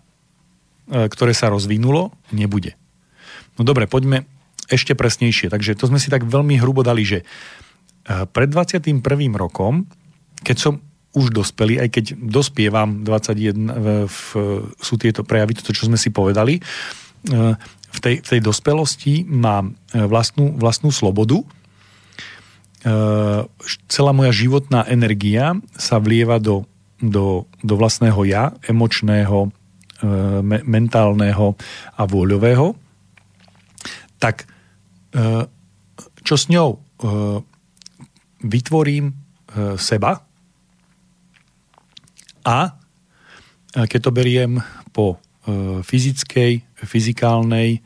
ktoré 0.86 1.34
sa 1.34 1.50
rozvinulo, 1.50 2.14
nebude. 2.30 2.78
No 3.58 3.64
dobre, 3.64 3.90
poďme 3.90 4.28
ešte 4.68 4.94
presnejšie. 4.98 5.50
Takže 5.50 5.78
to 5.78 5.88
sme 5.88 5.98
si 6.02 6.10
tak 6.10 6.26
veľmi 6.26 6.58
hrubo 6.58 6.82
dali, 6.82 7.06
že 7.06 7.18
e, 7.22 7.24
pred 8.26 8.50
21. 8.50 9.02
rokom, 9.34 9.86
keď 10.42 10.56
som 10.58 10.74
už 11.16 11.32
dospelý, 11.32 11.80
aj 11.80 11.88
keď 11.88 12.04
dospievam 12.20 13.00
21, 13.06 14.04
v, 14.04 14.28
sú 14.76 14.94
tieto 15.00 15.24
prejavy, 15.24 15.56
to, 15.56 15.72
čo 15.72 15.88
sme 15.88 15.96
si 15.96 16.12
povedali, 16.12 16.60
e, 16.60 16.62
v 17.86 17.98
tej, 18.02 18.20
v 18.20 18.28
tej 18.28 18.40
dospelosti 18.44 19.24
mám 19.24 19.72
vlastnú, 19.96 20.52
vlastnú 20.60 20.92
slobodu, 20.92 21.40
celá 23.88 24.12
moja 24.12 24.30
životná 24.30 24.84
energia 24.86 25.58
sa 25.74 25.96
vlieva 25.96 26.38
do, 26.38 26.68
do, 27.00 27.48
do 27.64 27.74
vlastného 27.74 28.20
ja, 28.28 28.54
emočného, 28.68 29.50
me, 30.42 30.60
mentálneho 30.64 31.56
a 31.96 32.02
vôľového, 32.04 32.76
tak 34.20 34.44
ehm, 35.14 35.48
čo 36.26 36.36
s 36.36 36.50
ňou? 36.52 36.80
vytvorím 38.46 39.10
e, 39.10 39.14
seba 39.80 40.22
a 42.44 42.58
e, 42.66 42.70
keď 43.86 44.00
to 44.00 44.10
beriem 44.14 44.52
po 44.92 45.16
e, 45.16 45.82
fyzickej, 45.82 46.62
fyzikálnej, 46.84 47.70
e, 47.76 47.80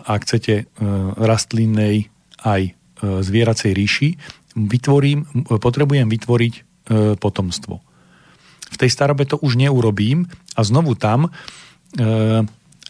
ak 0.00 0.20
chcete, 0.24 0.54
e, 0.54 0.64
rastlinnej 1.18 2.08
aj 2.46 2.62
e, 2.64 2.72
zvieracej 3.02 3.70
ríši, 3.76 4.08
vytvorím, 4.56 5.46
potrebujem 5.46 6.08
vytvoriť 6.08 6.54
e, 6.56 6.60
potomstvo. 7.20 7.89
V 8.70 8.76
tej 8.78 8.90
starobe 8.90 9.26
to 9.26 9.36
už 9.42 9.58
neurobím 9.58 10.30
a 10.54 10.60
znovu 10.62 10.94
tam, 10.94 11.28
e, 11.28 11.30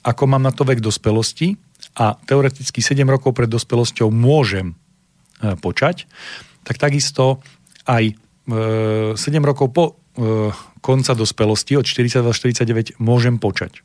ako 0.01 0.23
mám 0.29 0.45
na 0.45 0.53
to 0.53 0.65
vek 0.65 0.81
dospelosti 0.81 1.57
a 1.97 2.17
teoreticky 2.29 2.85
7 2.85 3.05
rokov 3.09 3.37
pred 3.37 3.49
dospelosťou 3.49 4.13
môžem 4.13 4.77
e, 5.41 5.57
počať, 5.57 6.05
tak 6.65 6.77
takisto 6.77 7.41
aj 7.89 8.13
e, 8.13 8.15
7 9.17 9.19
rokov 9.43 9.67
po 9.73 9.85
e, 9.89 9.93
konca 10.81 11.13
dospelosti 11.13 11.77
od 11.77 11.85
42 11.85 12.25
49 12.33 13.01
môžem 13.01 13.37
počať. 13.37 13.85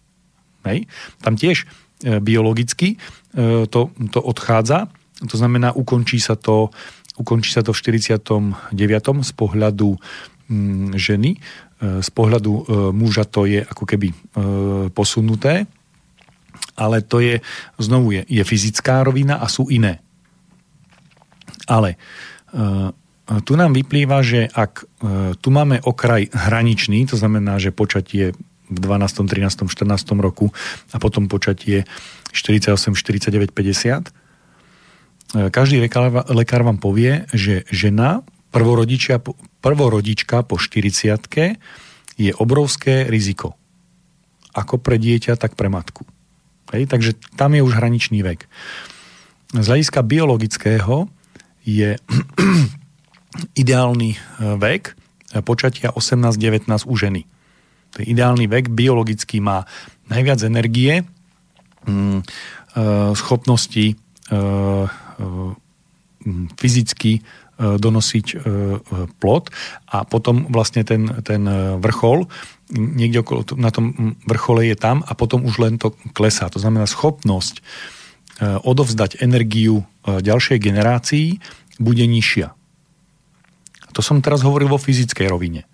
Hej? 0.67 0.87
Tam 1.19 1.35
tiež 1.35 1.63
e, 1.63 2.19
biologicky 2.19 2.95
e, 2.95 3.67
to, 3.67 3.91
to 4.11 4.19
odchádza, 4.19 4.91
to 5.23 5.35
znamená, 5.39 5.71
ukončí 5.71 6.19
sa 6.19 6.35
to, 6.35 6.75
ukončí 7.15 7.55
sa 7.55 7.63
to 7.63 7.71
v 7.71 7.79
49. 7.79 8.51
z 9.23 9.31
pohľadu 9.35 9.95
mm, 10.51 10.99
ženy, 10.99 11.39
z 11.79 12.09
pohľadu 12.15 12.51
e, 12.51 12.61
muža 12.95 13.27
to 13.27 13.43
je 13.43 13.59
ako 13.61 13.83
keby 13.83 14.11
e, 14.11 14.15
posunuté, 14.95 15.67
ale 16.75 17.03
to 17.03 17.19
je, 17.19 17.39
znovu 17.79 18.15
je, 18.15 18.21
je 18.27 18.43
fyzická 18.43 19.03
rovina 19.03 19.39
a 19.39 19.47
sú 19.47 19.67
iné. 19.71 20.03
Ale 21.71 21.95
tu 23.47 23.53
nám 23.55 23.71
vyplýva, 23.71 24.19
že 24.21 24.51
ak 24.51 24.83
tu 25.39 25.49
máme 25.55 25.79
okraj 25.81 26.29
hraničný, 26.35 27.07
to 27.07 27.15
znamená, 27.15 27.63
že 27.63 27.71
počatie 27.71 28.35
v 28.67 28.77
12., 28.77 29.23
13., 29.23 29.71
14. 29.71 30.19
roku 30.19 30.51
a 30.91 30.99
potom 30.99 31.31
počatie 31.31 31.87
48, 32.35 32.75
49, 32.91 33.55
50, 33.55 34.11
každý 35.51 35.79
lekár, 35.79 36.11
lekár 36.31 36.61
vám 36.63 36.77
povie, 36.77 37.25
že 37.33 37.63
žena, 37.71 38.21
prvorodička, 38.55 39.19
prvorodička 39.59 40.47
po 40.47 40.55
40 40.55 41.59
je 42.15 42.31
obrovské 42.39 43.03
riziko. 43.03 43.59
Ako 44.55 44.79
pre 44.79 44.95
dieťa, 44.95 45.35
tak 45.35 45.59
pre 45.59 45.67
matku. 45.67 46.07
Hej, 46.71 46.87
takže 46.87 47.19
tam 47.35 47.51
je 47.51 47.61
už 47.61 47.75
hraničný 47.75 48.23
vek. 48.23 48.47
Z 49.51 49.65
hľadiska 49.67 49.99
biologického 50.07 51.11
je 51.67 51.99
ideálny 53.61 54.15
e, 54.15 54.17
vek 54.55 54.95
počatia 55.43 55.91
18-19 55.91 56.71
u 56.87 56.95
ženy. 56.95 57.27
To 57.91 57.95
je 57.99 58.05
ideálny 58.07 58.47
vek, 58.47 58.71
biologicky 58.71 59.43
má 59.43 59.67
najviac 60.07 60.39
energie, 60.47 61.03
mm, 61.83 62.19
e, 62.19 62.23
schopnosti 63.19 63.85
e, 63.91 63.95
fyzicky 66.55 67.19
donosiť 67.55 68.27
plod 69.19 69.47
a 69.87 70.03
potom 70.03 70.51
vlastne 70.51 70.83
ten, 70.83 71.07
ten 71.23 71.47
vrchol 71.79 72.27
niekde 72.73 73.21
okolo, 73.21 73.45
na 73.57 73.69
tom 73.69 74.17
vrchole 74.25 74.65
je 74.65 74.77
tam 74.77 75.05
a 75.05 75.13
potom 75.13 75.45
už 75.45 75.61
len 75.61 75.77
to 75.77 75.93
klesá. 76.17 76.49
To 76.49 76.57
znamená 76.57 76.89
schopnosť 76.89 77.61
e, 77.61 77.63
odovzdať 78.65 79.21
energiu 79.21 79.85
e, 79.85 80.21
ďalšej 80.21 80.57
generácii 80.57 81.27
bude 81.77 82.05
nižšia. 82.07 82.57
To 83.93 84.01
som 84.01 84.19
teraz 84.25 84.41
hovoril 84.41 84.67
vo 84.67 84.81
fyzickej 84.81 85.27
rovine. 85.29 85.69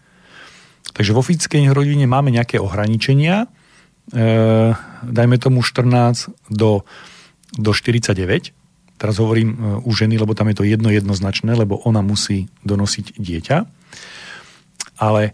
Takže 0.91 1.15
vo 1.15 1.23
fyzickej 1.23 1.71
rovine 1.71 2.05
máme 2.05 2.29
nejaké 2.35 2.59
ohraničenia, 2.59 3.47
e, 3.47 4.27
dajme 5.07 5.35
tomu 5.39 5.63
14 5.63 6.51
do, 6.51 6.83
do 7.55 7.71
49. 7.71 8.51
Teraz 9.01 9.17
hovorím 9.17 9.81
u 9.81 9.89
ženy, 9.89 10.21
lebo 10.21 10.37
tam 10.37 10.53
je 10.53 10.61
to 10.61 10.67
jedno 10.69 10.93
jednoznačné, 10.93 11.57
lebo 11.57 11.81
ona 11.89 12.05
musí 12.05 12.53
donosiť 12.61 13.17
dieťa. 13.17 13.57
Ale 15.01 15.33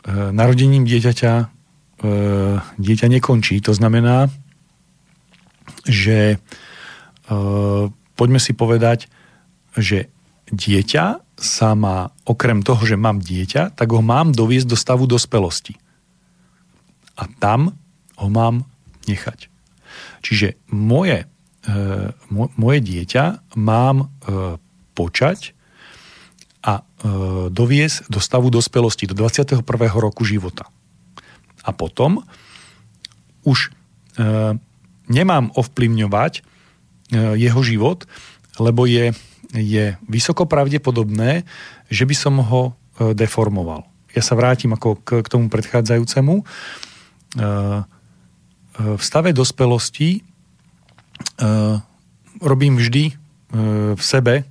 E, 0.00 0.32
narodením 0.32 0.88
dieťaťa 0.88 1.32
e, 1.36 1.44
dieťa 2.80 3.06
nekončí. 3.12 3.60
To 3.68 3.76
znamená, 3.76 4.32
že 5.84 6.18
e, 6.34 7.36
poďme 8.16 8.40
si 8.40 8.52
povedať, 8.56 9.12
že 9.76 10.08
dieťa 10.48 11.04
sa 11.36 11.70
má, 11.76 12.12
okrem 12.24 12.64
toho, 12.64 12.80
že 12.84 12.96
mám 12.96 13.20
dieťa, 13.20 13.76
tak 13.76 13.88
ho 13.92 14.00
mám 14.00 14.32
doviesť 14.32 14.68
do 14.72 14.76
stavu 14.76 15.04
dospelosti. 15.04 15.76
A 17.20 17.28
tam 17.36 17.76
ho 18.16 18.28
mám 18.32 18.64
nechať. 19.04 19.52
Čiže 20.24 20.56
moje, 20.72 21.28
moje 22.56 22.80
dieťa 22.80 23.52
mám 23.56 24.08
počať 24.96 25.52
a 26.60 26.80
e, 26.80 26.82
doviesť 27.48 28.12
do 28.12 28.20
stavu 28.20 28.52
dospelosti, 28.52 29.08
do 29.08 29.16
21. 29.16 29.64
roku 29.96 30.22
života. 30.28 30.68
A 31.64 31.72
potom 31.72 32.24
už 33.44 33.68
e, 33.68 33.70
nemám 35.08 35.48
ovplyvňovať 35.56 36.32
e, 36.36 36.42
jeho 37.40 37.60
život, 37.64 38.04
lebo 38.60 38.84
je, 38.84 39.16
je 39.56 39.96
vysoko 40.04 40.44
pravdepodobné, 40.44 41.48
že 41.88 42.04
by 42.04 42.14
som 42.16 42.44
ho 42.44 42.62
e, 42.68 43.16
deformoval. 43.16 43.88
Ja 44.12 44.20
sa 44.20 44.36
vrátim 44.36 44.76
ako 44.76 45.00
k, 45.00 45.24
k 45.24 45.28
tomu 45.32 45.48
predchádzajúcemu. 45.48 46.34
E, 46.36 46.44
e, 46.44 47.44
v 48.76 49.02
stave 49.02 49.32
dospelosti 49.32 50.20
e, 50.20 50.29
robím 52.40 52.80
vždy 52.80 53.04
e, 53.10 53.12
v 53.94 54.02
sebe 54.02 54.34
e, 54.40 54.44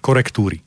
korektúry. 0.00 0.64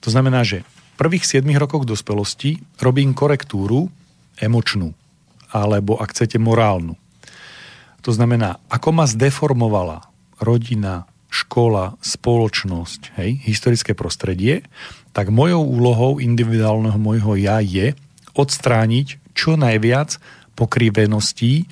To 0.00 0.08
znamená, 0.08 0.42
že 0.42 0.64
v 0.64 0.94
prvých 0.96 1.28
7 1.28 1.44
rokoch 1.60 1.84
dospelosti 1.84 2.56
robím 2.80 3.12
korektúru 3.12 3.92
emočnú, 4.40 4.96
alebo 5.52 6.00
ak 6.00 6.16
chcete 6.16 6.40
morálnu. 6.40 6.96
To 8.04 8.10
znamená, 8.14 8.62
ako 8.72 8.88
ma 8.96 9.04
zdeformovala 9.04 10.08
rodina, 10.40 11.04
škola, 11.26 11.98
spoločnosť, 12.00 13.18
hej, 13.20 13.44
historické 13.44 13.92
prostredie, 13.92 14.64
tak 15.12 15.32
mojou 15.32 15.64
úlohou 15.64 16.12
individuálneho 16.22 16.96
môjho 16.96 17.36
ja 17.36 17.60
je 17.60 17.92
odstrániť 18.36 19.36
čo 19.36 19.56
najviac 19.56 20.16
pokriveností, 20.56 21.68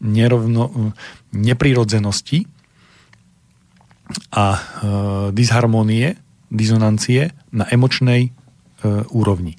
nerovno, 0.00 0.94
neprirodzenosti 1.32 2.46
a 4.34 4.46
e, 4.54 4.58
disharmonie 5.32 6.18
disonancie 6.54 7.34
na 7.50 7.66
emočnej 7.66 8.28
e, 8.28 8.30
úrovni. 9.10 9.58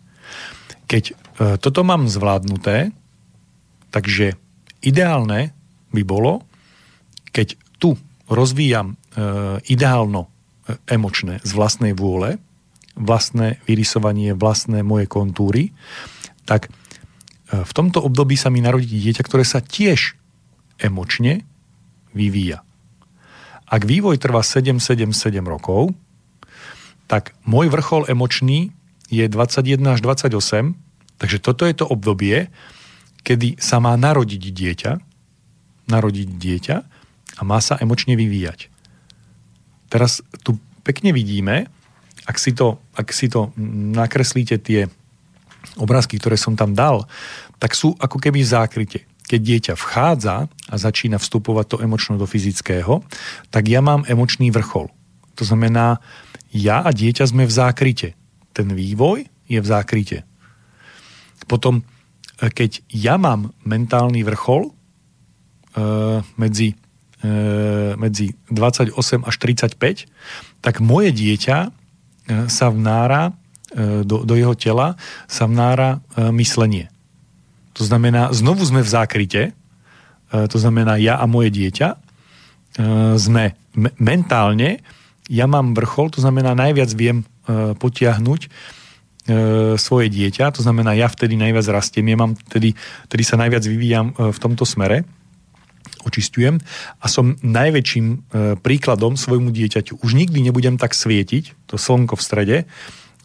Keď 0.87 1.03
e, 1.11 1.13
toto 1.59 1.81
mám 1.83 2.07
zvládnuté, 2.07 2.95
takže 3.91 4.39
ideálne 4.85 5.51
by 5.91 6.03
bolo, 6.05 6.45
keď 7.35 7.59
tu 7.81 7.99
rozvíjam 8.31 8.95
e, 8.95 8.95
ideálno 9.67 10.27
e, 10.27 10.29
emočné 10.87 11.43
z 11.43 11.51
vlastnej 11.51 11.91
vôle, 11.97 12.37
vlastné 12.95 13.59
vyrysovanie, 13.67 14.31
vlastné 14.31 14.81
moje 14.81 15.05
kontúry, 15.11 15.75
tak 16.47 16.69
e, 16.69 17.59
v 17.59 17.71
tomto 17.75 17.99
období 17.99 18.39
sa 18.39 18.47
mi 18.47 18.63
narodí 18.63 18.87
dieťa, 18.87 19.23
ktoré 19.25 19.43
sa 19.43 19.59
tiež 19.59 20.15
emočne 20.79 21.43
vyvíja. 22.15 22.63
Ak 23.65 23.83
vývoj 23.83 24.21
trvá 24.21 24.45
7-7-7 24.45 25.41
rokov, 25.43 25.91
tak 27.05 27.33
môj 27.45 27.69
vrchol 27.69 28.09
emočný 28.09 28.73
je 29.09 29.25
21 29.25 29.81
až 29.93 29.99
28, 30.01 30.73
takže 31.21 31.37
toto 31.41 31.63
je 31.65 31.75
to 31.77 31.85
obdobie, 31.85 32.49
kedy 33.25 33.57
sa 33.57 33.81
má 33.81 33.93
narodiť 33.97 34.43
dieťa, 34.53 34.91
narodiť 35.89 36.29
dieťa 36.29 36.75
a 37.35 37.41
má 37.41 37.57
sa 37.61 37.77
emočne 37.81 38.13
vyvíjať. 38.17 38.69
Teraz 39.89 40.21
tu 40.41 40.57
pekne 40.85 41.13
vidíme, 41.13 41.69
ak 42.25 42.37
si 42.41 42.53
to, 42.53 42.81
ak 42.97 43.13
si 43.13 43.29
to 43.29 43.53
nakreslíte 43.93 44.57
tie 44.61 44.89
obrázky, 45.77 46.17
ktoré 46.17 46.37
som 46.37 46.57
tam 46.57 46.73
dal, 46.73 47.05
tak 47.61 47.77
sú 47.77 47.93
ako 47.97 48.17
keby 48.17 48.41
v. 48.41 49.05
Keď 49.25 49.39
dieťa 49.41 49.73
vchádza 49.73 50.45
a 50.49 50.75
začína 50.75 51.17
vstupovať 51.17 51.65
to 51.65 51.77
emočno 51.81 52.21
do 52.21 52.29
fyzického, 52.29 53.01
tak 53.49 53.65
ja 53.65 53.81
mám 53.81 54.05
emočný 54.05 54.53
vrchol. 54.53 54.93
To 55.35 55.43
znamená, 55.43 55.99
ja 56.53 56.85
a 56.85 56.93
dieťa 56.93 57.25
sme 57.27 57.49
v 57.49 57.53
zákryte. 57.53 58.09
Ten 58.55 58.67
vývoj 58.71 59.25
je 59.49 59.59
v 59.59 59.67
zákryte. 59.67 60.23
Potom, 61.49 61.81
e, 61.81 62.49
keď 62.49 62.85
ja 62.93 63.17
mám 63.17 63.51
mentálny 63.65 64.23
vrchol 64.23 64.69
e, 64.69 64.71
medzi 66.37 66.77
medzi 67.97 68.35
28 68.51 69.25
až 69.25 69.35
35, 69.37 70.05
tak 70.61 70.81
moje 70.81 71.09
dieťa 71.13 71.57
e, 71.65 71.69
sa 72.49 72.69
vnára 72.69 73.33
e, 73.73 74.03
do, 74.05 74.25
do 74.25 74.33
jeho 74.37 74.53
tela 74.53 74.99
sa 75.25 75.49
vnára 75.49 76.01
e, 76.17 76.29
myslenie. 76.37 76.91
To 77.75 77.83
znamená, 77.83 78.31
znovu 78.31 78.63
sme 78.63 78.79
v 78.79 78.89
zákryte, 78.89 79.41
e, 79.51 79.51
to 80.47 80.57
znamená 80.57 80.95
ja 80.95 81.19
a 81.19 81.27
moje 81.27 81.51
dieťa, 81.51 81.87
e, 81.91 81.97
sme 83.19 83.51
me- 83.75 83.95
mentálne, 83.99 84.79
ja 85.27 85.45
mám 85.49 85.75
vrchol, 85.75 86.13
to 86.13 86.23
znamená 86.23 86.55
najviac 86.55 86.89
viem 86.95 87.23
e, 87.23 87.75
potiahnuť 87.75 88.73
svoje 89.81 90.13
dieťa, 90.13 90.53
to 90.53 90.61
znamená 90.61 90.93
ja 90.93 91.09
vtedy 91.09 91.33
najviac 91.33 91.65
rastiem, 91.73 92.13
ja 92.13 92.13
mám 92.13 92.37
vtedy, 92.45 92.77
vtedy 93.09 93.23
sa 93.25 93.41
najviac 93.41 93.65
vyvíjam 93.65 94.13
v 94.13 94.37
tomto 94.37 94.69
smere. 94.69 95.01
Očistujem. 96.05 96.61
A 97.01 97.09
som 97.09 97.33
najväčším 97.41 98.29
príkladom 98.61 99.17
svojmu 99.17 99.49
dieťaťu. 99.49 99.97
Už 100.05 100.13
nikdy 100.13 100.45
nebudem 100.45 100.77
tak 100.77 100.93
svietiť, 100.93 101.57
to 101.65 101.73
slnko 101.73 102.13
v 102.13 102.21
strede, 102.21 102.57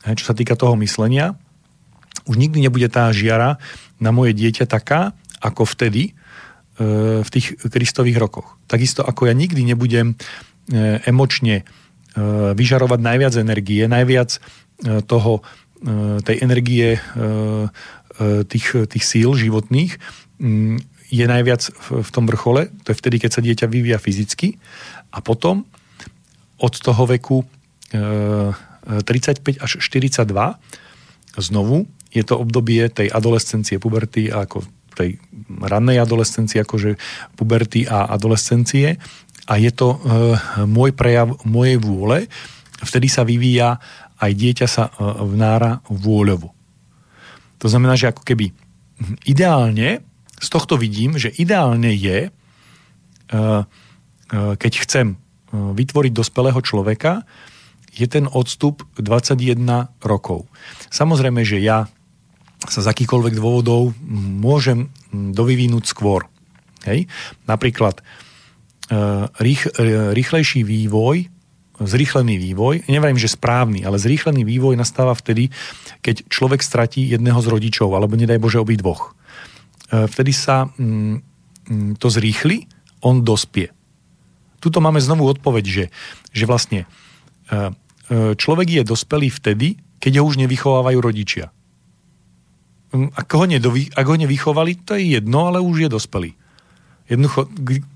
čo 0.01 0.25
sa 0.25 0.33
týka 0.33 0.57
toho 0.57 0.73
myslenia, 0.81 1.37
už 2.31 2.39
nikdy 2.39 2.63
nebude 2.63 2.87
tá 2.87 3.11
žiara 3.11 3.59
na 3.99 4.15
moje 4.15 4.39
dieťa 4.39 4.71
taká, 4.71 5.19
ako 5.43 5.67
vtedy, 5.67 6.15
e, 6.79 7.23
v 7.27 7.29
tých 7.29 7.59
kristových 7.67 8.23
rokoch. 8.23 8.55
Takisto 8.71 9.03
ako 9.03 9.27
ja 9.27 9.35
nikdy 9.35 9.67
nebudem 9.67 10.15
e, 10.15 11.03
emočne 11.11 11.63
e, 11.63 11.65
vyžarovať 12.55 13.01
najviac 13.03 13.35
energie, 13.35 13.83
najviac 13.91 14.39
toho, 14.81 15.45
tej 16.25 16.41
energie 16.41 16.97
tých, 18.49 18.67
tých 18.89 19.05
síl 19.05 19.29
životných, 19.37 20.01
je 21.11 21.25
najviac 21.27 21.63
v, 22.01 22.09
tom 22.09 22.25
vrchole, 22.25 22.73
to 22.87 22.95
je 22.95 22.97
vtedy, 22.97 23.17
keď 23.21 23.31
sa 23.35 23.45
dieťa 23.45 23.67
vyvíja 23.69 24.01
fyzicky 24.01 24.57
a 25.13 25.19
potom 25.21 25.69
od 26.57 26.75
toho 26.81 27.03
veku 27.05 27.45
e, 27.93 28.57
35 29.05 29.61
až 29.61 29.71
42 29.85 30.25
znovu 31.37 31.85
je 32.11 32.23
to 32.27 32.39
obdobie 32.39 32.91
tej 32.91 33.11
adolescencie, 33.11 33.79
puberty 33.79 34.31
a 34.31 34.47
ako 34.47 34.67
tej 34.95 35.23
rannej 35.63 36.03
adolescencie, 36.03 36.61
akože 36.61 36.99
puberty 37.39 37.87
a 37.87 38.11
adolescencie 38.11 38.99
a 39.47 39.55
je 39.59 39.71
to 39.75 39.95
e, 39.95 39.99
môj 40.67 40.95
prejav 40.95 41.35
mojej 41.43 41.79
vôle, 41.79 42.27
vtedy 42.83 43.11
sa 43.11 43.27
vyvíja 43.27 43.83
aj 44.21 44.33
dieťa 44.37 44.67
sa 44.69 44.91
e, 44.91 44.93
vnára 45.27 45.81
vôľovo. 45.89 46.53
To 47.61 47.67
znamená, 47.67 47.97
že 47.97 48.13
ako 48.13 48.23
keby 48.23 48.53
ideálne 49.25 50.05
z 50.41 50.49
tohto 50.49 50.77
vidím, 50.77 51.17
že 51.17 51.33
ideálne 51.35 51.93
je, 51.93 52.29
e, 52.29 52.31
e, 52.31 53.65
keď 54.57 54.73
chcem 54.87 55.17
vytvoriť 55.51 56.13
dospelého 56.15 56.63
človeka, 56.63 57.27
je 57.91 58.07
ten 58.07 58.31
odstup 58.31 58.87
21 59.03 59.59
rokov. 59.99 60.47
Samozrejme, 60.95 61.43
že 61.43 61.59
ja 61.59 61.91
sa 62.69 62.81
z 62.85 62.91
akýchkoľvek 62.91 63.39
dôvodov 63.39 63.97
môžem 64.43 64.93
dovyvinúť 65.13 65.89
skôr. 65.89 66.29
Hej? 66.85 67.09
Napríklad 67.49 68.05
rých, 69.41 69.71
rýchlejší 70.13 70.67
vývoj, 70.67 71.31
zrýchlený 71.81 72.37
vývoj, 72.37 72.85
nevrajím, 72.85 73.17
že 73.17 73.33
správny, 73.33 73.89
ale 73.89 73.97
zrýchlený 73.97 74.45
vývoj 74.45 74.77
nastáva 74.77 75.17
vtedy, 75.17 75.49
keď 76.05 76.29
človek 76.29 76.61
stratí 76.61 77.09
jedného 77.09 77.41
z 77.41 77.49
rodičov, 77.49 77.89
alebo 77.97 78.21
nedaj 78.21 78.37
Bože 78.37 78.61
obi 78.61 78.77
dvoch. 78.77 79.17
E, 79.89 80.05
vtedy 80.05 80.33
sa 80.37 80.69
to 81.97 82.09
zrýchli, 82.11 82.67
on 83.01 83.25
dospie. 83.25 83.73
Tuto 84.61 84.83
máme 84.85 85.01
znovu 85.01 85.25
odpoveď, 85.33 85.65
že, 85.65 85.85
že 86.35 86.45
vlastne 86.45 86.85
e, 86.85 86.87
e, 88.13 88.35
človek 88.37 88.69
je 88.69 88.83
dospelý 88.85 89.33
vtedy, 89.33 89.81
keď 90.03 90.21
ho 90.21 90.29
už 90.29 90.37
nevychovávajú 90.37 90.99
rodičia. 91.01 91.49
Mm, 92.91 93.15
ak 93.15 93.31
ho, 93.31 93.47
nedovy, 93.47 93.87
ak 93.95 94.07
ho 94.07 94.17
nevychovali, 94.19 94.83
to 94.83 94.99
je 94.99 95.15
jedno, 95.19 95.47
ale 95.47 95.63
už 95.63 95.87
je 95.87 95.91
dospelý. 95.91 96.31
Jednoducho, 97.07 97.47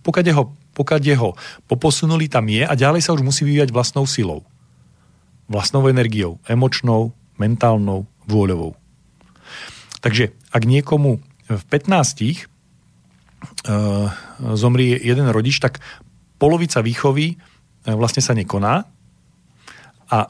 pokiaľ 0.06 0.34
ho, 0.38 0.44
pokiaľ 0.74 1.00
ho 1.18 1.34
poposunuli, 1.66 2.30
tam 2.30 2.46
je 2.46 2.62
a 2.62 2.74
ďalej 2.74 3.02
sa 3.02 3.14
už 3.14 3.26
musí 3.26 3.44
vyvíjať 3.46 3.74
vlastnou 3.74 4.06
silou. 4.06 4.46
Vlastnou 5.50 5.86
energiou, 5.90 6.38
emočnou, 6.46 7.12
mentálnou, 7.38 8.06
vôľovou. 8.26 8.74
Takže 9.98 10.30
ak 10.50 10.62
niekomu 10.62 11.18
v 11.50 11.62
15 11.68 11.90
uh, 11.90 12.06
zomrie 14.54 14.94
jeden 14.98 15.26
rodič, 15.30 15.58
tak 15.58 15.82
polovica 16.38 16.82
výchovy 16.82 17.34
uh, 17.34 17.38
vlastne 17.98 18.22
sa 18.22 18.34
nekoná 18.34 18.93
a 20.14 20.18
uh, 20.22 20.28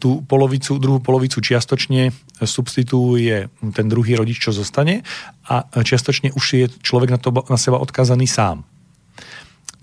tú 0.00 0.24
polovicu, 0.24 0.80
druhú 0.80 1.04
polovicu 1.04 1.44
čiastočne 1.44 2.08
substituuje 2.40 3.52
ten 3.76 3.86
druhý 3.92 4.16
rodič, 4.16 4.40
čo 4.40 4.56
zostane 4.56 5.04
a 5.44 5.68
čiastočne 5.68 6.32
už 6.32 6.44
je 6.56 6.66
človek 6.80 7.12
na, 7.12 7.18
to, 7.20 7.28
na 7.34 7.60
seba 7.60 7.76
odkazaný 7.76 8.24
sám. 8.24 8.64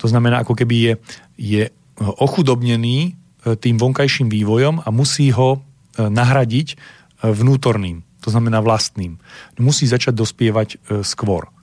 To 0.02 0.10
znamená, 0.10 0.42
ako 0.42 0.58
keby 0.58 0.76
je, 0.76 0.94
je 1.38 1.64
ochudobnený 2.02 3.14
tým 3.46 3.76
vonkajším 3.78 4.34
vývojom 4.34 4.82
a 4.82 4.90
musí 4.90 5.30
ho 5.30 5.62
nahradiť 6.00 6.80
vnútorným 7.22 8.06
to 8.26 8.34
znamená 8.34 8.58
vlastným. 8.66 9.22
Musí 9.62 9.86
začať 9.86 10.18
dospievať 10.18 10.70
e, 10.74 11.06
skôr. 11.06 11.54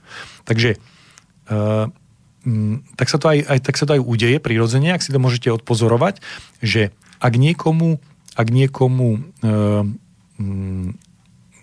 Takže 0.47 0.79
e, 0.79 1.57
tak, 2.95 3.07
sa 3.11 3.19
to 3.19 3.27
aj, 3.27 3.39
aj, 3.43 3.59
tak 3.67 3.75
sa 3.75 3.83
to 3.83 3.99
aj 3.99 4.01
udeje 4.07 4.39
prirodzene, 4.39 4.95
ak 4.95 5.03
si 5.03 5.11
to 5.11 5.19
môžete 5.19 5.51
odpozorovať, 5.51 6.23
že 6.63 6.95
ak 7.23 7.33
niekomu, 7.39 8.03
ak 8.35 8.47
niekomu 8.51 9.09
e, 9.15 9.19
m, 10.43 10.99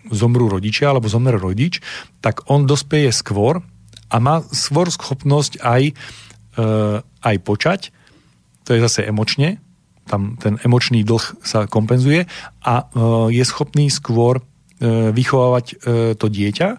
zomrú 0.09 0.49
rodičia 0.49 0.89
alebo 0.89 1.05
zomre 1.05 1.37
rodič, 1.37 1.85
tak 2.25 2.49
on 2.49 2.65
dospeje 2.65 3.13
skôr 3.13 3.61
a 4.09 4.15
má 4.17 4.41
skôr 4.49 4.89
schopnosť 4.89 5.61
aj, 5.61 5.93
e, 6.57 6.63
aj 7.05 7.35
počať, 7.45 7.93
to 8.65 8.73
je 8.73 8.81
zase 8.81 9.05
emočne, 9.05 9.61
tam 10.09 10.35
ten 10.41 10.57
emočný 10.65 11.05
dlh 11.05 11.45
sa 11.45 11.69
kompenzuje 11.69 12.25
a 12.65 12.73
e, 12.81 12.85
je 13.37 13.43
schopný 13.45 13.93
skôr 13.93 14.41
E, 14.81 15.13
vychovávať 15.13 15.65
e, 15.69 15.75
to 16.17 16.25
dieťa 16.25 16.69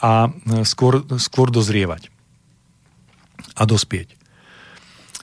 a 0.00 0.12
e, 0.32 0.64
skôr, 0.64 1.04
skôr 1.20 1.52
dozrievať 1.52 2.08
a 3.52 3.68
dospieť. 3.68 4.16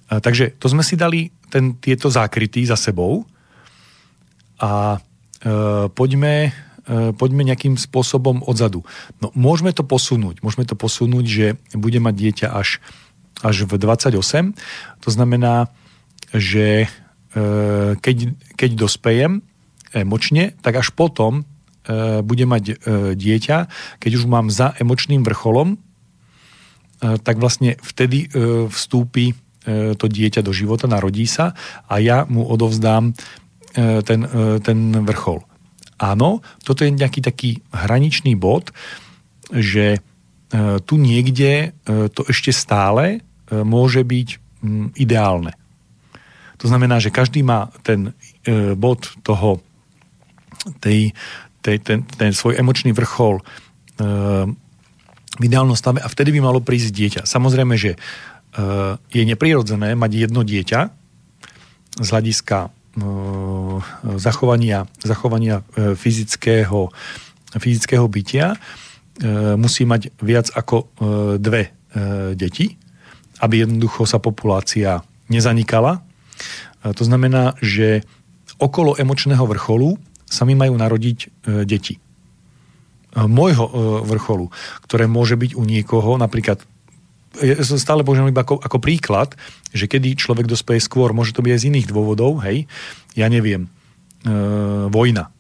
Takže 0.10 0.58
to 0.58 0.66
sme 0.66 0.82
si 0.82 0.98
dali 0.98 1.30
ten, 1.54 1.78
tieto 1.78 2.10
zákryty 2.10 2.66
za 2.66 2.74
sebou 2.74 3.30
a 4.58 4.98
e, 4.98 5.00
poďme, 5.94 6.50
e, 6.90 7.14
poďme 7.14 7.46
nejakým 7.46 7.78
spôsobom 7.78 8.42
odzadu. 8.42 8.82
No, 9.22 9.30
môžeme 9.38 9.70
to 9.70 9.86
posunúť. 9.86 10.42
Môžeme 10.42 10.66
to 10.66 10.74
posunúť, 10.74 11.26
že 11.30 11.48
bude 11.78 12.02
mať 12.02 12.16
dieťa 12.18 12.48
až, 12.50 12.82
až 13.46 13.70
v 13.70 13.78
28. 13.78 14.58
To 15.06 15.10
znamená, 15.14 15.70
že 16.34 16.86
e, 16.86 16.88
keď, 18.02 18.18
keď 18.58 18.70
dospejem 18.74 19.46
emočne, 19.94 20.58
tak 20.66 20.82
až 20.82 20.90
potom 20.98 21.46
E, 21.90 22.22
bude 22.22 22.46
mať 22.46 22.64
e, 22.70 22.74
dieťa, 23.18 23.58
keď 23.98 24.12
už 24.14 24.30
mám 24.30 24.54
za 24.54 24.78
emočným 24.78 25.26
vrcholom, 25.26 25.74
e, 25.74 25.78
tak 27.18 27.42
vlastne 27.42 27.82
vtedy 27.82 28.30
vstúpi 28.70 29.34
to 29.70 30.06
dieťa 30.10 30.42
do 30.42 30.50
života, 30.50 30.90
narodí 30.90 31.30
sa 31.30 31.54
a 31.86 32.02
ja 32.02 32.26
mu 32.26 32.42
odovzdám 32.48 33.14
ten, 33.78 34.20
ten 34.66 34.80
vrchol. 35.06 35.46
Áno, 36.02 36.42
toto 36.66 36.82
je 36.82 36.90
nejaký 36.90 37.22
taký 37.22 37.62
hraničný 37.70 38.34
bod, 38.34 38.74
že 39.54 40.02
tu 40.90 40.98
niekde 40.98 41.78
to 41.86 42.22
ešte 42.26 42.50
stále 42.50 43.22
môže 43.52 44.02
byť 44.02 44.30
ideálne. 44.98 45.54
To 46.58 46.66
znamená, 46.66 46.98
že 46.98 47.14
každý 47.14 47.46
má 47.46 47.70
ten 47.86 48.18
bod 48.74 49.06
toho, 49.22 49.62
tej, 50.80 51.16
tej, 51.64 51.78
ten, 51.80 52.04
ten 52.04 52.32
svoj 52.36 52.60
emočný 52.60 52.92
vrchol 52.92 53.40
e, 53.40 53.44
v 55.40 55.44
ideálnom 55.44 55.78
stave 55.78 56.04
a 56.04 56.12
vtedy 56.12 56.36
by 56.36 56.40
malo 56.44 56.60
prísť 56.60 56.90
dieťa. 56.92 57.22
Samozrejme, 57.24 57.80
že 57.80 57.96
e, 57.96 57.98
je 59.14 59.24
neprirodzené 59.24 59.94
mať 59.94 60.12
jedno 60.26 60.42
dieťa 60.42 61.00
z 62.00 62.08
hľadiska 62.08 62.58
e, 62.66 62.70
zachovania, 64.18 64.88
zachovania 65.04 65.62
e, 65.76 65.94
fyzického, 65.98 66.94
fyzického 67.58 68.06
bytia. 68.08 68.56
E, 68.56 68.58
musí 69.60 69.84
mať 69.84 70.16
viac 70.24 70.48
ako 70.54 70.78
e, 70.80 70.86
dve 71.42 71.64
e, 71.68 71.72
deti, 72.38 72.78
aby 73.44 73.66
jednoducho 73.68 74.08
sa 74.08 74.22
populácia 74.22 75.04
nezanikala. 75.28 76.00
E, 76.00 76.94
to 76.96 77.04
znamená, 77.04 77.58
že 77.60 78.06
okolo 78.62 78.96
emočného 78.96 79.44
vrcholu 79.44 80.00
sa 80.30 80.46
mi 80.46 80.54
majú 80.54 80.78
narodiť 80.78 81.18
e, 81.20 81.28
deti. 81.66 81.98
E, 81.98 82.00
môjho 83.26 83.66
e, 83.66 83.72
vrcholu, 84.06 84.54
ktoré 84.86 85.10
môže 85.10 85.34
byť 85.34 85.58
u 85.58 85.64
niekoho, 85.66 86.16
napríklad 86.22 86.62
ja 87.42 87.56
stále 87.64 88.04
používam 88.04 88.32
iba 88.32 88.44
ako, 88.44 88.60
ako 88.60 88.78
príklad, 88.80 89.36
že 89.72 89.88
kedy 89.88 90.16
človek 90.20 90.46
dospeje 90.46 90.84
skôr, 90.84 91.16
môže 91.16 91.36
to 91.36 91.44
byť 91.44 91.52
aj 91.56 91.62
z 91.62 91.68
iných 91.72 91.90
dôvodov, 91.90 92.44
hej, 92.46 92.68
ja 93.16 93.28
neviem, 93.32 93.68
e, 94.24 94.30
vojna, 94.92 95.32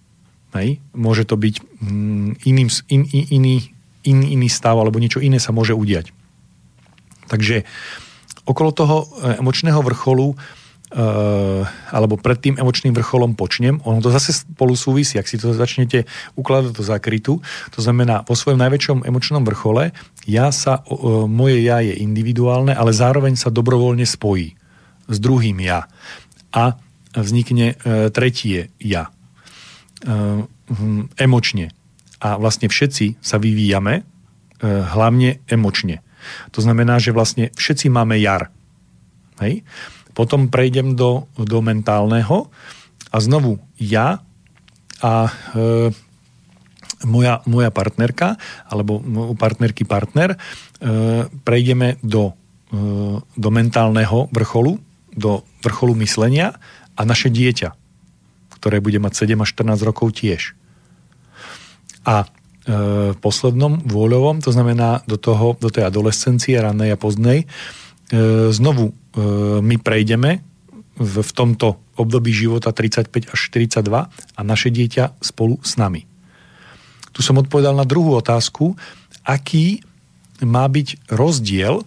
hej, 0.56 0.80
môže 0.96 1.28
to 1.28 1.36
byť 1.36 1.56
mm, 1.82 2.30
iným, 2.46 2.70
in, 2.92 3.02
in, 3.12 3.24
iný, 3.30 3.56
in, 4.08 4.20
iný 4.24 4.48
stav, 4.50 4.80
alebo 4.80 5.02
niečo 5.02 5.24
iné 5.24 5.38
sa 5.38 5.56
môže 5.56 5.76
udiať. 5.76 6.12
Takže 7.30 7.64
okolo 8.50 8.70
toho 8.74 8.98
e, 9.06 9.38
emočného 9.38 9.80
vrcholu 9.86 10.34
alebo 10.90 12.18
pred 12.18 12.42
tým 12.42 12.58
emočným 12.58 12.98
vrcholom 12.98 13.38
počnem, 13.38 13.78
ono 13.86 14.02
to 14.02 14.10
zase 14.10 14.42
spolu 14.42 14.74
súvisí, 14.74 15.22
ak 15.22 15.30
si 15.30 15.38
to 15.38 15.54
začnete 15.54 16.10
ukladať 16.34 16.74
do 16.74 16.82
zakrytu, 16.82 17.34
to 17.70 17.80
znamená, 17.80 18.26
vo 18.26 18.34
svojom 18.34 18.58
najväčšom 18.58 19.06
emočnom 19.06 19.46
vrchole 19.46 19.94
ja 20.26 20.50
sa, 20.50 20.82
moje 21.30 21.62
ja 21.62 21.86
je 21.86 21.94
individuálne, 21.94 22.74
ale 22.74 22.90
zároveň 22.90 23.38
sa 23.38 23.54
dobrovoľne 23.54 24.06
spojí 24.06 24.58
s 25.06 25.18
druhým 25.22 25.62
ja. 25.62 25.86
A 26.50 26.74
vznikne 27.14 27.78
uh, 27.78 28.10
tretie 28.10 28.74
ja. 28.82 29.14
Uh, 30.02 30.50
emočne. 31.22 31.74
A 32.18 32.38
vlastne 32.38 32.70
všetci 32.70 33.18
sa 33.24 33.40
vyvíjame, 33.42 34.06
hlavne 34.62 35.40
emočne. 35.48 36.04
To 36.52 36.60
znamená, 36.60 37.00
že 37.00 37.16
vlastne 37.16 37.50
všetci 37.56 37.88
máme 37.90 38.20
jar. 38.20 38.52
Hej? 39.40 39.64
Potom 40.20 40.52
prejdem 40.52 41.00
do, 41.00 41.32
do 41.40 41.64
mentálneho 41.64 42.52
a 43.08 43.18
znovu 43.24 43.56
ja 43.80 44.20
a 45.00 45.32
e, 45.56 45.96
moja, 47.08 47.40
moja 47.48 47.72
partnerka 47.72 48.36
alebo 48.68 49.00
u 49.00 49.36
partnerky 49.40 49.88
partner 49.88 50.36
e, 50.36 50.38
prejdeme 51.48 51.96
do, 52.04 52.36
e, 52.68 53.16
do 53.24 53.50
mentálneho 53.50 54.28
vrcholu, 54.36 54.76
do 55.16 55.48
vrcholu 55.64 55.96
myslenia 56.04 56.60
a 57.00 57.02
naše 57.08 57.32
dieťa, 57.32 57.72
ktoré 58.60 58.84
bude 58.84 59.00
mať 59.00 59.24
7 59.24 59.40
až 59.40 59.50
14 59.56 59.88
rokov 59.88 60.20
tiež. 60.20 60.52
A 62.04 62.28
e, 62.68 63.16
poslednom 63.16 63.88
vôľovom, 63.88 64.44
to 64.44 64.52
znamená 64.52 65.00
do, 65.08 65.16
toho, 65.16 65.56
do 65.64 65.72
tej 65.72 65.88
adolescencie, 65.88 66.60
ranej 66.60 66.96
a 66.96 66.98
pozdnej, 67.00 67.48
znovu 68.50 68.94
E, 69.10 69.22
my 69.62 69.76
prejdeme 69.82 70.46
v, 71.00 71.16
tomto 71.34 71.82
období 71.98 72.30
života 72.30 72.70
35 72.70 73.34
až 73.34 73.40
42 73.50 73.82
a 74.06 74.42
naše 74.46 74.70
dieťa 74.70 75.18
spolu 75.24 75.58
s 75.66 75.80
nami. 75.80 76.06
Tu 77.16 77.26
som 77.26 77.40
odpovedal 77.42 77.74
na 77.74 77.88
druhú 77.88 78.14
otázku, 78.20 78.78
aký 79.26 79.82
má 80.46 80.64
byť 80.70 81.10
rozdiel 81.10 81.84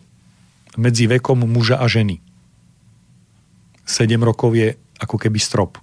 medzi 0.75 1.07
vekom 1.07 1.47
muža 1.47 1.79
a 1.79 1.87
ženy. 1.87 2.19
7 3.87 4.09
rokov 4.21 4.57
je 4.57 4.75
ako 4.99 5.17
keby 5.21 5.39
strop. 5.39 5.79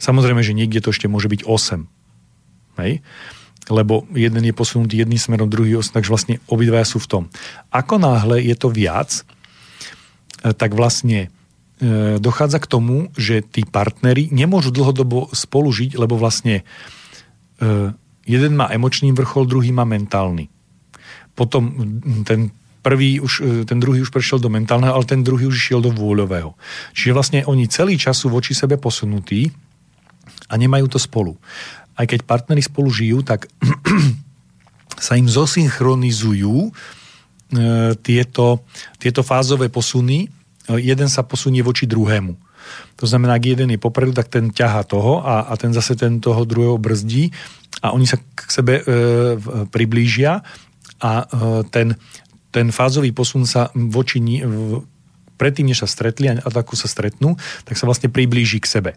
Samozrejme, 0.00 0.40
že 0.44 0.56
niekde 0.56 0.80
to 0.80 0.92
ešte 0.92 1.10
môže 1.10 1.28
byť 1.28 1.44
8. 1.44 2.80
Hej? 2.80 2.92
Lebo 3.72 4.04
jeden 4.12 4.44
je 4.44 4.54
posunutý 4.56 5.00
jedným 5.00 5.20
smerom, 5.20 5.48
druhý 5.48 5.80
8, 5.80 5.96
takže 5.96 6.12
vlastne 6.12 6.34
obidvaja 6.52 6.84
sú 6.84 7.00
v 7.00 7.08
tom. 7.08 7.22
Ako 7.72 7.96
náhle 7.96 8.44
je 8.44 8.56
to 8.56 8.68
viac, 8.68 9.24
E, 9.24 9.33
tak 10.52 10.76
vlastne 10.76 11.32
e, 11.80 12.20
dochádza 12.20 12.60
k 12.60 12.68
tomu, 12.68 13.08
že 13.16 13.40
tí 13.40 13.64
partnery 13.64 14.28
nemôžu 14.28 14.68
dlhodobo 14.68 15.32
spolu 15.32 15.72
žiť, 15.72 15.96
lebo 15.96 16.20
vlastne 16.20 16.60
e, 16.60 17.94
jeden 18.28 18.52
má 18.52 18.68
emočný 18.68 19.16
vrchol, 19.16 19.48
druhý 19.48 19.72
má 19.72 19.88
mentálny. 19.88 20.52
Potom 21.32 21.72
ten 22.28 22.52
prvý 22.84 23.16
už, 23.16 23.64
ten 23.64 23.80
druhý 23.80 24.04
už 24.04 24.12
prešiel 24.12 24.36
do 24.36 24.52
mentálneho, 24.52 24.92
ale 24.92 25.08
ten 25.08 25.24
druhý 25.24 25.48
už 25.48 25.56
išiel 25.56 25.80
do 25.80 25.88
vôľového. 25.88 26.52
Čiže 26.92 27.16
vlastne 27.16 27.40
oni 27.48 27.64
celý 27.72 27.96
čas 27.96 28.20
sú 28.20 28.28
voči 28.28 28.52
sebe 28.52 28.76
posunutí 28.76 29.48
a 30.52 30.54
nemajú 30.60 30.92
to 30.92 31.00
spolu. 31.00 31.40
Aj 31.96 32.04
keď 32.04 32.28
partnery 32.28 32.60
spolu 32.60 32.92
žijú, 32.92 33.24
tak 33.24 33.48
sa 35.08 35.16
im 35.16 35.26
zosynchronizujú 35.26 36.70
E, 36.70 37.03
tieto, 38.00 38.64
tieto 38.98 39.22
fázové 39.22 39.68
posuny, 39.68 40.26
e, 40.26 40.28
jeden 40.80 41.08
sa 41.08 41.22
posunie 41.22 41.60
voči 41.60 41.84
druhému. 41.84 42.34
To 42.96 43.04
znamená, 43.04 43.36
ak 43.36 43.44
jeden 43.44 43.68
je 43.76 43.80
popredu, 43.80 44.16
tak 44.16 44.32
ten 44.32 44.48
ťaha 44.48 44.82
toho 44.88 45.20
a, 45.20 45.52
a 45.52 45.54
ten 45.60 45.76
zase 45.76 45.94
ten 45.98 46.16
toho 46.20 46.48
druhého 46.48 46.80
brzdí 46.80 47.28
a 47.84 47.92
oni 47.92 48.08
sa 48.08 48.16
k 48.16 48.48
sebe 48.48 48.80
e, 48.80 48.82
priblížia 49.68 50.40
a 51.02 51.12
e, 51.20 51.24
ten, 51.68 51.92
ten 52.48 52.72
fázový 52.72 53.12
posun 53.12 53.44
sa 53.44 53.68
voči 53.74 54.24
ní, 54.24 54.40
v, 54.40 54.80
predtým, 55.36 55.68
než 55.68 55.84
sa 55.84 55.88
stretli 55.90 56.32
a 56.32 56.40
ako 56.40 56.74
sa 56.78 56.88
stretnú, 56.88 57.36
tak 57.68 57.76
sa 57.76 57.84
vlastne 57.84 58.08
priblíži 58.08 58.64
k 58.64 58.70
sebe. 58.70 58.90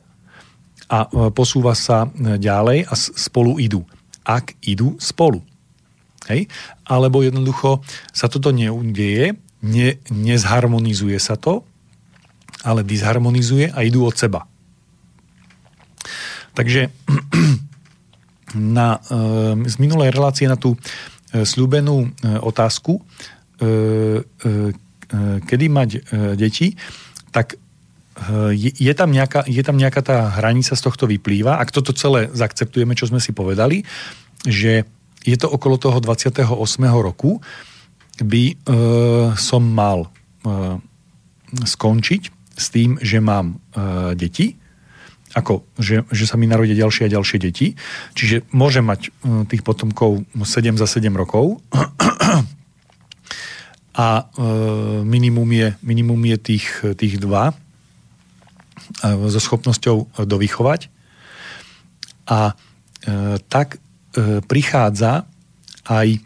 A 0.87 1.03
e, 1.03 1.33
posúva 1.35 1.75
sa 1.75 2.07
ďalej 2.15 2.87
a 2.87 2.93
spolu 2.95 3.59
idú. 3.59 3.83
Ak 4.23 4.55
idú 4.63 4.95
spolu. 4.99 5.43
Hej? 6.29 6.51
Alebo 6.87 7.23
jednoducho 7.23 7.81
sa 8.11 8.27
toto 8.27 8.51
neudeje, 8.51 9.39
ne, 9.63 9.89
nezharmonizuje 10.11 11.17
sa 11.17 11.39
to, 11.39 11.63
ale 12.65 12.83
disharmonizuje 12.83 13.71
a 13.71 13.79
idú 13.85 14.03
od 14.03 14.15
seba. 14.17 14.45
Takže 16.57 16.89
na, 18.75 18.97
z 19.63 19.75
minulej 19.77 20.09
relácie 20.09 20.49
na 20.49 20.57
tú 20.57 20.73
e, 20.73 20.79
slúbenú 21.45 22.07
e, 22.07 22.07
otázku, 22.41 22.97
e, 22.97 24.25
kedy 25.47 25.65
mať 25.71 25.89
deti, 26.35 26.75
tak 27.31 27.55
je, 28.51 28.69
je, 28.75 28.91
tam 28.91 29.07
nejaká, 29.07 29.47
je 29.47 29.63
tam 29.63 29.79
nejaká 29.79 30.03
tá 30.03 30.27
hranica 30.35 30.75
z 30.75 30.81
tohto 30.83 31.07
vyplýva. 31.07 31.63
Ak 31.63 31.71
toto 31.71 31.95
celé 31.95 32.27
zakceptujeme, 32.27 32.91
čo 32.91 33.07
sme 33.07 33.23
si 33.23 33.31
povedali, 33.31 33.87
že 34.43 34.83
je 35.27 35.35
to 35.35 35.51
okolo 35.51 35.75
toho 35.75 35.99
28. 35.99 36.47
roku, 37.03 37.43
by 38.23 38.43
e, 38.47 38.55
som 39.35 39.61
mal 39.61 40.07
e, 40.07 40.09
skončiť 41.67 42.21
s 42.55 42.65
tým, 42.71 42.97
že 43.03 43.19
mám 43.19 43.53
e, 43.53 44.15
deti, 44.15 44.55
ako, 45.35 45.67
že, 45.77 46.07
že 46.09 46.25
sa 46.25 46.39
mi 46.39 46.49
narodia 46.49 46.73
ďalšie 46.73 47.05
a 47.05 47.13
ďalšie 47.13 47.37
deti. 47.37 47.77
Čiže 48.17 48.49
môžem 48.55 48.87
mať 48.87 49.11
e, 49.11 49.45
tých 49.45 49.61
potomkov 49.61 50.25
7 50.33 50.79
za 50.79 50.87
7 50.89 51.11
rokov 51.13 51.61
a 53.97 54.07
e, 54.17 54.23
minimum, 55.05 55.49
je, 55.51 55.67
minimum 55.83 56.21
je 56.33 56.37
tých, 56.37 56.65
tých 56.97 57.21
dva 57.21 57.51
e, 57.51 57.55
so 59.29 59.37
schopnosťou 59.43 60.25
dovychovať. 60.25 60.89
A 62.31 62.53
e, 63.05 63.37
tak 63.45 63.77
prichádza 64.45 65.29
aj 65.85 66.19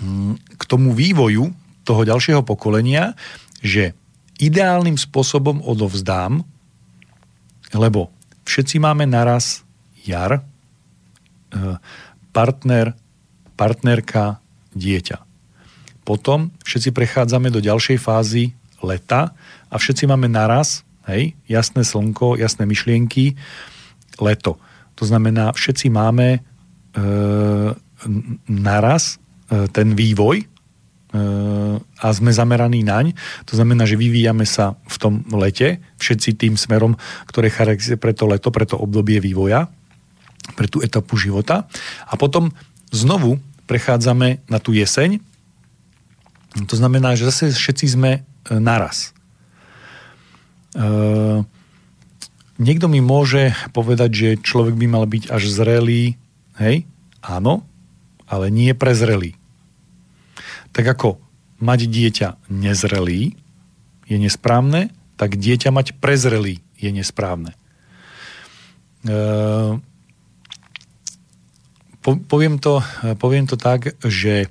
mm, 0.00 0.58
k 0.58 0.62
tomu 0.64 0.96
vývoju 0.96 1.52
toho 1.84 2.02
ďalšieho 2.02 2.42
pokolenia, 2.42 3.12
že 3.60 3.92
ideálnym 4.40 4.98
spôsobom 4.98 5.62
odovzdám, 5.62 6.42
lebo 7.76 8.10
všetci 8.48 8.80
máme 8.80 9.04
naraz 9.04 9.62
jar, 10.02 10.40
e, 10.40 10.42
partner, 12.34 12.96
partnerka, 13.54 14.42
dieťa. 14.74 15.22
Potom 16.02 16.52
všetci 16.66 16.90
prechádzame 16.92 17.48
do 17.48 17.62
ďalšej 17.62 17.96
fázy 18.02 18.52
leta 18.84 19.32
a 19.70 19.74
všetci 19.76 20.04
máme 20.10 20.28
naraz, 20.28 20.84
hej, 21.08 21.32
jasné 21.48 21.86
slnko, 21.86 22.36
jasné 22.36 22.68
myšlienky, 22.68 23.38
leto. 24.20 24.60
To 25.00 25.04
znamená, 25.08 25.54
všetci 25.56 25.88
máme 25.90 26.42
E, 26.42 26.53
naraz 28.48 29.18
e, 29.50 29.66
ten 29.72 29.96
vývoj 29.96 30.44
e, 30.44 30.46
a 31.80 32.06
sme 32.12 32.30
zameraní 32.30 32.84
naň. 32.84 33.16
To 33.48 33.58
znamená, 33.58 33.88
že 33.88 33.98
vyvíjame 33.98 34.44
sa 34.46 34.78
v 34.86 34.96
tom 35.00 35.14
lete, 35.34 35.80
všetci 35.98 36.36
tým 36.38 36.54
smerom, 36.54 36.96
ktoré 37.26 37.50
charakterizuje 37.50 37.98
pre 37.98 38.12
to 38.12 38.24
leto, 38.28 38.48
pre 38.54 38.66
to 38.68 38.76
obdobie 38.78 39.18
vývoja, 39.18 39.68
pre 40.54 40.68
tú 40.68 40.84
etapu 40.84 41.16
života. 41.16 41.66
A 42.06 42.14
potom 42.14 42.52
znovu 42.92 43.40
prechádzame 43.64 44.44
na 44.46 44.58
tú 44.60 44.76
jeseň. 44.76 45.18
To 46.68 46.74
znamená, 46.76 47.18
že 47.18 47.26
zase 47.26 47.50
všetci 47.50 47.96
sme 47.98 48.22
naraz. 48.46 49.16
Niekto 52.54 52.86
mi 52.86 53.00
môže 53.02 53.56
povedať, 53.74 54.10
že 54.14 54.28
človek 54.38 54.78
by 54.78 54.86
mal 54.86 55.04
byť 55.10 55.32
až 55.32 55.42
zrelý 55.50 56.14
Hej? 56.58 56.86
Áno, 57.24 57.66
ale 58.28 58.50
nie 58.50 58.72
prezrelý. 58.76 59.34
Tak 60.74 60.98
ako 60.98 61.22
mať 61.62 61.86
dieťa 61.86 62.28
nezrelý 62.50 63.38
je 64.04 64.16
nesprávne, 64.20 64.92
tak 65.16 65.38
dieťa 65.38 65.70
mať 65.70 65.96
prezrelý 66.02 66.60
je 66.76 66.90
nesprávne. 66.90 67.56
E, 69.06 69.18
po, 72.04 72.10
poviem, 72.28 72.60
to, 72.60 72.84
poviem 73.16 73.46
to 73.48 73.56
tak, 73.56 73.96
že 74.04 74.44
e, 74.44 74.48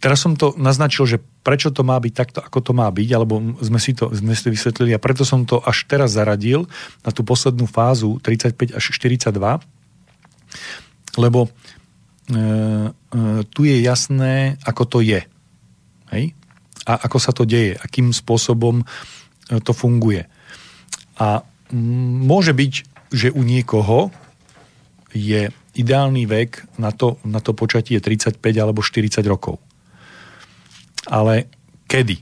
teraz 0.00 0.20
som 0.20 0.36
to 0.36 0.52
naznačil, 0.60 1.08
že 1.08 1.18
prečo 1.40 1.72
to 1.72 1.80
má 1.86 1.96
byť 1.96 2.12
takto, 2.12 2.38
ako 2.44 2.58
to 2.60 2.72
má 2.76 2.88
byť, 2.90 3.08
alebo 3.16 3.40
sme 3.60 3.80
si 3.80 3.96
to, 3.96 4.12
sme 4.12 4.36
si 4.36 4.48
vysvetlili 4.52 4.92
a 4.92 5.02
preto 5.02 5.24
som 5.24 5.48
to 5.48 5.62
až 5.64 5.88
teraz 5.88 6.16
zaradil 6.16 6.68
na 7.02 7.10
tú 7.12 7.24
poslednú 7.24 7.64
fázu 7.64 8.20
35 8.20 8.76
až 8.76 8.84
42, 8.92 9.36
lebo 11.16 11.40
e, 11.46 11.48
e, 11.48 12.40
tu 13.48 13.64
je 13.64 13.76
jasné, 13.80 14.60
ako 14.66 14.82
to 14.84 14.98
je. 15.00 15.20
Hej? 16.12 16.24
A 16.86 16.92
ako 17.08 17.18
sa 17.18 17.32
to 17.32 17.48
deje, 17.48 17.80
akým 17.80 18.12
spôsobom 18.12 18.82
e, 18.82 18.84
to 19.64 19.72
funguje. 19.72 20.28
A 21.16 21.40
môže 21.72 22.52
byť, 22.52 22.72
že 23.10 23.28
u 23.32 23.40
niekoho 23.40 24.12
je 25.16 25.48
ideálny 25.76 26.28
vek 26.28 26.76
na 26.76 26.92
to, 26.92 27.16
na 27.24 27.40
to 27.40 27.56
počatie 27.56 27.96
35 27.96 28.40
alebo 28.60 28.84
40 28.84 29.24
rokov. 29.24 29.56
Ale 31.06 31.46
kedy? 31.86 32.18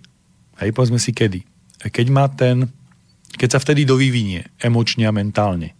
Hej, 0.60 0.70
povedzme 0.76 1.00
si 1.00 1.10
kedy. 1.10 1.42
Keď 1.84 2.06
má 2.12 2.28
ten, 2.30 2.68
keď 3.34 3.58
sa 3.58 3.62
vtedy 3.62 3.84
dovyvinie 3.84 4.48
emočne 4.62 5.08
a 5.08 5.12
mentálne. 5.12 5.74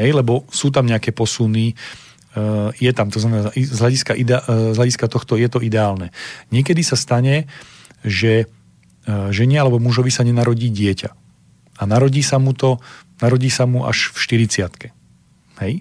Hej, 0.00 0.16
lebo 0.16 0.48
sú 0.48 0.72
tam 0.72 0.88
nejaké 0.88 1.12
posuny, 1.12 1.76
uh, 2.34 2.72
je 2.80 2.90
tam, 2.96 3.12
to 3.12 3.20
znamená, 3.20 3.52
z 3.52 3.76
hľadiska, 3.76 4.16
ide, 4.16 4.40
uh, 4.40 4.72
z 4.72 4.76
hľadiska 4.80 5.06
tohto 5.12 5.36
je 5.36 5.48
to 5.52 5.60
ideálne. 5.60 6.08
Niekedy 6.48 6.80
sa 6.80 6.96
stane, 6.96 7.44
že 8.00 8.48
uh, 8.48 9.28
žene 9.28 9.60
alebo 9.60 9.76
mužovi 9.76 10.08
sa 10.08 10.24
nenarodí 10.24 10.72
dieťa. 10.72 11.10
A 11.76 11.82
narodí 11.84 12.24
sa 12.24 12.40
mu 12.40 12.56
to, 12.56 12.80
narodí 13.20 13.52
sa 13.52 13.68
mu 13.68 13.84
až 13.84 14.14
v 14.16 14.48
40 14.48 14.92
Hej? 15.60 15.74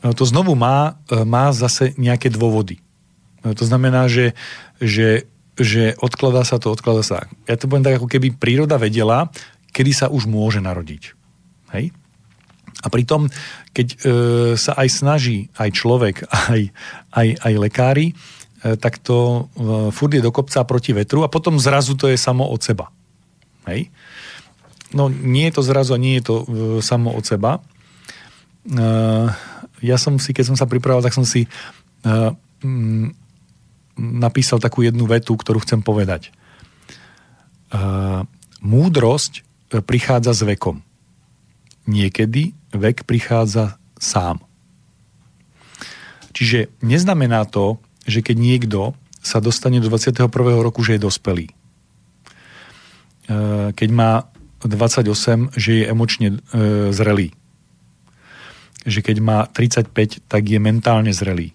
To 0.00 0.24
znovu 0.24 0.56
má, 0.56 0.96
má 1.28 1.52
zase 1.52 1.92
nejaké 2.00 2.32
dôvody. 2.32 2.80
To 3.44 3.64
znamená, 3.64 4.08
že 4.08 4.32
že, 4.80 5.28
že 5.54 5.94
odkladá 6.00 6.42
sa 6.42 6.56
to, 6.56 6.72
odkladá 6.72 7.04
sa. 7.04 7.28
Ja 7.44 7.60
to 7.60 7.68
poviem 7.68 7.84
tak, 7.84 8.00
ako 8.00 8.08
keby 8.08 8.34
príroda 8.34 8.80
vedela, 8.80 9.28
kedy 9.70 9.92
sa 9.94 10.06
už 10.08 10.26
môže 10.26 10.58
narodiť. 10.58 11.14
Hej? 11.76 11.94
A 12.80 12.86
pritom, 12.88 13.28
keď 13.76 13.86
e, 13.92 13.96
sa 14.56 14.72
aj 14.74 14.88
snaží 14.88 15.52
aj 15.60 15.70
človek, 15.76 16.24
aj, 16.52 16.72
aj, 17.12 17.28
aj 17.44 17.52
lekári, 17.60 18.06
e, 18.10 18.14
tak 18.80 18.98
to 19.04 19.48
e, 19.54 19.92
furt 19.92 20.16
je 20.16 20.24
do 20.24 20.32
kopca 20.32 20.64
proti 20.64 20.96
vetru 20.96 21.22
a 21.22 21.32
potom 21.32 21.60
zrazu 21.60 21.94
to 21.94 22.08
je 22.08 22.16
samo 22.16 22.48
od 22.48 22.60
seba. 22.64 22.88
Hej? 23.68 23.92
No 24.90 25.06
nie 25.06 25.46
je 25.46 25.54
to 25.60 25.62
zrazu 25.62 25.94
a 25.94 26.02
nie 26.02 26.18
je 26.18 26.24
to 26.26 26.36
e, 26.40 26.44
samo 26.82 27.14
od 27.14 27.22
seba. 27.22 27.60
E, 27.60 28.82
ja 29.80 29.96
som 29.96 30.16
si, 30.18 30.32
keď 30.32 30.44
som 30.52 30.56
sa 30.58 30.66
pripravoval, 30.66 31.04
tak 31.04 31.14
som 31.14 31.28
si 31.28 31.46
e, 31.46 31.48
napísal 34.00 34.56
takú 34.56 34.80
jednu 34.80 35.04
vetu, 35.04 35.36
ktorú 35.36 35.60
chcem 35.60 35.84
povedať. 35.84 36.32
Uh, 37.70 38.24
múdrosť 38.64 39.40
e, 39.70 39.78
prichádza 39.78 40.34
s 40.34 40.42
vekom. 40.42 40.82
Niekedy 41.86 42.52
vek 42.74 43.06
prichádza 43.06 43.78
sám. 43.96 44.42
Čiže 46.34 46.72
neznamená 46.82 47.46
to, 47.46 47.78
že 48.08 48.24
keď 48.26 48.36
niekto 48.36 48.80
sa 49.20 49.38
dostane 49.38 49.78
do 49.78 49.92
21. 49.92 50.28
roku, 50.64 50.80
že 50.80 50.96
je 50.96 51.04
dospelý. 51.04 51.46
Uh, 53.30 53.70
keď 53.76 53.88
má 53.92 54.10
28, 54.64 55.54
že 55.54 55.70
je 55.70 55.84
emočne 55.86 56.28
uh, 56.36 56.90
zrelý. 56.90 57.30
Že 58.82 59.00
keď 59.04 59.16
má 59.20 59.38
35, 59.46 60.24
tak 60.26 60.42
je 60.48 60.58
mentálne 60.58 61.12
zrelý. 61.14 61.52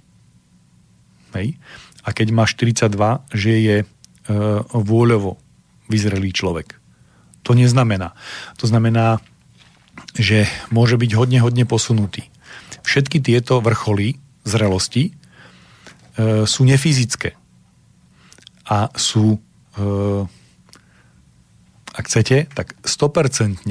Hej? 1.35 1.59
A 2.05 2.09
keď 2.13 2.27
má 2.29 2.45
42, 2.45 2.93
že 3.33 3.51
je 3.57 3.77
e, 3.81 3.85
vôľovo 4.69 5.41
vyzrelý 5.89 6.29
človek. 6.29 6.77
To 7.45 7.57
neznamená. 7.57 8.13
To 8.61 8.69
znamená, 8.69 9.21
že 10.13 10.45
môže 10.69 11.01
byť 11.01 11.11
hodne, 11.17 11.41
hodne 11.41 11.65
posunutý. 11.65 12.29
Všetky 12.85 13.17
tieto 13.25 13.57
vrcholy 13.57 14.21
zrelosti 14.45 15.09
e, 15.09 15.13
sú 16.45 16.61
nefyzické 16.61 17.33
a 18.69 18.93
sú, 18.93 19.41
e, 19.77 19.85
ak 21.89 22.05
chcete, 22.05 22.53
tak 22.53 22.77
100% 22.85 23.65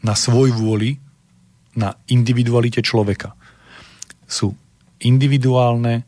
na 0.00 0.14
svoj 0.16 0.56
vôli, 0.56 0.96
na 1.76 1.94
individualite 2.08 2.80
človeka. 2.80 3.36
Sú 4.24 4.56
individuálne, 4.98 6.07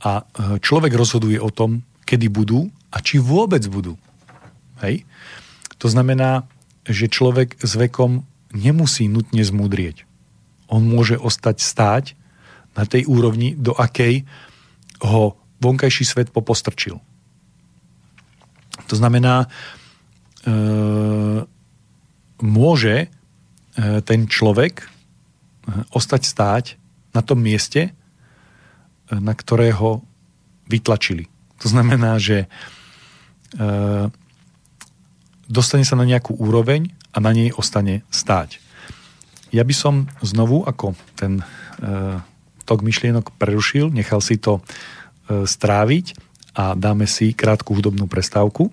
a 0.00 0.24
e, 0.24 0.58
človek 0.60 0.92
rozhoduje 0.96 1.36
o 1.36 1.52
tom, 1.52 1.84
kedy 2.08 2.26
budú 2.32 2.72
a 2.90 2.98
či 3.04 3.20
vôbec 3.20 3.62
budú. 3.68 4.00
Hej? 4.82 5.04
To 5.80 5.86
znamená, 5.88 6.48
že 6.88 7.12
človek 7.12 7.60
s 7.60 7.72
vekom 7.76 8.24
nemusí 8.50 9.06
nutne 9.06 9.44
zmúdrieť. 9.44 10.08
On 10.72 10.82
môže 10.82 11.20
ostať 11.20 11.56
stáť 11.62 12.04
na 12.74 12.86
tej 12.86 13.06
úrovni, 13.06 13.54
do 13.54 13.74
akej 13.74 14.26
ho 15.02 15.36
vonkajší 15.60 16.04
svet 16.06 16.28
popostrčil. 16.32 16.98
To 18.88 18.94
znamená, 18.96 19.46
e, 19.46 19.48
môže 22.40 22.96
e, 23.04 23.08
ten 24.02 24.26
človek 24.26 24.82
e, 24.82 24.86
ostať 25.94 26.22
stáť 26.24 26.64
na 27.12 27.22
tom 27.22 27.38
mieste, 27.42 27.92
na 29.18 29.34
ktorého 29.34 30.06
vytlačili. 30.70 31.26
To 31.60 31.66
znamená, 31.66 32.16
že 32.22 32.46
e, 32.46 32.48
dostane 35.50 35.82
sa 35.82 35.98
na 35.98 36.06
nejakú 36.06 36.38
úroveň 36.38 36.94
a 37.10 37.18
na 37.18 37.34
nej 37.34 37.50
ostane 37.58 38.06
stáť. 38.14 38.62
Ja 39.50 39.66
by 39.66 39.74
som 39.74 39.94
znovu, 40.22 40.62
ako 40.62 40.94
ten 41.18 41.42
e, 41.42 41.44
tok 42.62 42.86
myšlienok 42.86 43.34
prerušil, 43.34 43.90
nechal 43.90 44.22
si 44.22 44.38
to 44.38 44.62
e, 45.26 45.42
stráviť 45.42 46.14
a 46.54 46.78
dáme 46.78 47.10
si 47.10 47.34
krátku 47.34 47.74
hudobnú 47.74 48.06
prestávku. 48.06 48.70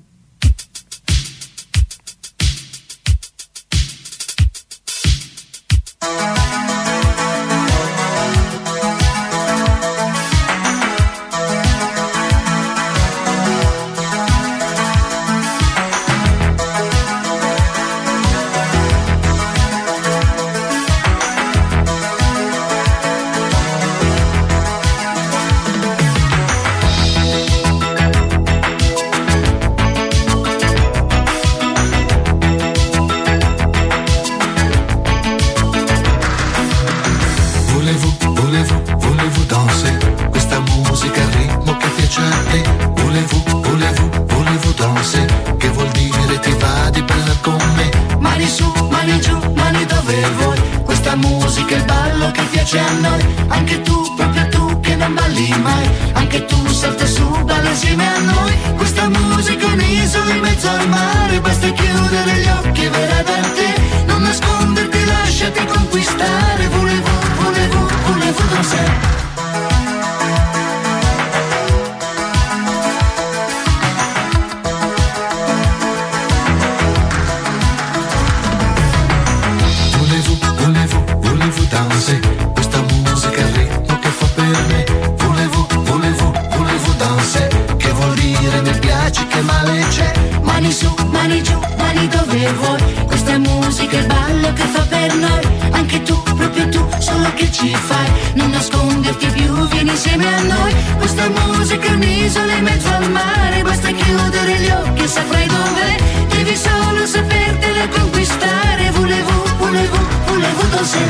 su, 90.78 90.94
mani 91.12 91.42
giù, 91.42 91.58
mani 91.78 92.08
dove 92.08 92.54
vuoi. 92.60 92.82
Questa 93.08 93.32
è 93.32 93.38
musica, 93.38 93.98
il 93.98 94.06
ballo 94.06 94.54
che 94.54 94.66
fa 94.74 94.82
per 94.82 95.16
noi. 95.16 95.44
Anche 95.72 96.04
tu, 96.04 96.16
proprio 96.24 96.70
tu, 96.70 96.82
solo 97.00 97.30
che 97.34 97.52
ci 97.52 97.74
fai. 97.74 98.10
Non 98.36 98.50
nasconderti 98.52 99.28
più, 99.38 99.68
vieni 99.70 99.90
insieme 99.90 100.28
a 100.36 100.42
noi. 100.54 100.74
Questa 100.98 101.24
è 101.24 101.30
musica, 101.30 101.92
un'isola 101.92 102.54
in 102.54 102.64
mezzo 102.64 102.90
al 102.90 103.10
mare. 103.10 103.62
Basta 103.64 103.90
chiudere 103.92 104.54
gli 104.62 104.70
occhi 104.70 105.04
e 105.04 105.08
saprai 105.08 105.48
dov'è. 105.48 105.96
Devi 106.30 106.56
solo 106.56 107.06
sapertela 107.06 107.88
conquistare. 107.98 108.92
Volevo, 108.92 109.34
volevo, 109.58 109.98
volevo 110.28 110.62
così. 110.76 111.06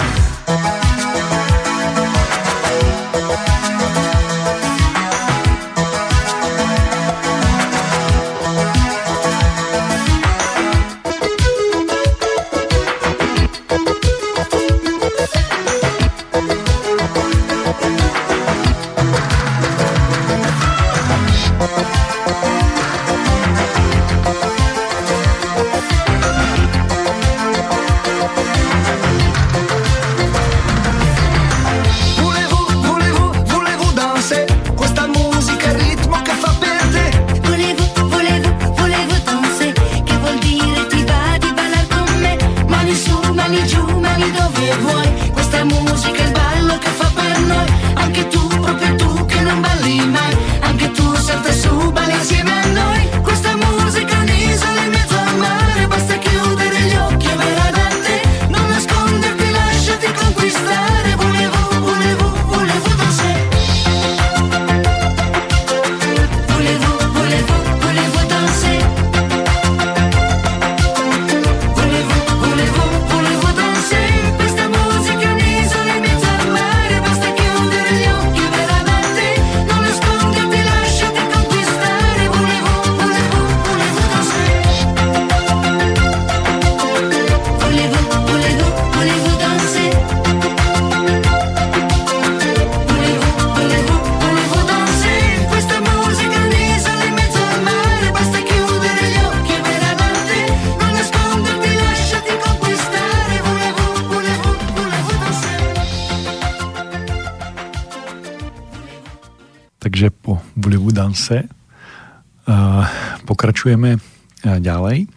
Pokračujeme 113.68 114.00
uh, 114.00 114.64
ďalej. 114.64 115.12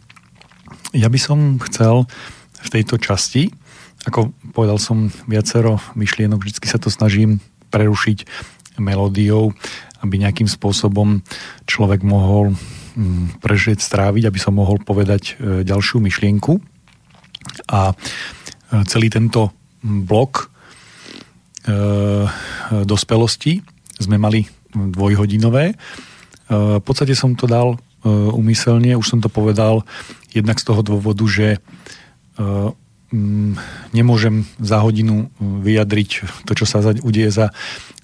Ja 0.91 1.07
by 1.07 1.19
som 1.23 1.63
chcel 1.71 2.11
v 2.67 2.69
tejto 2.75 2.99
časti, 2.99 3.55
ako 4.11 4.35
povedal 4.51 4.83
som 4.83 5.15
viacero 5.31 5.79
myšlienok, 5.95 6.43
vždy 6.43 6.67
sa 6.67 6.83
to 6.83 6.91
snažím 6.91 7.39
prerušiť 7.71 8.27
melódiou, 8.83 9.55
aby 10.03 10.19
nejakým 10.19 10.51
spôsobom 10.51 11.23
človek 11.71 12.03
mohol 12.03 12.59
mm, 12.99 13.39
prežieť, 13.39 13.79
stráviť, 13.79 14.27
aby 14.27 14.39
som 14.43 14.59
mohol 14.59 14.83
povedať 14.83 15.39
e, 15.39 15.63
ďalšiu 15.63 16.03
myšlienku. 16.03 16.59
A 17.71 17.93
e, 17.93 17.95
celý 18.91 19.15
tento 19.15 19.55
blok 19.87 20.51
e, 21.71 22.27
dospelosti 22.83 23.63
sme 24.01 24.19
mali 24.19 24.43
dvojhodinové. 24.75 25.71
E, 25.71 25.75
V 26.51 26.83
podstate 26.83 27.15
som 27.15 27.39
to 27.39 27.47
dal 27.47 27.77
e, 27.77 27.79
umyselne, 28.09 28.97
už 28.97 29.07
som 29.07 29.21
to 29.21 29.29
povedal, 29.29 29.85
jednak 30.33 30.57
z 30.57 30.65
toho 30.65 30.81
dôvodu, 30.81 31.25
že 31.29 31.57
e, 31.57 31.59
mm, 33.13 33.53
nemôžem 33.93 34.47
za 34.57 34.81
hodinu 34.81 35.29
vyjadriť 35.41 36.11
to, 36.47 36.53
čo 36.57 36.65
sa 36.65 36.81
udeje 37.03 37.31
za, 37.31 37.53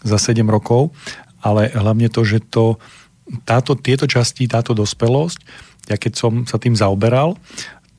za 0.03 0.19
7 0.19 0.45
rokov, 0.47 0.93
ale 1.41 1.71
hlavne 1.73 2.11
to, 2.11 2.27
že 2.27 2.43
to, 2.45 2.77
táto, 3.47 3.79
tieto 3.79 4.05
časti, 4.11 4.51
táto 4.51 4.75
dospelosť, 4.75 5.39
ja 5.87 5.97
keď 5.97 6.13
som 6.19 6.33
sa 6.45 6.59
tým 6.59 6.75
zaoberal, 6.75 7.39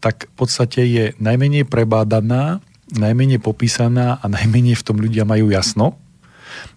tak 0.04 0.28
v 0.30 0.34
podstate 0.36 0.82
je 0.86 1.06
najmenej 1.18 1.66
prebádaná, 1.66 2.60
najmenej 2.94 3.42
popísaná 3.42 4.20
a 4.22 4.26
najmenej 4.28 4.76
v 4.78 4.86
tom 4.86 5.00
ľudia 5.00 5.28
majú 5.28 5.52
jasno. 5.52 6.00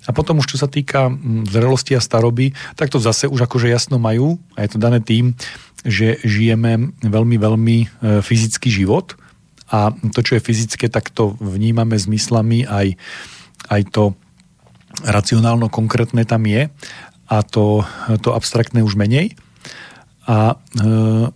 A 0.06 0.10
potom 0.10 0.40
už 0.40 0.54
čo 0.54 0.56
sa 0.60 0.68
týka 0.68 1.10
mm, 1.10 1.50
zrelosti 1.50 1.96
a 1.96 2.00
staroby, 2.02 2.56
tak 2.74 2.92
to 2.92 3.02
zase 3.02 3.28
už 3.28 3.46
akože 3.46 3.68
jasno 3.68 4.00
majú 4.00 4.40
a 4.56 4.64
je 4.64 4.70
to 4.74 4.78
dané 4.78 5.00
tým, 5.00 5.36
že 5.84 6.20
žijeme 6.24 6.92
veľmi, 7.00 7.36
veľmi 7.40 7.76
e, 7.80 7.86
fyzický 8.20 8.68
život 8.68 9.16
a 9.70 9.94
to, 10.12 10.20
čo 10.20 10.36
je 10.36 10.44
fyzické, 10.44 10.90
tak 10.90 11.14
to 11.14 11.38
vnímame 11.38 11.94
zmyslami 11.94 12.66
aj, 12.66 12.98
aj 13.70 13.82
to 13.94 14.18
racionálno 15.06 15.70
konkrétne 15.70 16.26
tam 16.26 16.42
je 16.44 16.68
a 17.30 17.36
to, 17.46 17.86
to 18.20 18.34
abstraktné 18.34 18.82
už 18.82 18.98
menej. 18.98 19.38
A 20.26 20.58
e, 20.58 21.30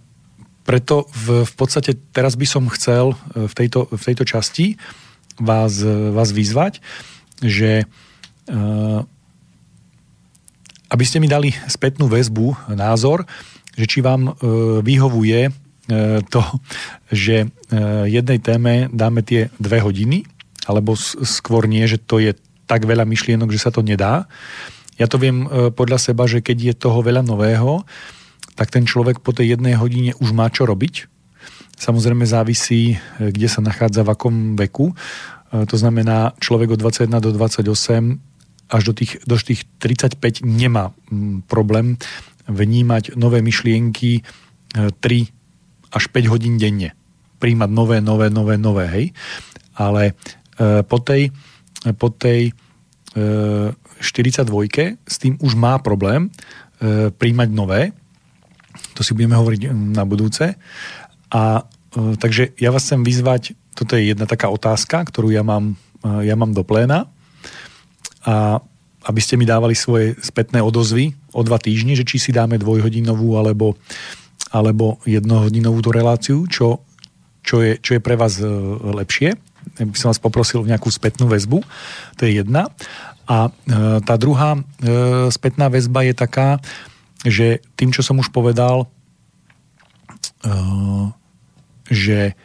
preto 0.64 1.06
v, 1.12 1.46
v 1.46 1.52
podstate 1.54 1.94
teraz 2.10 2.34
by 2.34 2.46
som 2.48 2.72
chcel 2.72 3.14
e, 3.14 3.46
v 3.46 3.54
tejto, 3.54 3.86
v 3.92 4.02
tejto 4.02 4.24
časti 4.26 4.80
vás, 5.38 5.78
e, 5.84 6.10
vás 6.10 6.34
vyzvať, 6.34 6.82
že 7.44 7.86
aby 10.90 11.04
ste 11.04 11.18
mi 11.18 11.26
dali 11.26 11.50
spätnú 11.66 12.06
väzbu, 12.06 12.76
názor, 12.76 13.24
že 13.74 13.88
či 13.90 13.98
vám 14.04 14.30
e, 14.30 14.32
vyhovuje 14.84 15.40
e, 15.48 15.52
to, 16.30 16.42
že 17.10 17.50
jednej 18.06 18.38
téme 18.38 18.86
dáme 18.94 19.26
tie 19.26 19.50
dve 19.58 19.82
hodiny, 19.82 20.22
alebo 20.70 20.94
skôr 21.26 21.66
nie, 21.66 21.82
že 21.90 21.98
to 21.98 22.22
je 22.22 22.38
tak 22.70 22.86
veľa 22.86 23.02
myšlienok, 23.02 23.50
že 23.50 23.66
sa 23.66 23.74
to 23.74 23.82
nedá. 23.82 24.30
Ja 24.94 25.10
to 25.10 25.18
viem 25.18 25.44
podľa 25.74 25.98
seba, 25.98 26.30
že 26.30 26.38
keď 26.38 26.56
je 26.70 26.74
toho 26.78 27.02
veľa 27.02 27.26
nového, 27.26 27.82
tak 28.54 28.70
ten 28.70 28.86
človek 28.86 29.20
po 29.20 29.34
tej 29.34 29.58
jednej 29.58 29.74
hodine 29.74 30.14
už 30.22 30.30
má 30.30 30.46
čo 30.48 30.64
robiť. 30.64 31.10
Samozrejme 31.74 32.22
závisí, 32.24 32.96
kde 33.18 33.48
sa 33.50 33.58
nachádza 33.58 34.06
v 34.06 34.14
akom 34.14 34.34
veku. 34.54 34.94
To 35.50 35.76
znamená, 35.76 36.32
človek 36.38 36.78
od 36.78 36.80
21 36.80 37.18
do 37.18 37.30
28 37.34 38.34
až 38.70 38.82
do 38.85 38.93
tých, 38.93 39.20
do 39.27 39.36
tých 39.36 39.65
35 39.78 40.45
nemá 40.45 40.93
mm, 41.11 41.47
problém 41.49 41.97
vnímať 42.49 43.16
nové 43.16 43.41
myšlienky 43.41 44.20
3 44.74 45.95
až 45.95 46.05
5 46.11 46.32
hodín 46.32 46.59
denne. 46.59 46.93
Príjmať 47.39 47.70
nové, 47.70 48.01
nové, 48.01 48.28
nové, 48.28 48.59
nové, 48.59 48.85
hej. 48.91 49.07
Ale 49.78 50.12
e, 50.59 50.82
po 50.82 50.99
tej, 50.99 51.31
po 51.97 52.11
tej 52.11 52.51
e, 53.15 53.73
42 54.03 54.99
s 55.07 55.16
tým 55.23 55.39
už 55.39 55.55
má 55.55 55.78
problém 55.78 56.28
e, 56.28 57.11
príjmať 57.15 57.49
nové. 57.55 57.95
To 58.99 59.07
si 59.07 59.15
budeme 59.15 59.39
hovoriť 59.39 59.70
mm, 59.70 59.95
na 59.95 60.05
budúce. 60.05 60.59
A 61.31 61.62
e, 61.95 62.19
takže 62.19 62.59
ja 62.59 62.74
vás 62.74 62.82
chcem 62.82 63.07
vyzvať, 63.07 63.55
toto 63.74 63.95
je 63.95 64.15
jedna 64.15 64.27
taká 64.27 64.51
otázka, 64.51 65.07
ktorú 65.07 65.31
ja 65.31 65.47
mám, 65.47 65.78
e, 66.03 66.27
ja 66.27 66.35
mám 66.35 66.51
do 66.51 66.66
pléna 66.66 67.14
a 68.24 68.59
aby 69.05 69.20
ste 69.20 69.36
mi 69.36 69.44
dávali 69.44 69.76
svoje 69.76 70.16
spätné 70.24 70.64
odozvy 70.64 71.12
o 71.36 71.44
dva 71.44 71.60
týždne, 71.60 71.92
že 71.92 72.09
či 72.09 72.16
si 72.16 72.30
dáme 72.32 72.56
dvojhodinovú 72.56 73.36
alebo, 73.36 73.76
alebo 74.48 74.96
jednohodinovú 75.05 75.84
tú 75.84 75.90
reláciu, 75.92 76.48
čo, 76.48 76.80
čo, 77.44 77.60
je, 77.60 77.76
čo 77.84 77.96
je 77.96 78.01
pre 78.01 78.16
vás 78.16 78.40
e, 78.40 78.48
lepšie. 78.96 79.36
Ja 79.76 79.84
by 79.84 79.96
som 79.96 80.09
vás 80.09 80.20
poprosil 80.20 80.64
o 80.64 80.68
nejakú 80.68 80.88
spätnú 80.88 81.28
väzbu. 81.28 81.60
To 82.16 82.22
je 82.24 82.40
jedna. 82.40 82.72
A 83.28 83.48
e, 83.48 84.01
tá 84.01 84.16
druhá 84.16 84.56
e, 84.56 84.60
spätná 85.28 85.68
väzba 85.68 86.09
je 86.09 86.14
taká, 86.16 86.48
že 87.24 87.60
tým, 87.76 87.92
čo 87.92 88.05
som 88.05 88.20
už 88.20 88.28
povedal, 88.32 88.88
že 91.88 92.36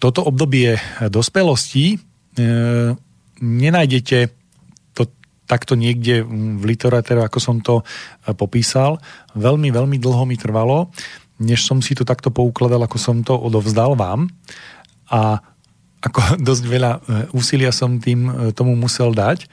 toto 0.00 0.20
obdobie 0.24 0.80
dospelosti 1.12 2.00
nenájdete 3.44 4.37
takto 5.48 5.74
niekde 5.74 6.20
v 6.28 6.62
literatúre, 6.62 7.24
ako 7.24 7.38
som 7.40 7.56
to 7.64 7.80
e, 7.80 7.84
popísal. 8.36 9.00
Veľmi, 9.32 9.72
veľmi 9.72 9.96
dlho 9.96 10.28
mi 10.28 10.36
trvalo, 10.36 10.92
než 11.40 11.64
som 11.64 11.80
si 11.80 11.96
to 11.96 12.04
takto 12.04 12.28
poukladal, 12.28 12.84
ako 12.84 12.98
som 13.00 13.24
to 13.24 13.32
odovzdal 13.32 13.96
vám. 13.96 14.28
A 15.08 15.40
ako 16.04 16.20
dosť 16.48 16.64
veľa 16.68 16.90
e, 16.92 16.98
úsilia 17.32 17.72
som 17.72 17.96
tým 17.96 18.28
e, 18.28 18.32
tomu 18.52 18.76
musel 18.76 19.16
dať 19.16 19.48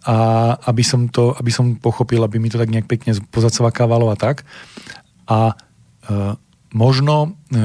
a 0.00 0.16
aby 0.64 0.80
som 0.80 1.12
to, 1.12 1.36
aby 1.36 1.52
som 1.52 1.76
pochopil, 1.76 2.24
aby 2.24 2.40
mi 2.40 2.48
to 2.48 2.56
tak 2.56 2.72
nejak 2.72 2.88
pekne 2.88 3.12
pozacvakávalo 3.28 4.08
a 4.08 4.16
tak. 4.16 4.48
A 5.28 5.52
e, 5.52 5.54
možno 6.72 7.36
e, 7.52 7.62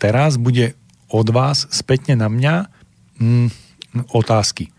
teraz 0.00 0.40
bude 0.40 0.72
od 1.12 1.28
vás 1.28 1.68
spätne 1.68 2.16
na 2.16 2.32
mňa 2.32 2.54
mm, 3.20 3.48
otázky. 4.16 4.72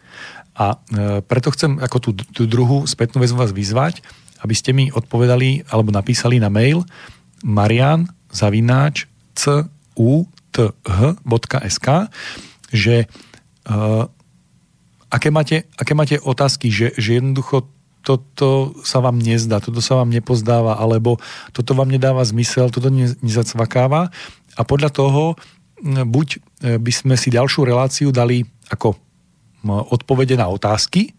A 0.54 0.78
e, 0.78 0.78
preto 1.26 1.50
chcem 1.52 1.82
ako 1.82 1.98
tú, 2.00 2.12
tú 2.14 2.46
druhú 2.46 2.86
spätnú 2.86 3.18
väzbu 3.22 3.38
vás 3.42 3.54
vyzvať, 3.54 4.06
aby 4.44 4.54
ste 4.54 4.76
mi 4.76 4.92
odpovedali 4.92 5.66
alebo 5.72 5.90
napísali 5.90 6.38
na 6.38 6.52
mail 6.52 6.84
marian 7.44 8.08
zavináč 8.30 9.08
cuth.sk 9.36 10.28
že 12.74 13.06
uh, 13.70 14.10
aké, 15.14 15.30
máte, 15.30 15.70
aké 15.78 15.94
máte 15.94 16.18
otázky, 16.18 16.74
že, 16.74 16.90
že 16.98 17.22
jednoducho 17.22 17.70
toto 18.04 18.76
sa 18.84 19.00
vám 19.00 19.22
nezdá, 19.22 19.62
toto 19.64 19.80
sa 19.80 20.02
vám 20.02 20.12
nepozdáva, 20.12 20.76
alebo 20.76 21.22
toto 21.56 21.72
vám 21.78 21.88
nedáva 21.88 22.26
zmysel, 22.26 22.68
toto 22.74 22.90
ne, 22.92 23.14
nezacvakáva 23.24 24.12
a 24.58 24.62
podľa 24.66 24.90
toho 24.92 25.40
buď 25.86 26.28
e, 26.36 26.40
by 26.84 26.92
sme 26.92 27.16
si 27.16 27.32
ďalšiu 27.32 27.64
reláciu 27.64 28.12
dali 28.12 28.44
ako 28.68 29.00
odpovede 29.72 30.35
na 30.35 30.52
otázky, 30.52 31.15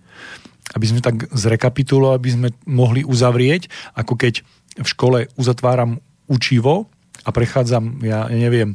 aby 0.73 0.87
sme 0.89 1.01
tak 1.05 1.29
zrekapitulovali, 1.33 2.19
aby 2.19 2.31
sme 2.31 2.49
mohli 2.69 3.01
uzavrieť, 3.05 3.69
ako 3.97 4.15
keď 4.17 4.35
v 4.81 4.89
škole 4.89 5.19
uzatváram 5.39 6.03
učivo 6.27 6.89
a 7.25 7.31
prechádzam, 7.31 8.03
ja 8.05 8.27
neviem, 8.29 8.75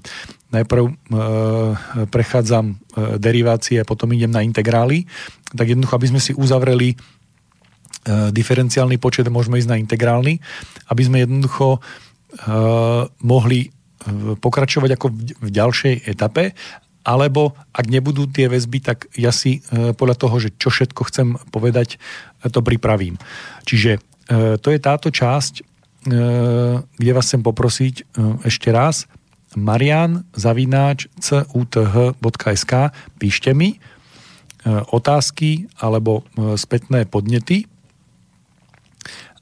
najprv 0.49 0.83
e, 0.89 0.93
prechádzam 2.09 2.65
e, 2.71 2.75
derivácie 3.21 3.83
potom 3.85 4.09
idem 4.15 4.31
na 4.31 4.41
integrály, 4.41 5.05
tak 5.53 5.69
jednoducho, 5.69 5.97
aby 5.97 6.09
sme 6.09 6.21
si 6.23 6.31
uzavreli 6.33 6.93
e, 6.93 6.97
diferenciálny 8.33 8.97
počet, 8.97 9.29
môžeme 9.29 9.61
ísť 9.61 9.69
na 9.69 9.81
integrálny, 9.81 10.41
aby 10.89 11.01
sme 11.05 11.21
jednoducho 11.21 11.77
e, 11.77 11.79
mohli 13.21 13.59
e, 13.65 13.69
pokračovať 14.39 14.89
ako 14.97 15.07
v, 15.13 15.19
v 15.37 15.49
ďalšej 15.53 15.93
etape, 16.09 16.55
alebo 17.03 17.55
ak 17.71 17.85
nebudú 17.87 18.27
tie 18.27 18.51
väzby, 18.51 18.79
tak 18.83 19.07
ja 19.15 19.31
si 19.31 19.59
e, 19.59 19.95
podľa 19.95 20.15
toho, 20.19 20.35
že 20.39 20.49
čo 20.59 20.69
všetko 20.71 21.01
chcem 21.07 21.27
povedať, 21.49 21.95
e, 21.95 21.97
to 22.51 22.59
pripravím. 22.59 23.15
Čiže 23.63 23.91
e, 23.97 23.99
to 24.59 24.67
je 24.69 24.79
táto 24.79 25.09
časť, 25.11 25.67
kde 25.99 27.11
vás 27.11 27.27
chcem 27.27 27.43
poprosiť 27.43 28.15
ešte 28.47 28.71
raz, 28.71 29.03
marian 29.59 30.23
zavináč 30.31 31.11
cuth.sk 31.19 32.73
píšte 33.19 33.51
mi 33.51 33.75
otázky 34.95 35.67
alebo 35.75 36.23
spätné 36.55 37.03
podnety. 37.03 37.67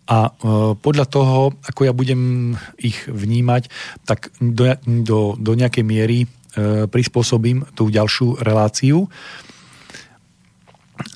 A 0.10 0.34
podľa 0.82 1.06
toho, 1.06 1.54
ako 1.62 1.82
ja 1.86 1.94
budem 1.94 2.58
ich 2.82 3.06
vnímať, 3.06 3.70
tak 4.10 4.34
do, 4.42 4.74
do, 4.82 5.38
do 5.38 5.52
nejakej 5.54 5.86
miery 5.86 6.26
prispôsobím 6.90 7.70
tú 7.78 7.94
ďalšiu 7.94 8.42
reláciu. 8.42 9.06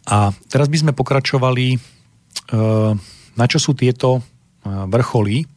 A 0.05 0.29
teraz 0.45 0.69
by 0.69 0.77
sme 0.77 0.93
pokračovali, 0.93 1.81
na 3.33 3.45
čo 3.49 3.57
sú 3.57 3.73
tieto 3.73 4.21
vrcholy 4.65 5.49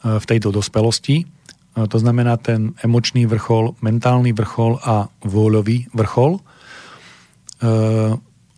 v 0.00 0.24
tejto 0.24 0.54
dospelosti. 0.54 1.26
To 1.74 1.98
znamená 1.98 2.38
ten 2.38 2.78
emočný 2.82 3.26
vrchol, 3.26 3.74
mentálny 3.82 4.30
vrchol 4.30 4.78
a 4.82 5.10
vôľový 5.26 5.90
vrchol. 5.90 6.38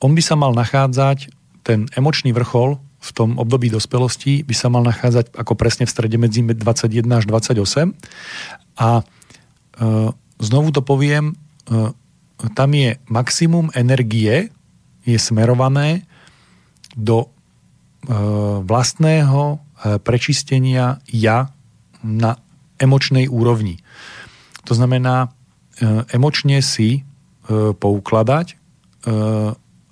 On 0.03 0.13
by 0.13 0.23
sa 0.23 0.37
mal 0.37 0.53
nachádzať, 0.53 1.33
ten 1.65 1.89
emočný 1.97 2.37
vrchol 2.37 2.77
v 3.03 3.11
tom 3.11 3.35
období 3.39 3.67
dospelosti 3.71 4.47
by 4.47 4.55
sa 4.55 4.71
mal 4.71 4.87
nachádzať 4.87 5.35
ako 5.35 5.59
presne 5.59 5.87
v 5.87 5.95
strede 5.95 6.17
medzi 6.19 6.43
21 6.47 7.03
až 7.19 7.25
28 7.27 7.95
a 8.79 9.03
znovu 10.43 10.75
to 10.75 10.83
poviem, 10.83 11.33
e, 11.33 11.35
tam 12.59 12.75
je 12.75 12.99
maximum 13.07 13.71
energie, 13.79 14.51
je 15.07 15.19
smerované 15.19 16.03
do 16.99 17.27
e, 17.27 17.29
vlastného 18.67 19.43
e, 19.55 19.57
prečistenia 20.03 20.99
ja 21.07 21.55
na 22.03 22.43
emočnej 22.83 23.31
úrovni. 23.31 23.79
To 24.67 24.75
znamená 24.75 25.31
emočne 26.11 26.63
si 26.63 27.07
poukladať, 27.79 28.59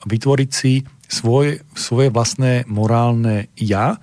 vytvoriť 0.06 0.50
si 0.50 0.82
svoje, 1.06 1.62
svoje 1.74 2.10
vlastné 2.10 2.66
morálne 2.66 3.46
ja. 3.54 3.98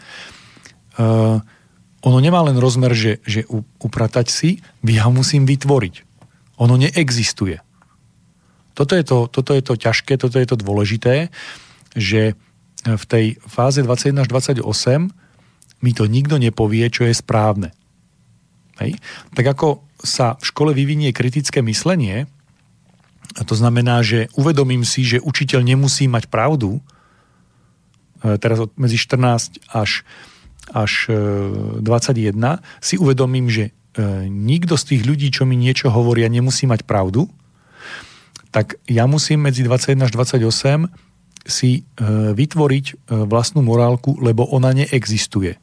Ono 2.07 2.17
nemá 2.23 2.39
len 2.47 2.55
rozmer, 2.59 2.95
že, 2.95 3.19
že 3.27 3.43
upratať 3.83 4.27
si, 4.31 4.49
ja 4.87 5.11
musím 5.11 5.43
vytvoriť. 5.43 6.06
Ono 6.57 6.75
neexistuje. 6.77 7.61
Toto 8.77 8.93
je 8.93 9.03
to, 9.05 9.25
toto 9.25 9.57
je 9.57 9.63
to 9.65 9.73
ťažké, 9.73 10.21
toto 10.21 10.37
je 10.37 10.45
to 10.45 10.57
dôležité, 10.57 11.33
že 11.97 12.37
v 12.85 13.03
tej 13.09 13.25
fáze 13.41 13.81
21 13.81 14.21
až 14.21 14.27
28 14.61 14.61
mi 15.81 15.91
to 15.97 16.05
nikto 16.05 16.37
nepovie, 16.37 16.85
čo 16.93 17.09
je 17.09 17.13
správne. 17.13 17.73
Hej? 18.77 19.01
Tak 19.33 19.45
ako 19.57 19.81
sa 19.97 20.37
v 20.37 20.43
škole 20.45 20.71
vyvinie 20.77 21.09
kritické 21.09 21.65
myslenie, 21.65 22.29
a 23.37 23.41
to 23.45 23.57
znamená, 23.57 24.01
že 24.01 24.29
uvedomím 24.37 24.85
si, 24.85 25.05
že 25.05 25.21
učiteľ 25.21 25.61
nemusí 25.61 26.05
mať 26.05 26.29
pravdu, 26.29 26.81
e, 28.21 28.37
teraz 28.37 28.61
medzi 28.77 28.97
14 28.97 29.57
až, 29.73 30.05
až 30.69 31.09
21, 31.81 32.33
e, 32.33 32.61
si 32.81 32.97
uvedomím, 32.97 33.49
že 33.49 33.69
E, 33.69 33.86
nikto 34.29 34.77
z 34.77 34.83
tých 34.93 35.01
ľudí, 35.05 35.27
čo 35.33 35.43
mi 35.49 35.57
niečo 35.57 35.89
hovoria, 35.89 36.29
nemusí 36.29 36.69
mať 36.69 36.85
pravdu, 36.85 37.25
tak 38.53 38.79
ja 38.87 39.09
musím 39.09 39.49
medzi 39.49 39.65
21 39.65 40.07
až 40.07 40.11
28 40.13 40.87
si 41.47 41.71
e, 41.79 41.81
vytvoriť 42.33 42.85
e, 42.87 42.93
vlastnú 43.27 43.65
morálku, 43.65 44.17
lebo 44.21 44.47
ona 44.49 44.73
neexistuje. 44.73 45.57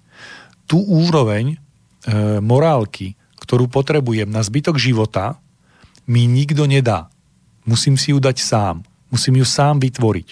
Tú 0.65 0.81
úroveň 0.81 1.61
morálky, 2.45 3.17
ktorú 3.41 3.65
potrebujem 3.73 4.29
na 4.29 4.45
zbytok 4.45 4.77
života, 4.77 5.41
mi 6.05 6.29
nikto 6.29 6.69
nedá. 6.69 7.09
Musím 7.65 7.97
si 7.97 8.13
ju 8.13 8.21
dať 8.21 8.45
sám. 8.45 8.85
Musím 9.09 9.41
ju 9.41 9.47
sám 9.49 9.81
vytvoriť. 9.81 10.29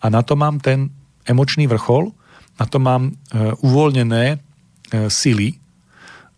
A 0.00 0.08
na 0.08 0.24
to 0.24 0.32
mám 0.32 0.64
ten 0.64 0.88
emočný 1.28 1.68
vrchol, 1.68 2.16
na 2.56 2.64
to 2.64 2.80
mám 2.80 3.20
uvoľnené 3.60 4.40
sily, 5.12 5.60
E, 5.60 5.67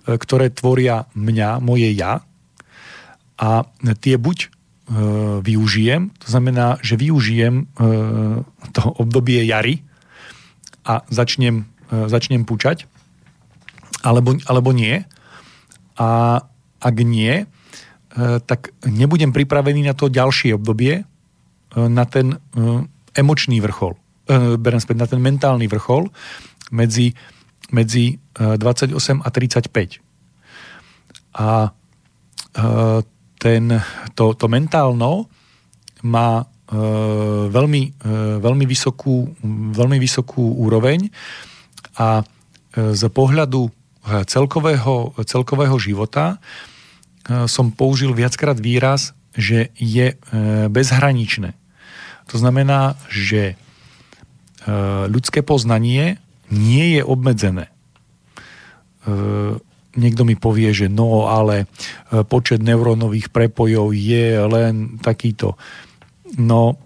ktoré 0.06 0.48
tvoria 0.50 1.06
mňa, 1.12 1.60
moje 1.60 1.90
ja 1.92 2.24
a 3.40 3.50
tie 4.00 4.16
buď 4.20 4.38
e, 4.44 4.48
využijem, 5.40 6.12
to 6.20 6.26
znamená, 6.28 6.76
že 6.84 7.00
využijem 7.00 7.64
e, 7.64 7.64
to 8.72 8.82
obdobie 9.00 9.44
jary 9.44 9.84
a 10.84 11.04
začnem, 11.12 11.68
začnem 11.90 12.48
púčať, 12.48 12.88
alebo, 14.00 14.36
alebo 14.48 14.72
nie. 14.72 15.04
A 16.00 16.40
ak 16.80 16.96
nie, 17.04 17.44
tak 18.48 18.72
nebudem 18.88 19.36
pripravený 19.36 19.84
na 19.84 19.92
to 19.92 20.08
ďalšie 20.08 20.56
obdobie, 20.56 21.04
na 21.76 22.04
ten 22.08 22.40
emočný 23.12 23.60
vrchol, 23.60 24.00
berem 24.56 24.80
späť, 24.80 24.96
na 24.96 25.06
ten 25.06 25.20
mentálny 25.20 25.68
vrchol 25.68 26.08
medzi 26.72 27.12
medzi 27.72 28.18
28 28.34 28.94
e, 28.94 29.22
a 29.24 29.28
35. 29.30 30.00
A 31.38 31.50
e, 31.66 31.70
ten, 33.40 33.64
to, 34.14 34.34
to 34.34 34.46
mentálno 34.48 35.30
má 36.04 36.42
e, 36.42 36.44
veľmi, 37.50 37.82
veľmi, 38.40 38.64
vysokú, 38.66 39.34
veľmi 39.74 39.98
vysokú 39.98 40.60
úroveň 40.60 41.10
a 41.98 42.22
z 42.70 43.02
pohľadu 43.10 43.66
celkového, 44.30 45.10
celkového 45.26 45.74
života 45.74 46.38
som 47.50 47.74
použil 47.74 48.14
viackrát 48.14 48.54
výraz, 48.54 49.10
že 49.34 49.74
je 49.74 50.14
bezhraničné. 50.70 51.58
To 52.30 52.36
znamená, 52.38 52.94
že 53.10 53.58
ľudské 55.10 55.42
poznanie 55.42 56.22
nie 56.50 56.98
je 56.98 57.02
obmedzené. 57.06 57.66
E, 57.66 57.72
niekto 59.96 60.22
mi 60.26 60.34
povie, 60.38 60.70
že 60.74 60.86
no, 60.90 61.30
ale 61.30 61.64
e, 61.64 61.66
počet 62.26 62.62
neurónových 62.62 63.30
prepojov 63.30 63.94
je 63.94 64.38
len 64.46 64.98
takýto. 65.02 65.54
No, 66.38 66.78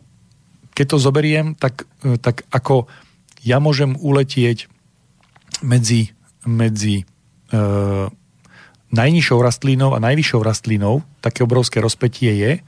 keď 0.73 0.87
to 0.95 0.99
zoberiem, 1.01 1.47
tak, 1.57 1.89
e, 2.05 2.17
tak 2.21 2.45
ako 2.53 2.87
ja 3.45 3.61
môžem 3.61 3.97
uletieť 4.01 4.69
medzi, 5.61 6.17
medzi 6.49 7.05
e, 7.53 7.59
najnižšou 8.95 9.39
rastlinou 9.43 9.93
a 9.93 10.03
najvyššou 10.03 10.41
rastlinou, 10.41 11.03
také 11.21 11.45
obrovské 11.45 11.83
rozpetie 11.83 12.33
je, 12.37 12.53
e, 12.59 12.63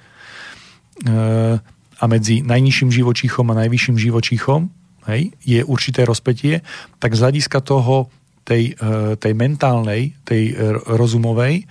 a 1.97 2.05
medzi 2.05 2.44
najnižším 2.44 2.93
živočíchom 2.93 3.48
a 3.52 3.59
najvyšším 3.64 3.97
živočíchom 3.97 4.68
hej, 5.06 5.32
je 5.42 5.60
určité 5.62 6.02
rozpetie, 6.04 6.60
tak 6.98 7.14
z 7.14 7.22
hľadiska 7.22 7.62
toho 7.62 8.10
tej, 8.46 8.78
e, 8.78 9.18
tej 9.18 9.32
mentálnej, 9.34 10.14
tej 10.22 10.54
e, 10.54 10.54
rozumovej 10.94 11.54
e, 11.60 11.64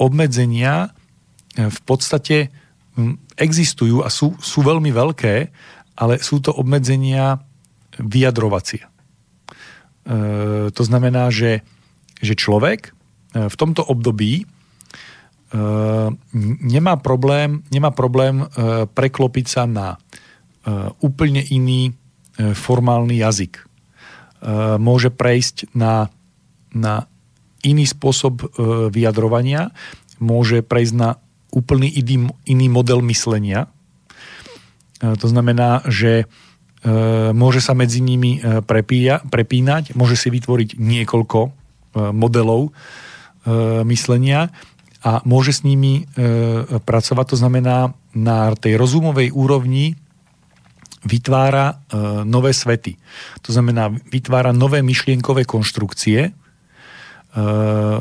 obmedzenia 0.00 0.96
v 1.54 1.80
podstate 1.86 2.50
existujú 3.38 4.02
a 4.02 4.10
sú, 4.10 4.34
sú 4.42 4.66
veľmi 4.66 4.90
veľké, 4.90 5.34
ale 5.94 6.18
sú 6.18 6.42
to 6.42 6.50
obmedzenia 6.50 7.38
vyjadrovacie. 7.94 8.82
To 10.74 10.82
znamená, 10.82 11.30
že, 11.30 11.62
že 12.18 12.34
človek 12.34 12.90
v 13.30 13.54
tomto 13.54 13.86
období 13.86 14.50
nemá 16.58 16.98
problém, 16.98 17.62
nemá 17.70 17.94
problém 17.94 18.42
preklopiť 18.90 19.46
sa 19.46 19.62
na 19.70 19.94
úplne 21.04 21.44
iný 21.44 21.92
formálny 22.40 23.20
jazyk 23.20 23.60
Eh, 24.44 24.76
môže 24.76 25.08
prejsť 25.08 25.72
na, 25.72 26.12
na 26.76 27.08
iný 27.64 27.88
spôsob 27.88 28.44
vyjadrovania, 28.92 29.72
môže 30.20 30.60
prejsť 30.60 30.94
na 31.00 31.16
úplný 31.48 31.88
iný, 31.88 32.28
iný 32.44 32.66
model 32.68 33.00
myslenia. 33.08 33.72
To 35.00 35.24
znamená, 35.24 35.80
že 35.88 36.28
môže 37.32 37.64
sa 37.64 37.72
medzi 37.72 38.04
nimi 38.04 38.36
prepíja, 38.68 39.24
prepínať, 39.24 39.96
môže 39.96 40.20
si 40.20 40.28
vytvoriť 40.28 40.76
niekoľko 40.76 41.40
modelov 42.12 42.76
myslenia 43.88 44.52
a 45.00 45.24
môže 45.24 45.56
s 45.56 45.64
nimi 45.64 46.04
pracovať. 46.84 47.26
To 47.32 47.36
znamená, 47.40 47.96
na 48.12 48.52
tej 48.60 48.76
rozumovej 48.76 49.32
úrovni 49.32 49.96
vytvára 51.04 51.66
e, 51.68 51.74
nové 52.24 52.56
svety. 52.56 52.96
To 53.44 53.52
znamená, 53.52 53.92
vytvára 53.92 54.52
nové 54.56 54.80
myšlienkové 54.82 55.44
konštrukcie. 55.44 56.20
E, 56.24 56.32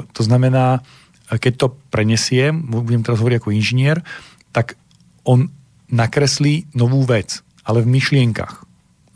to 0.03 0.21
znamená, 0.23 0.80
keď 1.27 1.53
to 1.59 1.67
prenesiem, 1.91 2.63
budem 2.63 3.03
teraz 3.03 3.19
hovoriť 3.19 3.38
ako 3.43 3.55
inžinier, 3.55 3.99
tak 4.55 4.80
on 5.27 5.51
nakreslí 5.91 6.71
novú 6.73 7.03
vec, 7.03 7.43
ale 7.67 7.84
v 7.84 7.91
myšlienkach. 7.99 8.63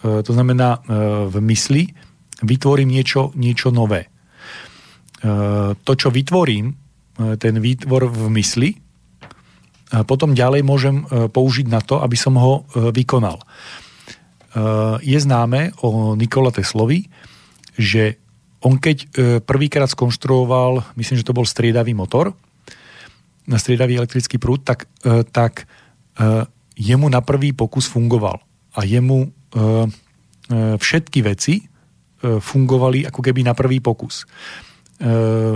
E, 0.04 0.22
to 0.22 0.32
znamená, 0.36 0.84
v 1.28 1.36
mysli 1.52 1.84
vytvorím 2.44 2.94
niečo, 2.94 3.34
niečo 3.34 3.74
nové. 3.74 4.14
To, 5.74 5.92
čo 5.98 6.14
vytvorím, 6.14 6.70
ten 7.42 7.58
výtvor 7.58 8.06
v 8.06 8.30
mysli, 8.38 8.70
potom 10.04 10.36
ďalej 10.36 10.62
môžem 10.68 11.08
e, 11.08 11.32
použiť 11.32 11.68
na 11.72 11.80
to, 11.80 12.04
aby 12.04 12.20
som 12.20 12.36
ho 12.36 12.68
e, 12.68 12.92
vykonal. 12.92 13.40
E, 13.40 13.46
je 15.00 15.20
známe 15.20 15.72
o 15.80 16.12
Nikola 16.20 16.52
Teslovi, 16.52 17.08
že 17.78 18.20
on 18.58 18.82
keď 18.82 19.06
prvýkrát 19.46 19.86
skonštruoval, 19.86 20.98
myslím, 20.98 21.22
že 21.22 21.28
to 21.30 21.38
bol 21.38 21.46
striedavý 21.46 21.94
motor, 21.94 22.34
na 23.46 23.62
striedavý 23.62 24.02
elektrický 24.02 24.42
prúd, 24.42 24.66
tak, 24.66 24.90
tak 25.30 25.70
jemu 26.74 27.06
na 27.06 27.22
prvý 27.22 27.54
pokus 27.54 27.86
fungoval. 27.86 28.42
A 28.74 28.82
jemu 28.82 29.30
všetky 30.82 31.22
veci 31.22 31.70
fungovali 32.26 33.06
ako 33.06 33.22
keby 33.22 33.46
na 33.46 33.54
prvý 33.54 33.78
pokus. 33.78 34.26
E, 34.98 35.12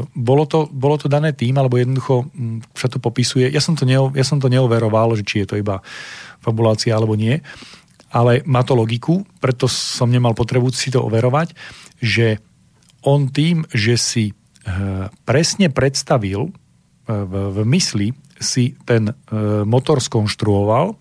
bolo 0.05 0.43
to, 0.45 0.69
bolo 0.69 1.01
to 1.01 1.09
dané 1.09 1.33
tým, 1.33 1.57
alebo 1.57 1.81
jednoducho 1.81 2.29
sa 2.77 2.85
to 2.85 3.01
popisuje. 3.01 3.49
Ja 3.49 3.57
som 3.57 3.73
to, 3.73 3.89
neo, 3.89 4.13
ja 4.13 4.21
som 4.21 4.37
to 4.37 4.45
neoveroval, 4.53 5.17
že 5.17 5.25
či 5.25 5.41
je 5.41 5.47
to 5.49 5.55
iba 5.57 5.81
fabulácia 6.45 6.93
alebo 6.93 7.17
nie, 7.17 7.41
ale 8.13 8.45
má 8.45 8.61
to 8.61 8.77
logiku, 8.77 9.25
preto 9.41 9.65
som 9.65 10.13
nemal 10.13 10.37
potrebu 10.37 10.69
si 10.69 10.93
to 10.93 11.01
overovať, 11.01 11.57
že 11.97 12.37
on 13.01 13.33
tým, 13.33 13.65
že 13.73 13.97
si 13.97 14.25
e, 14.29 14.33
presne 15.25 15.73
predstavil 15.73 16.45
e, 16.45 16.51
v, 17.09 17.33
v 17.49 17.57
mysli, 17.65 18.13
si 18.41 18.73
ten 18.89 19.13
motor 19.69 20.01
skonštruoval, 20.01 20.97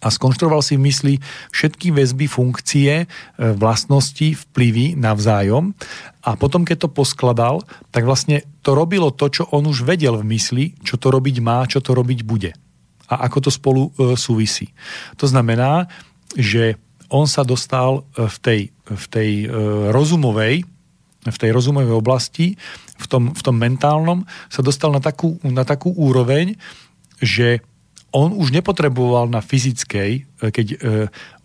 a 0.00 0.08
skonštruoval 0.08 0.64
si 0.64 0.80
v 0.80 0.88
mysli 0.88 1.14
všetky 1.52 1.92
väzby, 1.92 2.24
funkcie, 2.30 3.04
e, 3.04 3.06
vlastnosti, 3.36 4.32
vplyvy 4.48 4.96
navzájom 4.96 5.76
a 6.24 6.38
potom, 6.38 6.64
keď 6.64 6.86
to 6.86 6.94
poskladal, 6.94 7.66
tak 7.92 8.08
vlastne 8.08 8.46
to 8.64 8.72
robilo 8.72 9.12
to, 9.12 9.28
čo 9.28 9.44
on 9.52 9.68
už 9.68 9.84
vedel 9.84 10.16
v 10.22 10.28
mysli, 10.32 10.64
čo 10.80 10.96
to 10.96 11.12
robiť 11.12 11.36
má, 11.44 11.66
čo 11.68 11.84
to 11.84 11.92
robiť 11.92 12.24
bude 12.24 12.52
a 13.12 13.28
ako 13.28 13.38
to 13.44 13.50
spolu 13.52 13.82
e, 13.92 14.16
súvisí. 14.16 14.72
To 15.20 15.28
znamená, 15.28 15.84
že 16.32 16.80
on 17.12 17.28
sa 17.28 17.44
dostal 17.44 18.08
e, 18.16 18.24
v 18.24 18.36
tej, 18.40 18.60
v 18.88 19.04
tej 19.12 19.30
rozumovej 19.92 20.64
v 21.22 21.38
tej 21.38 21.54
rozumovej 21.54 21.94
oblasti, 21.94 22.58
v 22.98 23.06
tom, 23.06 23.30
v 23.30 23.42
tom 23.46 23.54
mentálnom, 23.54 24.26
sa 24.50 24.58
dostal 24.58 24.90
na 24.90 24.98
takú, 24.98 25.38
na 25.46 25.62
takú 25.62 25.94
úroveň, 25.94 26.58
že 27.22 27.62
on 28.12 28.36
už 28.36 28.52
nepotreboval 28.52 29.26
na 29.32 29.40
fyzickej, 29.40 30.10
e, 30.20 30.22
keď 30.52 30.66
e, 30.72 30.76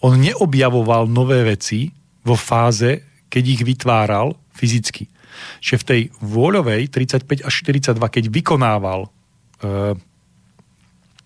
on 0.03 0.19
neobjavoval 0.19 1.07
nové 1.07 1.47
veci 1.47 1.89
vo 2.27 2.35
fáze, 2.35 3.23
keď 3.31 3.43
ich 3.47 3.61
vytváral 3.63 4.35
fyzicky. 4.51 5.07
Že 5.63 5.75
v 5.79 5.83
tej 5.87 6.01
vôľovej 6.19 6.91
35 6.91 7.47
až 7.47 7.53
42, 7.63 7.95
keď 7.95 8.23
vykonával 8.27 9.07
e, 9.63 9.95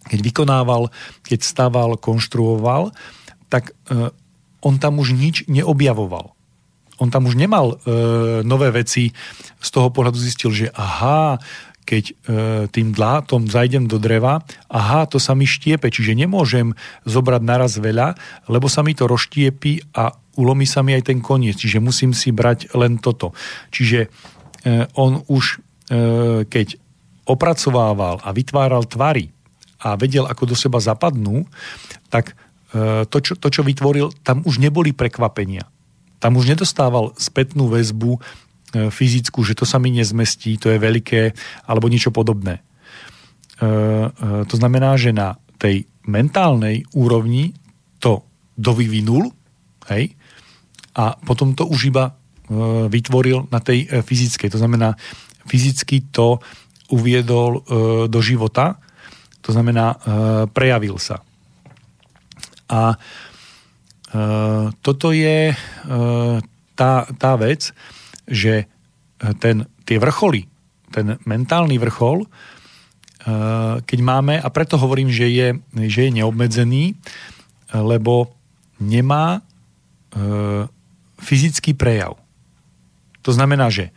keď 0.02 0.20
vykonával, 0.26 0.90
keď 1.22 1.46
stával, 1.46 1.94
konštruoval, 1.94 2.90
tak 3.54 3.70
on 4.66 4.76
tam 4.82 4.98
už 4.98 5.14
nič 5.14 5.46
neobjavoval. 5.46 6.34
On 6.98 7.08
tam 7.14 7.30
už 7.30 7.38
nemal 7.38 7.78
nové 8.42 8.74
veci, 8.74 9.14
z 9.62 9.70
toho 9.70 9.94
pohľadu 9.94 10.18
zistil, 10.18 10.50
že 10.52 10.74
aha, 10.74 11.38
keď 11.82 12.04
e, 12.08 12.14
tým 12.70 12.94
dlátom 12.94 13.50
zajdem 13.50 13.90
do 13.90 13.98
dreva, 13.98 14.42
aha, 14.72 15.10
to 15.10 15.18
sa 15.18 15.34
mi 15.36 15.50
štiepe, 15.50 15.90
čiže 15.90 16.16
nemôžem 16.16 16.78
zobrať 17.04 17.42
naraz 17.44 17.78
veľa, 17.82 18.16
lebo 18.48 18.70
sa 18.70 18.86
mi 18.86 18.96
to 18.96 19.10
rozštiepí 19.10 19.98
a 19.98 20.14
ulomí 20.40 20.64
sa 20.64 20.86
mi 20.86 20.96
aj 20.96 21.12
ten 21.12 21.20
koniec, 21.20 21.60
čiže 21.60 21.84
musím 21.84 22.16
si 22.16 22.32
brať 22.32 22.72
len 22.78 23.02
toto. 23.02 23.36
Čiže 23.74 24.00
e, 24.06 24.10
on 24.96 25.26
už, 25.28 25.60
e, 25.92 26.48
keď 26.48 26.68
opracovával 27.28 28.24
a 28.24 28.30
vytváral 28.32 28.88
tvary 28.88 29.30
a 29.82 29.98
vedel, 29.98 30.30
ako 30.30 30.54
do 30.54 30.56
seba 30.56 30.80
zapadnú, 30.80 31.46
tak 32.08 32.38
e, 32.72 33.04
to, 33.10 33.18
čo, 33.20 33.34
to, 33.36 33.48
čo 33.50 33.62
vytvoril, 33.66 34.14
tam 34.22 34.46
už 34.46 34.62
neboli 34.62 34.94
prekvapenia. 34.94 35.68
Tam 36.22 36.38
už 36.38 36.54
nedostával 36.54 37.18
spätnú 37.18 37.66
väzbu 37.66 38.22
fyzickú, 38.72 39.44
že 39.44 39.54
to 39.54 39.68
sa 39.68 39.78
mi 39.84 39.92
nezmestí, 39.92 40.56
to 40.56 40.72
je 40.72 40.80
veľké, 40.80 41.22
alebo 41.68 41.92
niečo 41.92 42.16
podobné. 42.16 42.60
E, 42.60 42.64
e, 43.60 43.68
to 44.48 44.56
znamená, 44.56 44.96
že 44.96 45.12
na 45.12 45.36
tej 45.60 45.86
mentálnej 46.08 46.88
úrovni 46.96 47.54
to 48.00 48.26
dovyvinul, 48.56 49.30
hej, 49.92 50.16
a 50.98 51.16
potom 51.20 51.56
to 51.56 51.68
už 51.68 51.94
iba 51.94 52.16
vytvoril 52.92 53.48
na 53.48 53.64
tej 53.64 53.88
fyzickej. 53.88 54.52
To 54.52 54.60
znamená, 54.60 55.00
fyzicky 55.48 56.12
to 56.12 56.44
uviedol 56.92 57.64
do 58.12 58.20
života, 58.20 58.76
to 59.40 59.56
znamená, 59.56 59.96
prejavil 60.52 61.00
sa. 61.00 61.24
A 62.68 63.00
toto 64.84 65.16
je 65.16 65.56
tá, 66.76 66.92
tá 67.08 67.32
vec, 67.40 67.72
že 68.28 68.54
e, 68.62 68.66
ten, 69.40 69.66
tie 69.86 69.98
vrcholy, 69.98 70.46
ten 70.92 71.18
mentálny 71.24 71.78
vrchol, 71.82 72.26
e, 72.26 72.28
keď 73.82 74.00
máme, 74.02 74.36
a 74.38 74.48
preto 74.50 74.78
hovorím, 74.78 75.10
že 75.10 75.30
je, 75.30 75.48
že 75.88 76.10
je 76.10 76.16
neobmedzený, 76.22 76.84
e, 76.92 76.96
lebo 77.74 78.36
nemá 78.82 79.46
fyzický 81.16 81.72
prejav. 81.72 82.20
To 83.24 83.32
znamená, 83.32 83.72
že 83.72 83.96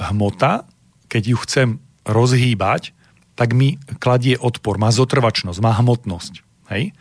hmota, 0.00 0.64
keď 1.12 1.22
ju 1.28 1.36
chcem 1.44 1.68
rozhýbať, 2.08 2.96
tak 3.36 3.52
mi 3.52 3.76
kladie 4.00 4.36
odpor, 4.36 4.80
má 4.80 4.88
zotrvačnosť, 4.88 5.58
má 5.60 5.72
hmotnosť. 5.76 6.40
Hej? 6.72 6.96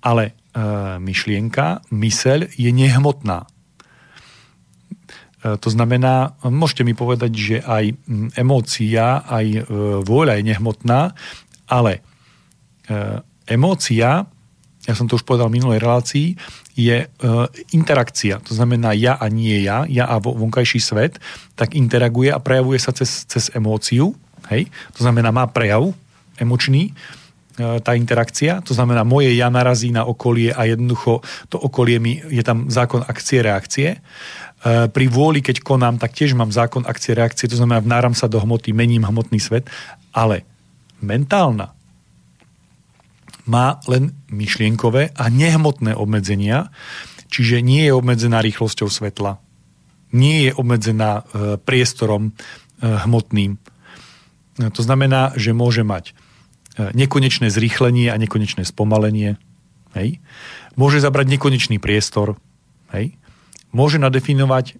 Ale 0.00 0.32
e, 0.32 0.32
myšlienka, 1.00 1.84
myseľ 1.92 2.52
je 2.56 2.70
nehmotná. 2.72 3.48
E, 5.44 5.60
to 5.60 5.68
znamená, 5.68 6.32
môžete 6.40 6.88
mi 6.88 6.96
povedať, 6.96 7.32
že 7.36 7.56
aj 7.60 7.92
emócia, 8.40 9.20
aj 9.28 9.46
e, 9.46 9.60
vôľa 10.00 10.40
je 10.40 10.48
nehmotná, 10.48 11.12
ale 11.68 12.00
e, 12.88 13.20
emócia, 13.52 14.24
ja 14.84 14.94
som 14.96 15.04
to 15.04 15.20
už 15.20 15.28
povedal 15.28 15.52
v 15.52 15.60
minulej 15.60 15.80
relácii, 15.80 16.36
je 16.74 17.06
interakcia. 17.70 18.42
To 18.44 18.52
znamená 18.52 18.92
ja 18.98 19.14
a 19.14 19.30
nie 19.30 19.62
ja, 19.62 19.86
ja 19.88 20.10
a 20.10 20.18
vo- 20.18 20.34
vonkajší 20.34 20.82
svet, 20.82 21.22
tak 21.54 21.72
interaguje 21.78 22.28
a 22.34 22.42
prejavuje 22.42 22.82
sa 22.82 22.90
cez, 22.90 23.24
cez 23.24 23.48
emóciu. 23.54 24.12
Hej? 24.50 24.68
To 24.98 25.06
znamená, 25.06 25.30
má 25.30 25.46
prejav 25.48 25.94
emočný, 26.36 26.92
tá 27.56 27.94
interakcia. 27.94 28.58
To 28.66 28.74
znamená, 28.74 29.06
moje 29.06 29.30
ja 29.34 29.46
narazí 29.46 29.94
na 29.94 30.02
okolie 30.02 30.50
a 30.50 30.66
jednoducho 30.66 31.22
to 31.46 31.56
okolie 31.58 32.02
mi, 32.02 32.18
je 32.18 32.42
tam 32.42 32.66
zákon 32.66 33.06
akcie, 33.06 33.46
reakcie. 33.46 33.88
E, 33.94 33.98
Pri 34.64 35.06
vôli, 35.12 35.44
keď 35.44 35.60
konám, 35.60 36.00
tak 36.00 36.16
tiež 36.16 36.32
mám 36.32 36.48
zákon 36.48 36.88
akcie, 36.88 37.12
reakcie. 37.12 37.44
To 37.52 37.60
znamená, 37.60 37.84
vnáram 37.84 38.16
sa 38.16 38.32
do 38.32 38.40
hmoty, 38.40 38.72
mením 38.72 39.04
hmotný 39.04 39.36
svet. 39.36 39.68
Ale 40.08 40.48
mentálna 41.04 41.76
má 43.44 43.76
len 43.84 44.16
myšlienkové 44.32 45.12
a 45.12 45.28
nehmotné 45.28 45.92
obmedzenia, 45.92 46.72
čiže 47.28 47.60
nie 47.60 47.84
je 47.84 47.92
obmedzená 47.92 48.40
rýchlosťou 48.40 48.88
svetla, 48.88 49.36
nie 50.16 50.48
je 50.48 50.50
obmedzená 50.56 51.20
e, 51.20 51.22
priestorom 51.60 52.32
e, 52.32 52.32
hmotným. 52.80 53.60
To 54.56 54.80
znamená, 54.80 55.36
že 55.36 55.52
môže 55.52 55.84
mať 55.84 56.14
nekonečné 56.78 57.50
zrýchlenie 57.50 58.10
a 58.10 58.18
nekonečné 58.18 58.66
spomalenie. 58.66 59.38
Hej? 59.94 60.18
Môže 60.74 60.98
zabrať 60.98 61.38
nekonečný 61.38 61.78
priestor. 61.78 62.38
Hej? 62.90 63.14
Môže 63.74 63.98
nadefinovať 63.98 64.66
e, 64.70 64.74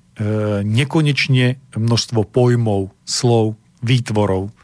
nekonečne 0.62 1.58
množstvo 1.74 2.22
pojmov, 2.30 2.94
slov, 3.02 3.58
výtvorov 3.82 4.54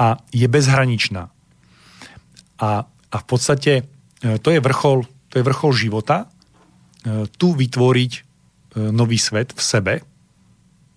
a 0.00 0.16
je 0.32 0.48
bezhraničná. 0.48 1.28
A, 2.58 2.70
a 2.88 3.16
v 3.20 3.26
podstate 3.28 3.72
e, 3.78 3.82
to 4.40 4.48
je 4.48 4.64
vrchol, 4.64 5.04
to 5.28 5.34
je 5.38 5.44
vrchol 5.44 5.72
života, 5.76 6.24
e, 6.24 6.26
tu 7.28 7.52
vytvoriť 7.52 8.12
e, 8.16 8.20
nový 8.88 9.20
svet 9.20 9.52
v 9.52 9.60
sebe. 9.60 9.94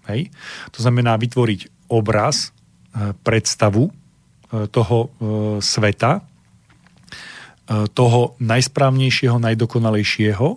Hej? 0.08 0.32
To 0.72 0.80
znamená 0.80 1.20
vytvoriť 1.20 1.92
obraz, 1.92 2.56
e, 2.96 3.12
predstavu 3.12 3.92
e, 3.92 3.92
toho 4.72 4.98
e, 5.04 5.08
sveta, 5.60 6.31
toho 7.94 8.36
najsprávnejšieho, 8.44 9.40
najdokonalejšieho, 9.40 10.48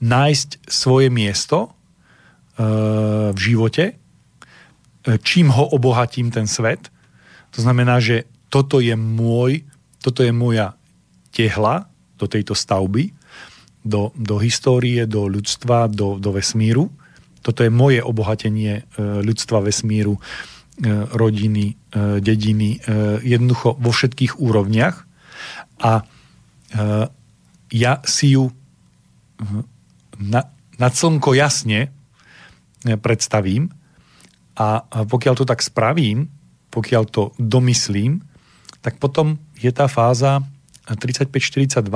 nájsť 0.00 0.48
svoje 0.64 1.08
miesto 1.12 1.68
e, 1.68 1.70
v 3.32 3.38
živote, 3.38 3.84
e, 3.92 3.94
čím 5.20 5.52
ho 5.52 5.68
obohatím 5.68 6.32
ten 6.32 6.48
svet. 6.48 6.88
To 7.52 7.60
znamená, 7.60 8.00
že 8.00 8.24
toto 8.48 8.80
je 8.80 8.96
môj, 8.96 9.64
toto 10.00 10.24
je 10.24 10.32
moja 10.32 10.76
tehla 11.32 11.88
do 12.20 12.28
tejto 12.28 12.52
stavby, 12.52 13.12
do, 13.82 14.14
do 14.14 14.38
histórie, 14.38 15.08
do 15.10 15.26
ľudstva, 15.26 15.90
do, 15.90 16.16
do 16.16 16.30
vesmíru. 16.36 16.88
Toto 17.42 17.66
je 17.66 17.72
moje 17.72 17.98
obohatenie 17.98 18.72
e, 18.78 18.82
ľudstva, 19.26 19.66
vesmíru, 19.66 20.14
e, 20.14 20.20
rodiny, 21.10 21.66
e, 21.74 21.74
dediny, 22.22 22.78
e, 22.78 23.18
jednoducho 23.26 23.74
vo 23.76 23.90
všetkých 23.90 24.38
úrovniach. 24.38 24.96
A 25.82 25.92
e, 25.98 26.02
ja 27.72 27.92
si 28.04 28.32
ju 28.32 28.52
na, 30.20 30.40
na 30.78 30.88
slnko 30.88 31.34
jasne 31.34 31.88
e, 32.84 32.94
predstavím 33.00 33.72
a 34.52 34.84
pokiaľ 34.84 35.34
to 35.40 35.44
tak 35.48 35.64
spravím, 35.64 36.28
pokiaľ 36.68 37.02
to 37.08 37.22
domyslím, 37.40 38.20
tak 38.84 39.00
potom 39.00 39.40
je 39.56 39.72
tá 39.72 39.88
fáza 39.88 40.44
35-42, 40.84 41.88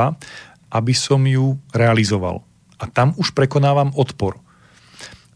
aby 0.73 0.95
som 0.97 1.21
ju 1.27 1.61
realizoval. 1.75 2.41
A 2.81 2.89
tam 2.89 3.13
už 3.21 3.37
prekonávam 3.37 3.93
odpor. 3.93 4.41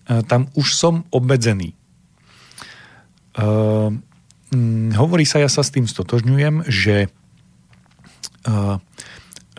E, 0.09 0.25
Tam 0.25 0.49
už 0.57 0.77
som 0.77 1.05
obmedzený. 1.13 1.77
Uh, 3.31 3.95
hovorí 4.99 5.23
sa, 5.23 5.39
ja 5.39 5.47
sa 5.47 5.63
s 5.63 5.71
tým 5.71 5.87
stotožňujem, 5.87 6.67
že 6.67 7.07
uh, 8.43 8.83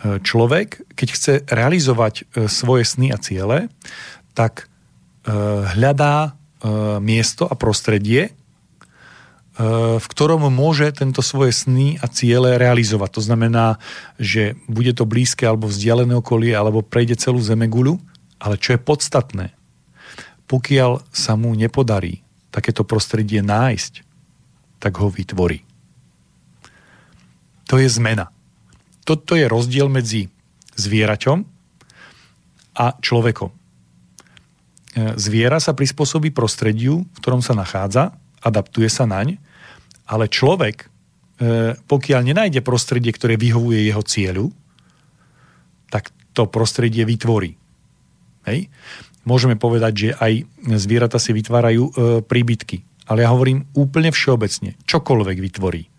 človek, 0.02 0.82
keď 0.98 1.08
chce 1.14 1.32
realizovať 1.46 2.14
e, 2.34 2.50
svoje 2.50 2.82
sny 2.82 3.14
a 3.14 3.18
ciele, 3.22 3.70
tak 4.34 4.66
e, 4.66 5.30
hľadá 5.78 6.16
e, 6.26 6.30
miesto 6.98 7.46
a 7.46 7.54
prostredie, 7.54 8.34
v 9.92 10.06
ktorom 10.08 10.48
môže 10.48 10.88
tento 10.96 11.20
svoje 11.20 11.52
sny 11.52 12.00
a 12.00 12.08
ciele 12.08 12.56
realizovať. 12.56 13.20
To 13.20 13.22
znamená, 13.22 13.76
že 14.16 14.56
bude 14.64 14.96
to 14.96 15.04
blízke 15.04 15.44
alebo 15.44 15.68
vzdialené 15.68 16.16
okolie, 16.16 16.56
alebo 16.56 16.80
prejde 16.80 17.20
celú 17.20 17.36
zemeguľu, 17.36 18.00
ale 18.40 18.56
čo 18.56 18.72
je 18.72 18.80
podstatné, 18.80 19.46
pokiaľ 20.48 21.04
sa 21.12 21.36
mu 21.36 21.52
nepodarí 21.52 22.24
takéto 22.48 22.80
prostredie 22.80 23.44
nájsť, 23.44 24.00
tak 24.80 24.96
ho 24.96 25.12
vytvorí. 25.12 25.68
To 27.68 27.76
je 27.76 27.92
zmena. 27.92 28.32
Toto 29.02 29.34
je 29.34 29.50
rozdiel 29.50 29.90
medzi 29.90 30.30
zvieraťom 30.78 31.38
a 32.78 32.86
človekom. 32.96 33.50
E, 33.50 33.56
Zviera 35.18 35.58
sa 35.60 35.76
prispôsobí 35.76 36.32
prostrediu, 36.32 37.04
v 37.04 37.18
ktorom 37.20 37.44
sa 37.44 37.52
nachádza, 37.52 38.14
adaptuje 38.40 38.88
sa 38.88 39.04
naň, 39.04 39.36
ale 40.08 40.28
človek, 40.28 40.86
e, 40.86 40.86
pokiaľ 41.76 42.20
nenájde 42.24 42.60
prostredie, 42.64 43.12
ktoré 43.12 43.36
vyhovuje 43.36 43.84
jeho 43.84 44.02
cieľu, 44.04 44.46
tak 45.92 46.08
to 46.32 46.48
prostredie 46.48 47.04
vytvorí. 47.04 47.60
Hej? 48.48 48.72
Môžeme 49.22 49.54
povedať, 49.54 49.92
že 49.94 50.08
aj 50.18 50.32
zvieratá 50.82 51.20
si 51.20 51.30
vytvárajú 51.30 51.82
e, 51.86 51.92
príbytky. 52.24 52.82
Ale 53.06 53.26
ja 53.26 53.34
hovorím 53.34 53.68
úplne 53.76 54.14
všeobecne. 54.14 54.78
Čokoľvek 54.88 55.38
vytvorí. 55.38 55.91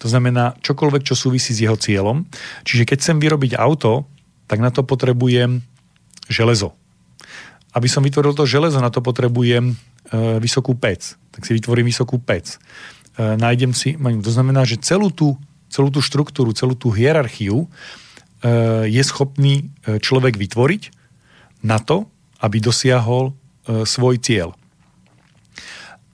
To 0.00 0.06
znamená 0.12 0.56
čokoľvek, 0.60 1.02
čo 1.08 1.16
súvisí 1.16 1.56
s 1.56 1.64
jeho 1.64 1.76
cieľom. 1.76 2.28
Čiže 2.68 2.84
keď 2.84 2.96
chcem 3.00 3.18
vyrobiť 3.20 3.56
auto, 3.56 4.04
tak 4.46 4.60
na 4.60 4.68
to 4.68 4.84
potrebujem 4.84 5.64
železo. 6.28 6.76
Aby 7.72 7.88
som 7.88 8.04
vytvoril 8.04 8.36
to 8.36 8.48
železo, 8.48 8.80
na 8.80 8.92
to 8.92 9.00
potrebujem 9.00 9.72
e, 9.72 9.74
vysokú 10.40 10.76
pec. 10.76 11.16
Tak 11.32 11.44
si 11.44 11.56
vytvorím 11.56 11.88
vysokú 11.88 12.20
pec. 12.20 12.56
E, 12.56 13.36
nájdem 13.36 13.72
si, 13.72 13.96
to 13.96 14.30
znamená, 14.32 14.68
že 14.68 14.80
celú 14.80 15.08
tú, 15.08 15.40
celú 15.72 15.88
tú 15.88 16.04
štruktúru, 16.04 16.52
celú 16.52 16.76
tú 16.76 16.92
hierarchiu 16.92 17.64
e, 17.64 17.68
je 18.88 19.02
schopný 19.04 19.72
človek 19.84 20.36
vytvoriť 20.36 20.82
na 21.64 21.80
to, 21.80 22.04
aby 22.44 22.60
dosiahol 22.60 23.32
svoj 23.66 24.20
cieľ. 24.22 24.54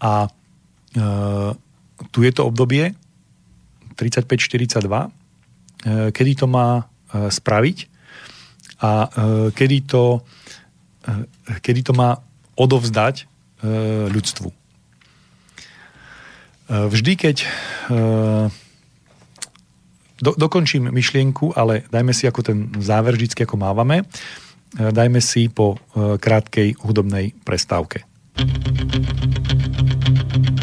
A 0.00 0.32
tu 2.08 2.18
je 2.24 2.32
to 2.32 2.48
obdobie 2.48 2.96
35-42, 3.94 4.88
e, 4.88 5.08
kedy 6.12 6.32
to 6.34 6.46
má 6.50 6.68
e, 6.80 6.82
spraviť 7.30 7.78
a 8.82 9.06
e, 9.06 9.08
kedy 9.54 9.78
to, 9.86 10.04
kedy 11.62 11.80
to 11.82 11.92
má 11.94 12.18
odovzdať 12.54 13.26
ľudstvu. 14.10 14.50
Vždy, 16.66 17.12
keď 17.14 17.46
do, 20.18 20.30
dokončím 20.34 20.90
myšlienku, 20.90 21.54
ale 21.54 21.86
dajme 21.94 22.10
si 22.10 22.26
ako 22.26 22.42
ten 22.42 22.74
záver 22.82 23.14
vždy, 23.14 23.46
ako 23.46 23.54
mávame, 23.54 24.02
dajme 24.74 25.22
si 25.22 25.46
po 25.46 25.78
krátkej 25.94 26.74
hudobnej 26.82 27.38
prestávke. 27.46 28.02
takže 28.34 30.61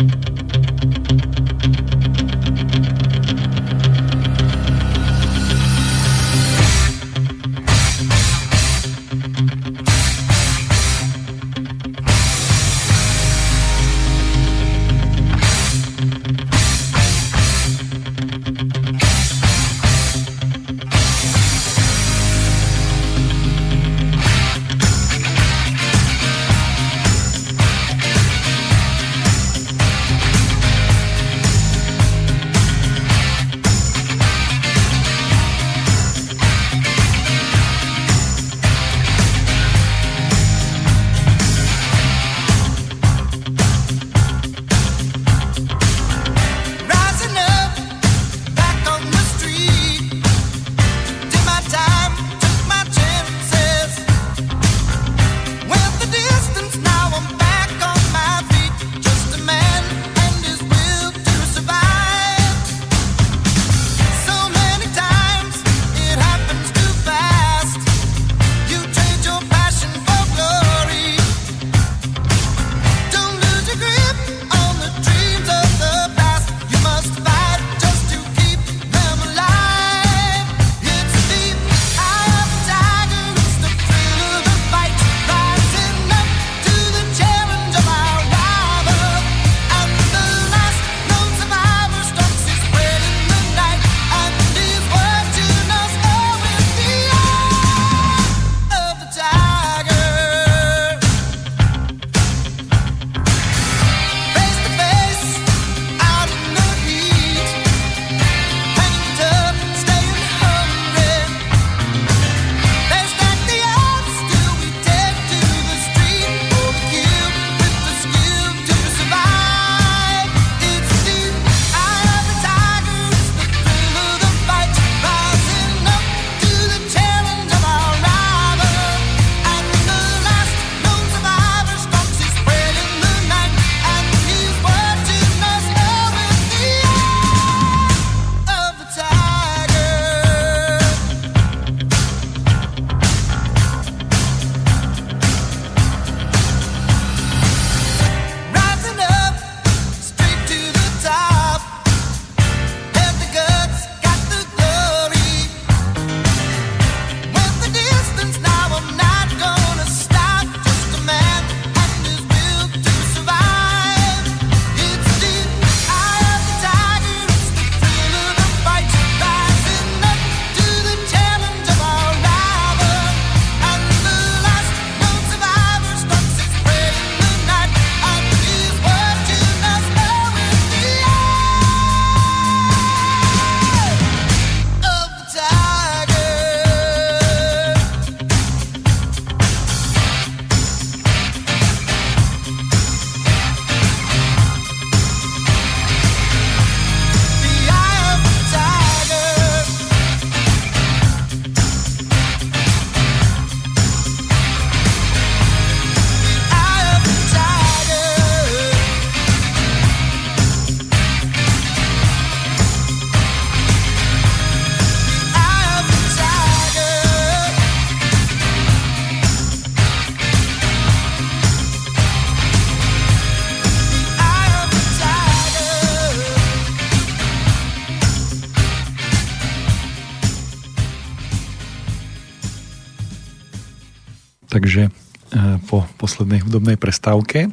poslednej 236.29 236.45
hudobnej 236.45 236.77
prestávke 236.77 237.49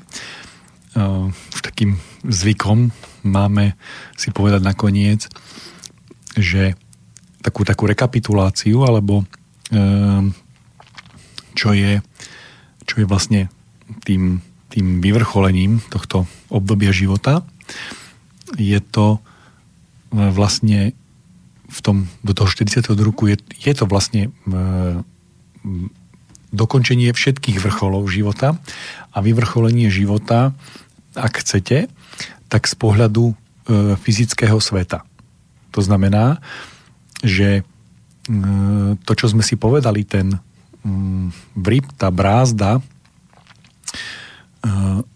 už 1.57 1.61
takým 1.65 1.97
zvykom 2.29 2.93
máme 3.25 3.73
si 4.21 4.29
povedať 4.29 4.61
nakoniec, 4.61 5.25
že 6.37 6.77
takú, 7.41 7.65
takú 7.65 7.89
rekapituláciu, 7.89 8.85
alebo 8.85 9.25
čo 11.57 11.73
je, 11.73 12.05
čo 12.85 12.95
je 13.01 13.07
vlastne 13.09 13.49
tým, 14.05 14.45
tým 14.69 15.01
vyvrcholením 15.01 15.81
tohto 15.89 16.29
obdobia 16.53 16.93
života, 16.93 17.49
je 18.61 18.77
to 18.85 19.25
vlastne 20.13 20.93
v 21.65 21.79
tom, 21.81 22.13
do 22.21 22.37
toho 22.37 22.45
40. 22.45 22.93
roku 22.93 23.33
je, 23.33 23.41
je 23.57 23.73
to 23.73 23.89
vlastne 23.89 24.37
dokončenie 26.57 27.13
všetkých 27.13 27.61
vrcholov 27.61 28.09
života 28.09 28.57
a 29.13 29.19
vyvrcholenie 29.21 29.93
života, 29.93 30.57
ak 31.13 31.45
chcete, 31.45 31.93
tak 32.49 32.63
z 32.65 32.75
pohľadu 32.81 33.33
e, 33.33 33.35
fyzického 34.01 34.57
sveta. 34.57 35.05
To 35.77 35.81
znamená, 35.85 36.41
že 37.21 37.61
e, 37.61 37.63
to, 38.97 39.13
čo 39.13 39.27
sme 39.29 39.45
si 39.45 39.61
povedali, 39.61 40.09
ten 40.09 40.41
mm, 40.81 41.57
vrip, 41.61 41.87
tá 42.01 42.09
brázda 42.09 42.79
e, 42.79 42.83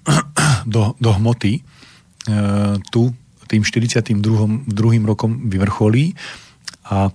do, 0.74 0.92
do 1.00 1.10
hmoty, 1.16 1.60
e, 1.60 1.62
tu 2.92 3.16
tým 3.50 3.66
42. 3.66 4.14
druhým 4.70 5.02
rokom 5.02 5.50
vyvrcholí 5.50 6.14
a 6.86 7.10
e, 7.10 7.12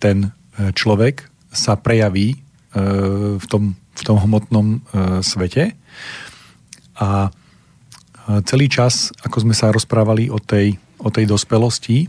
ten 0.00 0.24
e, 0.24 0.28
človek 0.72 1.28
sa 1.52 1.76
prejaví 1.76 2.40
v 3.38 3.46
tom, 3.48 3.72
v 3.74 4.02
tom 4.04 4.16
hmotnom 4.20 4.66
e, 4.68 4.78
svete. 5.24 5.72
A 7.00 7.28
e, 7.28 7.30
celý 8.44 8.68
čas, 8.68 9.10
ako 9.24 9.48
sme 9.48 9.54
sa 9.56 9.72
rozprávali 9.72 10.28
o 10.28 10.36
tej, 10.36 10.76
o 11.00 11.08
tej 11.08 11.24
dospelosti, 11.28 12.08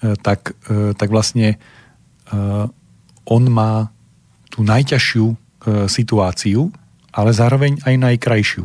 tak, 0.00 0.56
tak 0.96 1.12
vlastne 1.12 1.60
on 3.28 3.42
má 3.52 3.92
tú 4.48 4.64
najťažšiu 4.64 5.26
situáciu, 5.92 6.72
ale 7.12 7.36
zároveň 7.36 7.84
aj 7.84 7.94
najkrajšiu. 8.08 8.64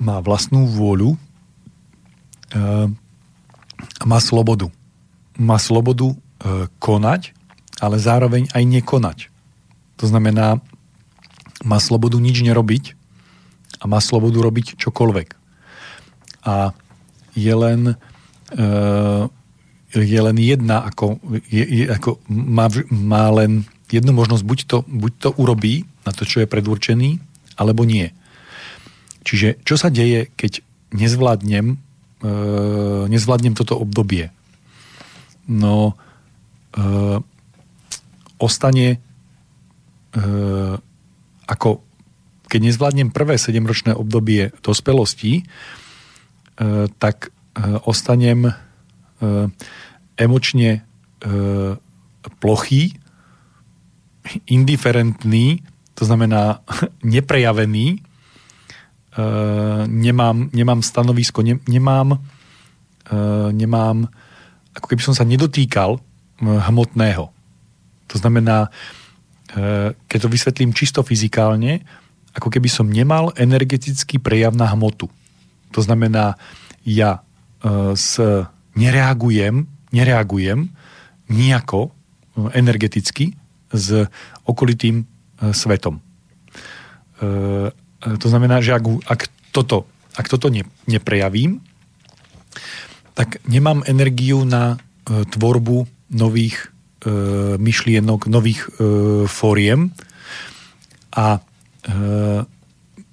Má 0.00 0.24
vlastnú 0.24 0.64
vôľu, 0.72 1.20
má 4.08 4.18
slobodu. 4.24 4.72
Má 5.36 5.60
slobodu 5.60 6.16
konať 6.80 7.33
ale 7.80 7.96
zároveň 7.98 8.50
aj 8.54 8.62
nekonať. 8.62 9.18
To 10.02 10.06
znamená, 10.06 10.62
má 11.64 11.78
slobodu 11.78 12.18
nič 12.18 12.42
nerobiť 12.42 12.94
a 13.80 13.84
má 13.86 13.98
slobodu 14.02 14.38
robiť 14.42 14.76
čokoľvek. 14.78 15.28
A 16.44 16.76
je 17.34 17.54
len, 17.54 17.96
e, 18.54 18.64
je 19.94 20.20
len 20.20 20.36
jedna, 20.38 20.84
ako, 20.84 21.18
je, 21.48 21.64
je, 21.64 21.84
ako 21.88 22.20
má, 22.28 22.68
má 22.90 23.24
len 23.32 23.64
jednu 23.90 24.12
možnosť, 24.12 24.44
buď 24.44 24.58
to, 24.66 24.78
buď 24.86 25.12
to 25.18 25.30
urobí 25.38 25.86
na 26.04 26.12
to, 26.12 26.26
čo 26.26 26.44
je 26.44 26.50
predurčený, 26.50 27.18
alebo 27.56 27.86
nie. 27.86 28.10
Čiže 29.24 29.62
čo 29.64 29.80
sa 29.80 29.88
deje, 29.88 30.28
keď 30.36 30.60
nezvládnem, 30.92 31.80
e, 32.20 32.34
nezvládnem 33.08 33.56
toto 33.56 33.78
obdobie? 33.80 34.28
No, 35.48 35.96
e, 36.76 36.82
ostane 38.44 38.86
e, 38.92 38.98
ako 41.48 41.80
keď 42.54 42.60
nezvládnem 42.60 43.10
prvé 43.10 43.34
7-ročné 43.34 43.96
obdobie 43.98 44.54
dospelosti, 44.62 45.42
e, 45.42 45.42
tak 47.02 47.26
e, 47.26 47.28
ostanem 47.82 48.46
e, 48.46 48.52
emočne 50.14 50.70
e, 50.70 50.80
plochý, 52.38 52.94
indiferentný, 54.46 55.60
to 55.98 56.06
znamená 56.06 56.62
neprejavený, 57.02 57.86
e, 57.90 58.00
nemám, 59.90 60.54
nemám 60.54 60.78
stanovisko, 60.78 61.42
ne, 61.42 61.58
nemám, 61.66 62.14
e, 62.14 62.18
nemám, 63.50 64.06
ako 64.78 64.86
keby 64.86 65.02
som 65.02 65.14
sa 65.18 65.26
nedotýkal 65.26 65.98
hmotného. 66.44 67.33
To 68.14 68.22
znamená, 68.22 68.70
e, 69.50 69.90
keď 70.06 70.18
to 70.22 70.28
vysvetlím 70.30 70.70
čisto 70.70 71.02
fyzikálne, 71.02 71.82
ako 72.30 72.46
keby 72.46 72.70
som 72.70 72.86
nemal 72.86 73.34
energetický 73.34 74.22
prejav 74.22 74.54
na 74.54 74.70
hmotu. 74.70 75.10
To 75.74 75.80
znamená, 75.82 76.38
ja 76.86 77.18
e, 77.18 77.98
s, 77.98 78.22
nereagujem, 78.78 79.66
nereagujem 79.90 80.70
nejako 81.26 81.90
e, 81.90 81.92
energeticky 82.54 83.34
s 83.74 84.06
okolitým 84.46 85.02
svetom. 85.50 85.98
To 87.98 88.26
znamená, 88.30 88.62
že 88.62 88.78
ak, 88.78 88.86
ak 89.02 89.20
toto, 89.50 89.90
ak 90.14 90.30
toto 90.30 90.46
ne, 90.46 90.62
neprejavím, 90.86 91.58
tak 93.18 93.42
nemám 93.50 93.82
energiu 93.90 94.46
na 94.46 94.78
tvorbu 95.10 95.90
nových 96.14 96.73
myšlienok, 97.60 98.26
nových 98.32 98.64
e, 98.66 98.68
fóriem 99.28 99.92
a 101.12 101.38
e, 101.38 101.40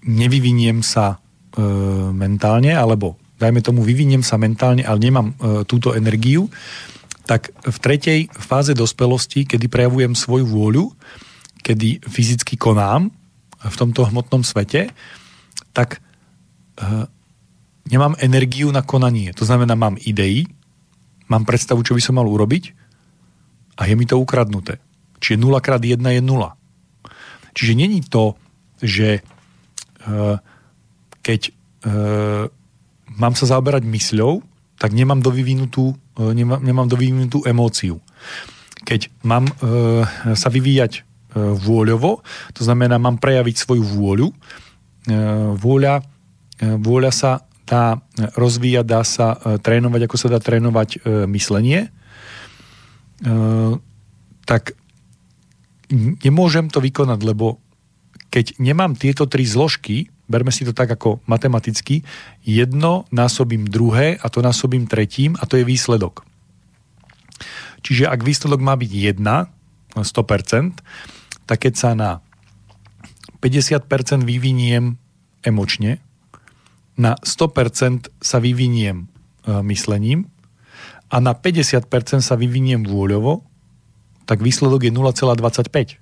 nevyviniem 0.07 0.81
sa 0.81 1.15
e, 1.15 1.63
mentálne, 2.15 2.73
alebo 2.73 3.19
dajme 3.41 3.61
tomu, 3.65 3.81
vyviniem 3.81 4.21
sa 4.21 4.37
mentálne, 4.37 4.85
ale 4.85 5.01
nemám 5.01 5.33
e, 5.33 5.35
túto 5.65 5.93
energiu, 5.97 6.49
tak 7.25 7.53
v 7.53 7.77
tretej 7.77 8.19
fáze 8.33 8.73
dospelosti, 8.73 9.45
kedy 9.45 9.65
prejavujem 9.69 10.13
svoju 10.17 10.45
vôľu, 10.45 10.85
kedy 11.61 12.01
fyzicky 12.05 12.57
konám 12.57 13.13
v 13.61 13.75
tomto 13.77 14.05
hmotnom 14.09 14.41
svete, 14.41 14.89
tak 15.73 16.01
e, 16.77 17.07
nemám 17.89 18.17
energiu 18.17 18.73
na 18.73 18.81
konanie. 18.81 19.33
To 19.37 19.45
znamená, 19.45 19.77
mám 19.77 19.97
idei, 20.01 20.49
mám 21.29 21.45
predstavu, 21.45 21.85
čo 21.85 21.93
by 21.93 22.01
som 22.01 22.17
mal 22.17 22.25
urobiť, 22.25 22.80
a 23.81 23.89
je 23.89 23.97
mi 23.97 24.05
to 24.05 24.21
ukradnuté. 24.21 24.77
Čiže 25.17 25.41
0 25.41 25.57
krát 25.57 25.81
1 25.81 25.97
je 25.97 26.21
0. 26.21 26.53
Čiže 27.57 27.73
není 27.73 28.05
to, 28.05 28.37
že 28.77 29.25
uh, 30.05 30.37
keď 31.25 31.49
uh, 31.49 32.45
mám 33.17 33.33
sa 33.33 33.49
zaoberať 33.49 33.81
mysľou, 33.89 34.45
tak 34.77 34.93
nemám 34.93 35.25
dovyvinutú, 35.25 35.97
uh, 35.97 36.31
nemám, 36.37 36.61
nemám 36.61 36.85
dovyvinutú 36.85 37.41
emóciu. 37.49 37.97
Keď 38.81 39.13
mám 39.21 39.45
sa 40.33 40.49
vyvíjať 40.49 41.05
vôľovo, 41.37 42.25
to 42.57 42.61
znamená, 42.65 42.97
mám 42.97 43.21
prejaviť 43.21 43.61
svoju 43.61 43.85
vôľu, 43.85 44.33
vôľa, 45.53 46.01
vôľa 46.81 47.11
sa 47.13 47.45
dá 47.61 48.01
rozvíjať, 48.17 48.85
dá 48.89 49.05
sa 49.05 49.37
trénovať, 49.37 50.09
ako 50.09 50.17
sa 50.17 50.33
dá 50.33 50.41
trénovať 50.41 50.97
myslenie, 51.29 51.93
tak 54.45 54.73
nemôžem 56.23 56.71
to 56.71 56.81
vykonať, 56.81 57.19
lebo 57.21 57.61
keď 58.31 58.57
nemám 58.63 58.95
tieto 58.95 59.27
tri 59.27 59.43
zložky, 59.43 60.07
berme 60.31 60.55
si 60.55 60.63
to 60.63 60.71
tak 60.71 60.87
ako 60.95 61.19
matematicky, 61.27 62.07
jedno 62.47 63.03
násobím 63.11 63.67
druhé 63.67 64.15
a 64.15 64.31
to 64.31 64.39
násobím 64.39 64.87
tretím 64.87 65.35
a 65.37 65.43
to 65.43 65.59
je 65.59 65.67
výsledok. 65.67 66.23
Čiže 67.83 68.07
ak 68.07 68.23
výsledok 68.23 68.63
má 68.63 68.79
byť 68.79 68.91
1, 69.19 69.19
100%, 69.99 70.79
tak 71.49 71.57
keď 71.67 71.73
sa 71.75 71.91
na 71.91 72.23
50% 73.43 74.23
vyviniem 74.23 74.95
emočne, 75.43 75.99
na 76.95 77.17
100% 77.19 78.13
sa 78.21 78.37
vyviniem 78.39 79.09
eh, 79.09 79.59
myslením 79.65 80.29
a 81.11 81.15
na 81.19 81.35
50% 81.35 81.91
sa 82.23 82.35
vyviniem 82.39 82.87
vôľovo, 82.87 83.43
tak 84.23 84.39
výsledok 84.39 84.87
je 84.87 84.91
0,25. 84.95 85.99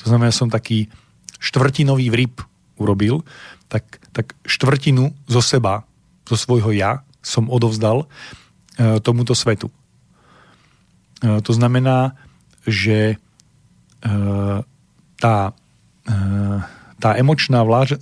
To 0.00 0.04
znamená, 0.04 0.28
som 0.28 0.52
taký 0.52 0.92
štvrtinový 1.40 2.12
vrip 2.12 2.44
urobil, 2.76 3.24
tak, 3.72 3.96
tak 4.12 4.36
štvrtinu 4.44 5.16
zo 5.24 5.40
seba, 5.40 5.88
zo 6.28 6.36
svojho 6.36 6.68
ja 6.76 7.00
som 7.24 7.48
odovzdal 7.48 8.04
e, 8.04 9.00
tomuto 9.00 9.32
svetu. 9.32 9.72
E, 11.24 11.40
to 11.40 11.52
znamená, 11.56 12.12
že 12.68 13.16
e, 13.16 13.16
tá, 15.16 15.36
e, 16.04 16.12
tá 17.00 17.10
emočná 17.16 17.64
vlaž, 17.64 17.96
e, 17.96 17.98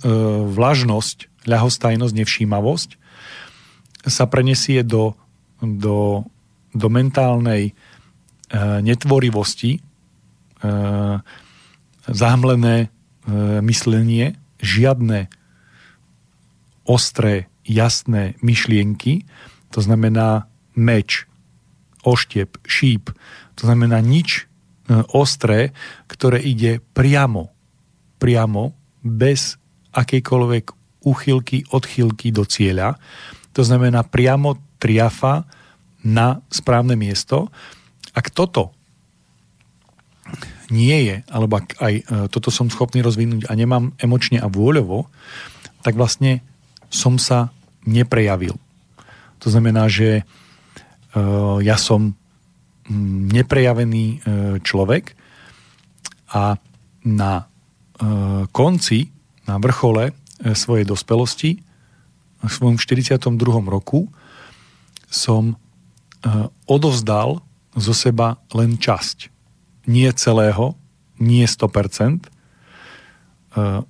vlažnosť, 0.51 1.47
ľahostajnosť, 1.47 2.13
nevšímavosť 2.15 2.89
sa 4.07 4.23
prenesie 4.27 4.83
do 4.83 5.15
do, 5.61 6.25
do 6.73 6.87
mentálnej 6.89 7.71
e, 7.71 7.73
netvorivosti, 8.81 9.77
e, 9.77 9.79
zahmlené 12.09 12.77
e, 12.79 12.87
myslenie, 13.61 14.35
žiadne 14.59 15.29
ostré, 16.89 17.47
jasné 17.63 18.33
myšlienky, 18.41 19.29
to 19.69 19.79
znamená 19.85 20.49
meč, 20.73 21.29
oštiep, 22.01 22.57
šíp, 22.65 23.13
to 23.53 23.61
znamená 23.69 24.01
nič 24.01 24.43
e, 24.89 25.03
ostré, 25.13 25.75
ktoré 26.09 26.41
ide 26.41 26.81
priamo, 26.97 27.53
priamo, 28.17 28.73
bez 28.99 29.55
akejkoľvek 29.95 30.65
uchylky, 31.07 31.63
odchylky 31.71 32.35
do 32.35 32.43
cieľa. 32.43 32.99
To 33.55 33.61
znamená 33.63 34.03
priamo 34.03 34.59
triafa 34.79 35.45
na 36.01 36.39
správne 36.47 36.95
miesto. 36.95 37.51
Ak 38.15 38.31
toto 38.31 38.71
nie 40.69 41.09
je, 41.09 41.15
alebo 41.27 41.59
ak 41.59 41.67
aj 41.81 41.93
e, 41.97 42.03
toto 42.29 42.53
som 42.53 42.69
schopný 42.69 43.01
rozvinúť 43.01 43.49
a 43.49 43.53
nemám 43.57 43.91
emočne 43.97 44.37
a 44.37 44.47
vôľovo, 44.47 45.09
tak 45.81 45.97
vlastne 45.97 46.45
som 46.93 47.17
sa 47.17 47.49
neprejavil. 47.89 48.53
To 49.41 49.47
znamená, 49.49 49.89
že 49.89 50.21
e, 50.21 50.23
ja 51.65 51.77
som 51.81 52.13
mm, 52.13 53.33
neprejavený 53.33 54.05
e, 54.05 54.17
človek 54.61 55.17
a 56.33 56.57
na 57.03 57.49
konci, 58.55 59.11
na 59.43 59.59
vrchole 59.59 60.15
svojej 60.55 60.87
dospelosti, 60.87 61.59
v 62.39 62.47
svojom 62.47 62.79
42. 62.79 63.27
roku, 63.67 64.07
som 65.09 65.57
odovzdal 66.69 67.41
zo 67.73 67.93
seba 67.97 68.37
len 68.53 68.77
časť 68.77 69.29
nie 69.89 70.09
celého, 70.13 70.77
nie 71.17 71.49
100%. 71.49 72.21
E, 72.21 72.29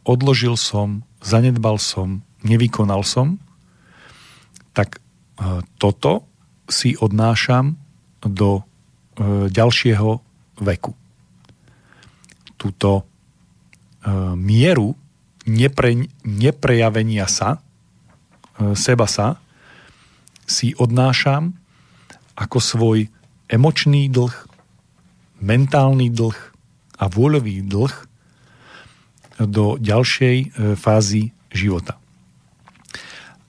odložil 0.08 0.56
som, 0.56 1.04
zanedbal 1.20 1.76
som, 1.76 2.24
nevykonal 2.48 3.04
som, 3.04 3.36
tak 4.72 4.98
e, 4.98 5.60
toto 5.76 6.24
si 6.72 6.96
odnášam 6.96 7.76
do 8.24 8.64
e, 9.20 9.52
ďalšieho 9.52 10.10
veku. 10.64 10.96
Túto 12.56 13.08
mieru 14.40 14.96
nepre, 15.44 16.08
neprejavenia 16.24 17.28
sa, 17.28 17.60
seba 18.76 19.08
sa, 19.12 19.40
si 20.50 20.74
odnášam 20.74 21.54
ako 22.34 22.58
svoj 22.58 23.00
emočný 23.46 24.10
dlh, 24.10 24.34
mentálny 25.46 26.10
dlh 26.10 26.38
a 26.98 27.06
vôľový 27.06 27.62
dlh 27.70 27.94
do 29.40 29.80
ďalšej 29.80 30.36
e, 30.36 30.48
fázy 30.76 31.32
života. 31.54 31.96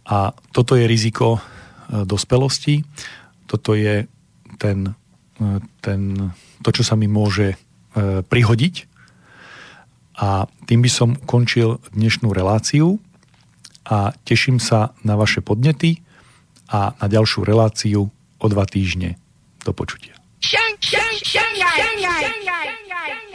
A 0.07 0.31
toto 0.55 0.79
je 0.79 0.87
riziko 0.87 1.39
e, 1.39 1.41
dospelosti, 2.07 2.87
toto 3.51 3.75
je 3.75 4.07
ten, 4.61 4.95
e, 5.41 5.59
ten, 5.83 6.31
to, 6.63 6.71
čo 6.71 6.83
sa 6.87 6.95
mi 6.95 7.09
môže 7.09 7.57
prihodiť. 8.31 8.87
A 10.23 10.47
tým 10.71 10.79
by 10.79 10.87
som 10.87 11.19
končil 11.27 11.83
dnešnú 11.91 12.31
reláciu 12.31 13.03
a 13.83 14.15
teším 14.23 14.63
sa 14.63 14.95
na 15.03 15.19
vaše 15.19 15.43
podnety 15.43 15.99
a 16.71 16.95
na 16.97 17.07
ďalšiu 17.11 17.43
reláciu 17.43 18.09
o 18.39 18.47
dva 18.47 18.65
týždne. 18.65 19.19
Do 19.67 19.75
počutia. 19.77 20.17
Shang, 20.41 20.79
shang, 20.81 21.19
shang, 21.21 21.53
shang, 21.53 21.77
shang, 21.77 21.99
shang, 22.01 22.41
shang, 22.47 22.83
shang, 22.89 23.25
shang. 23.29 23.30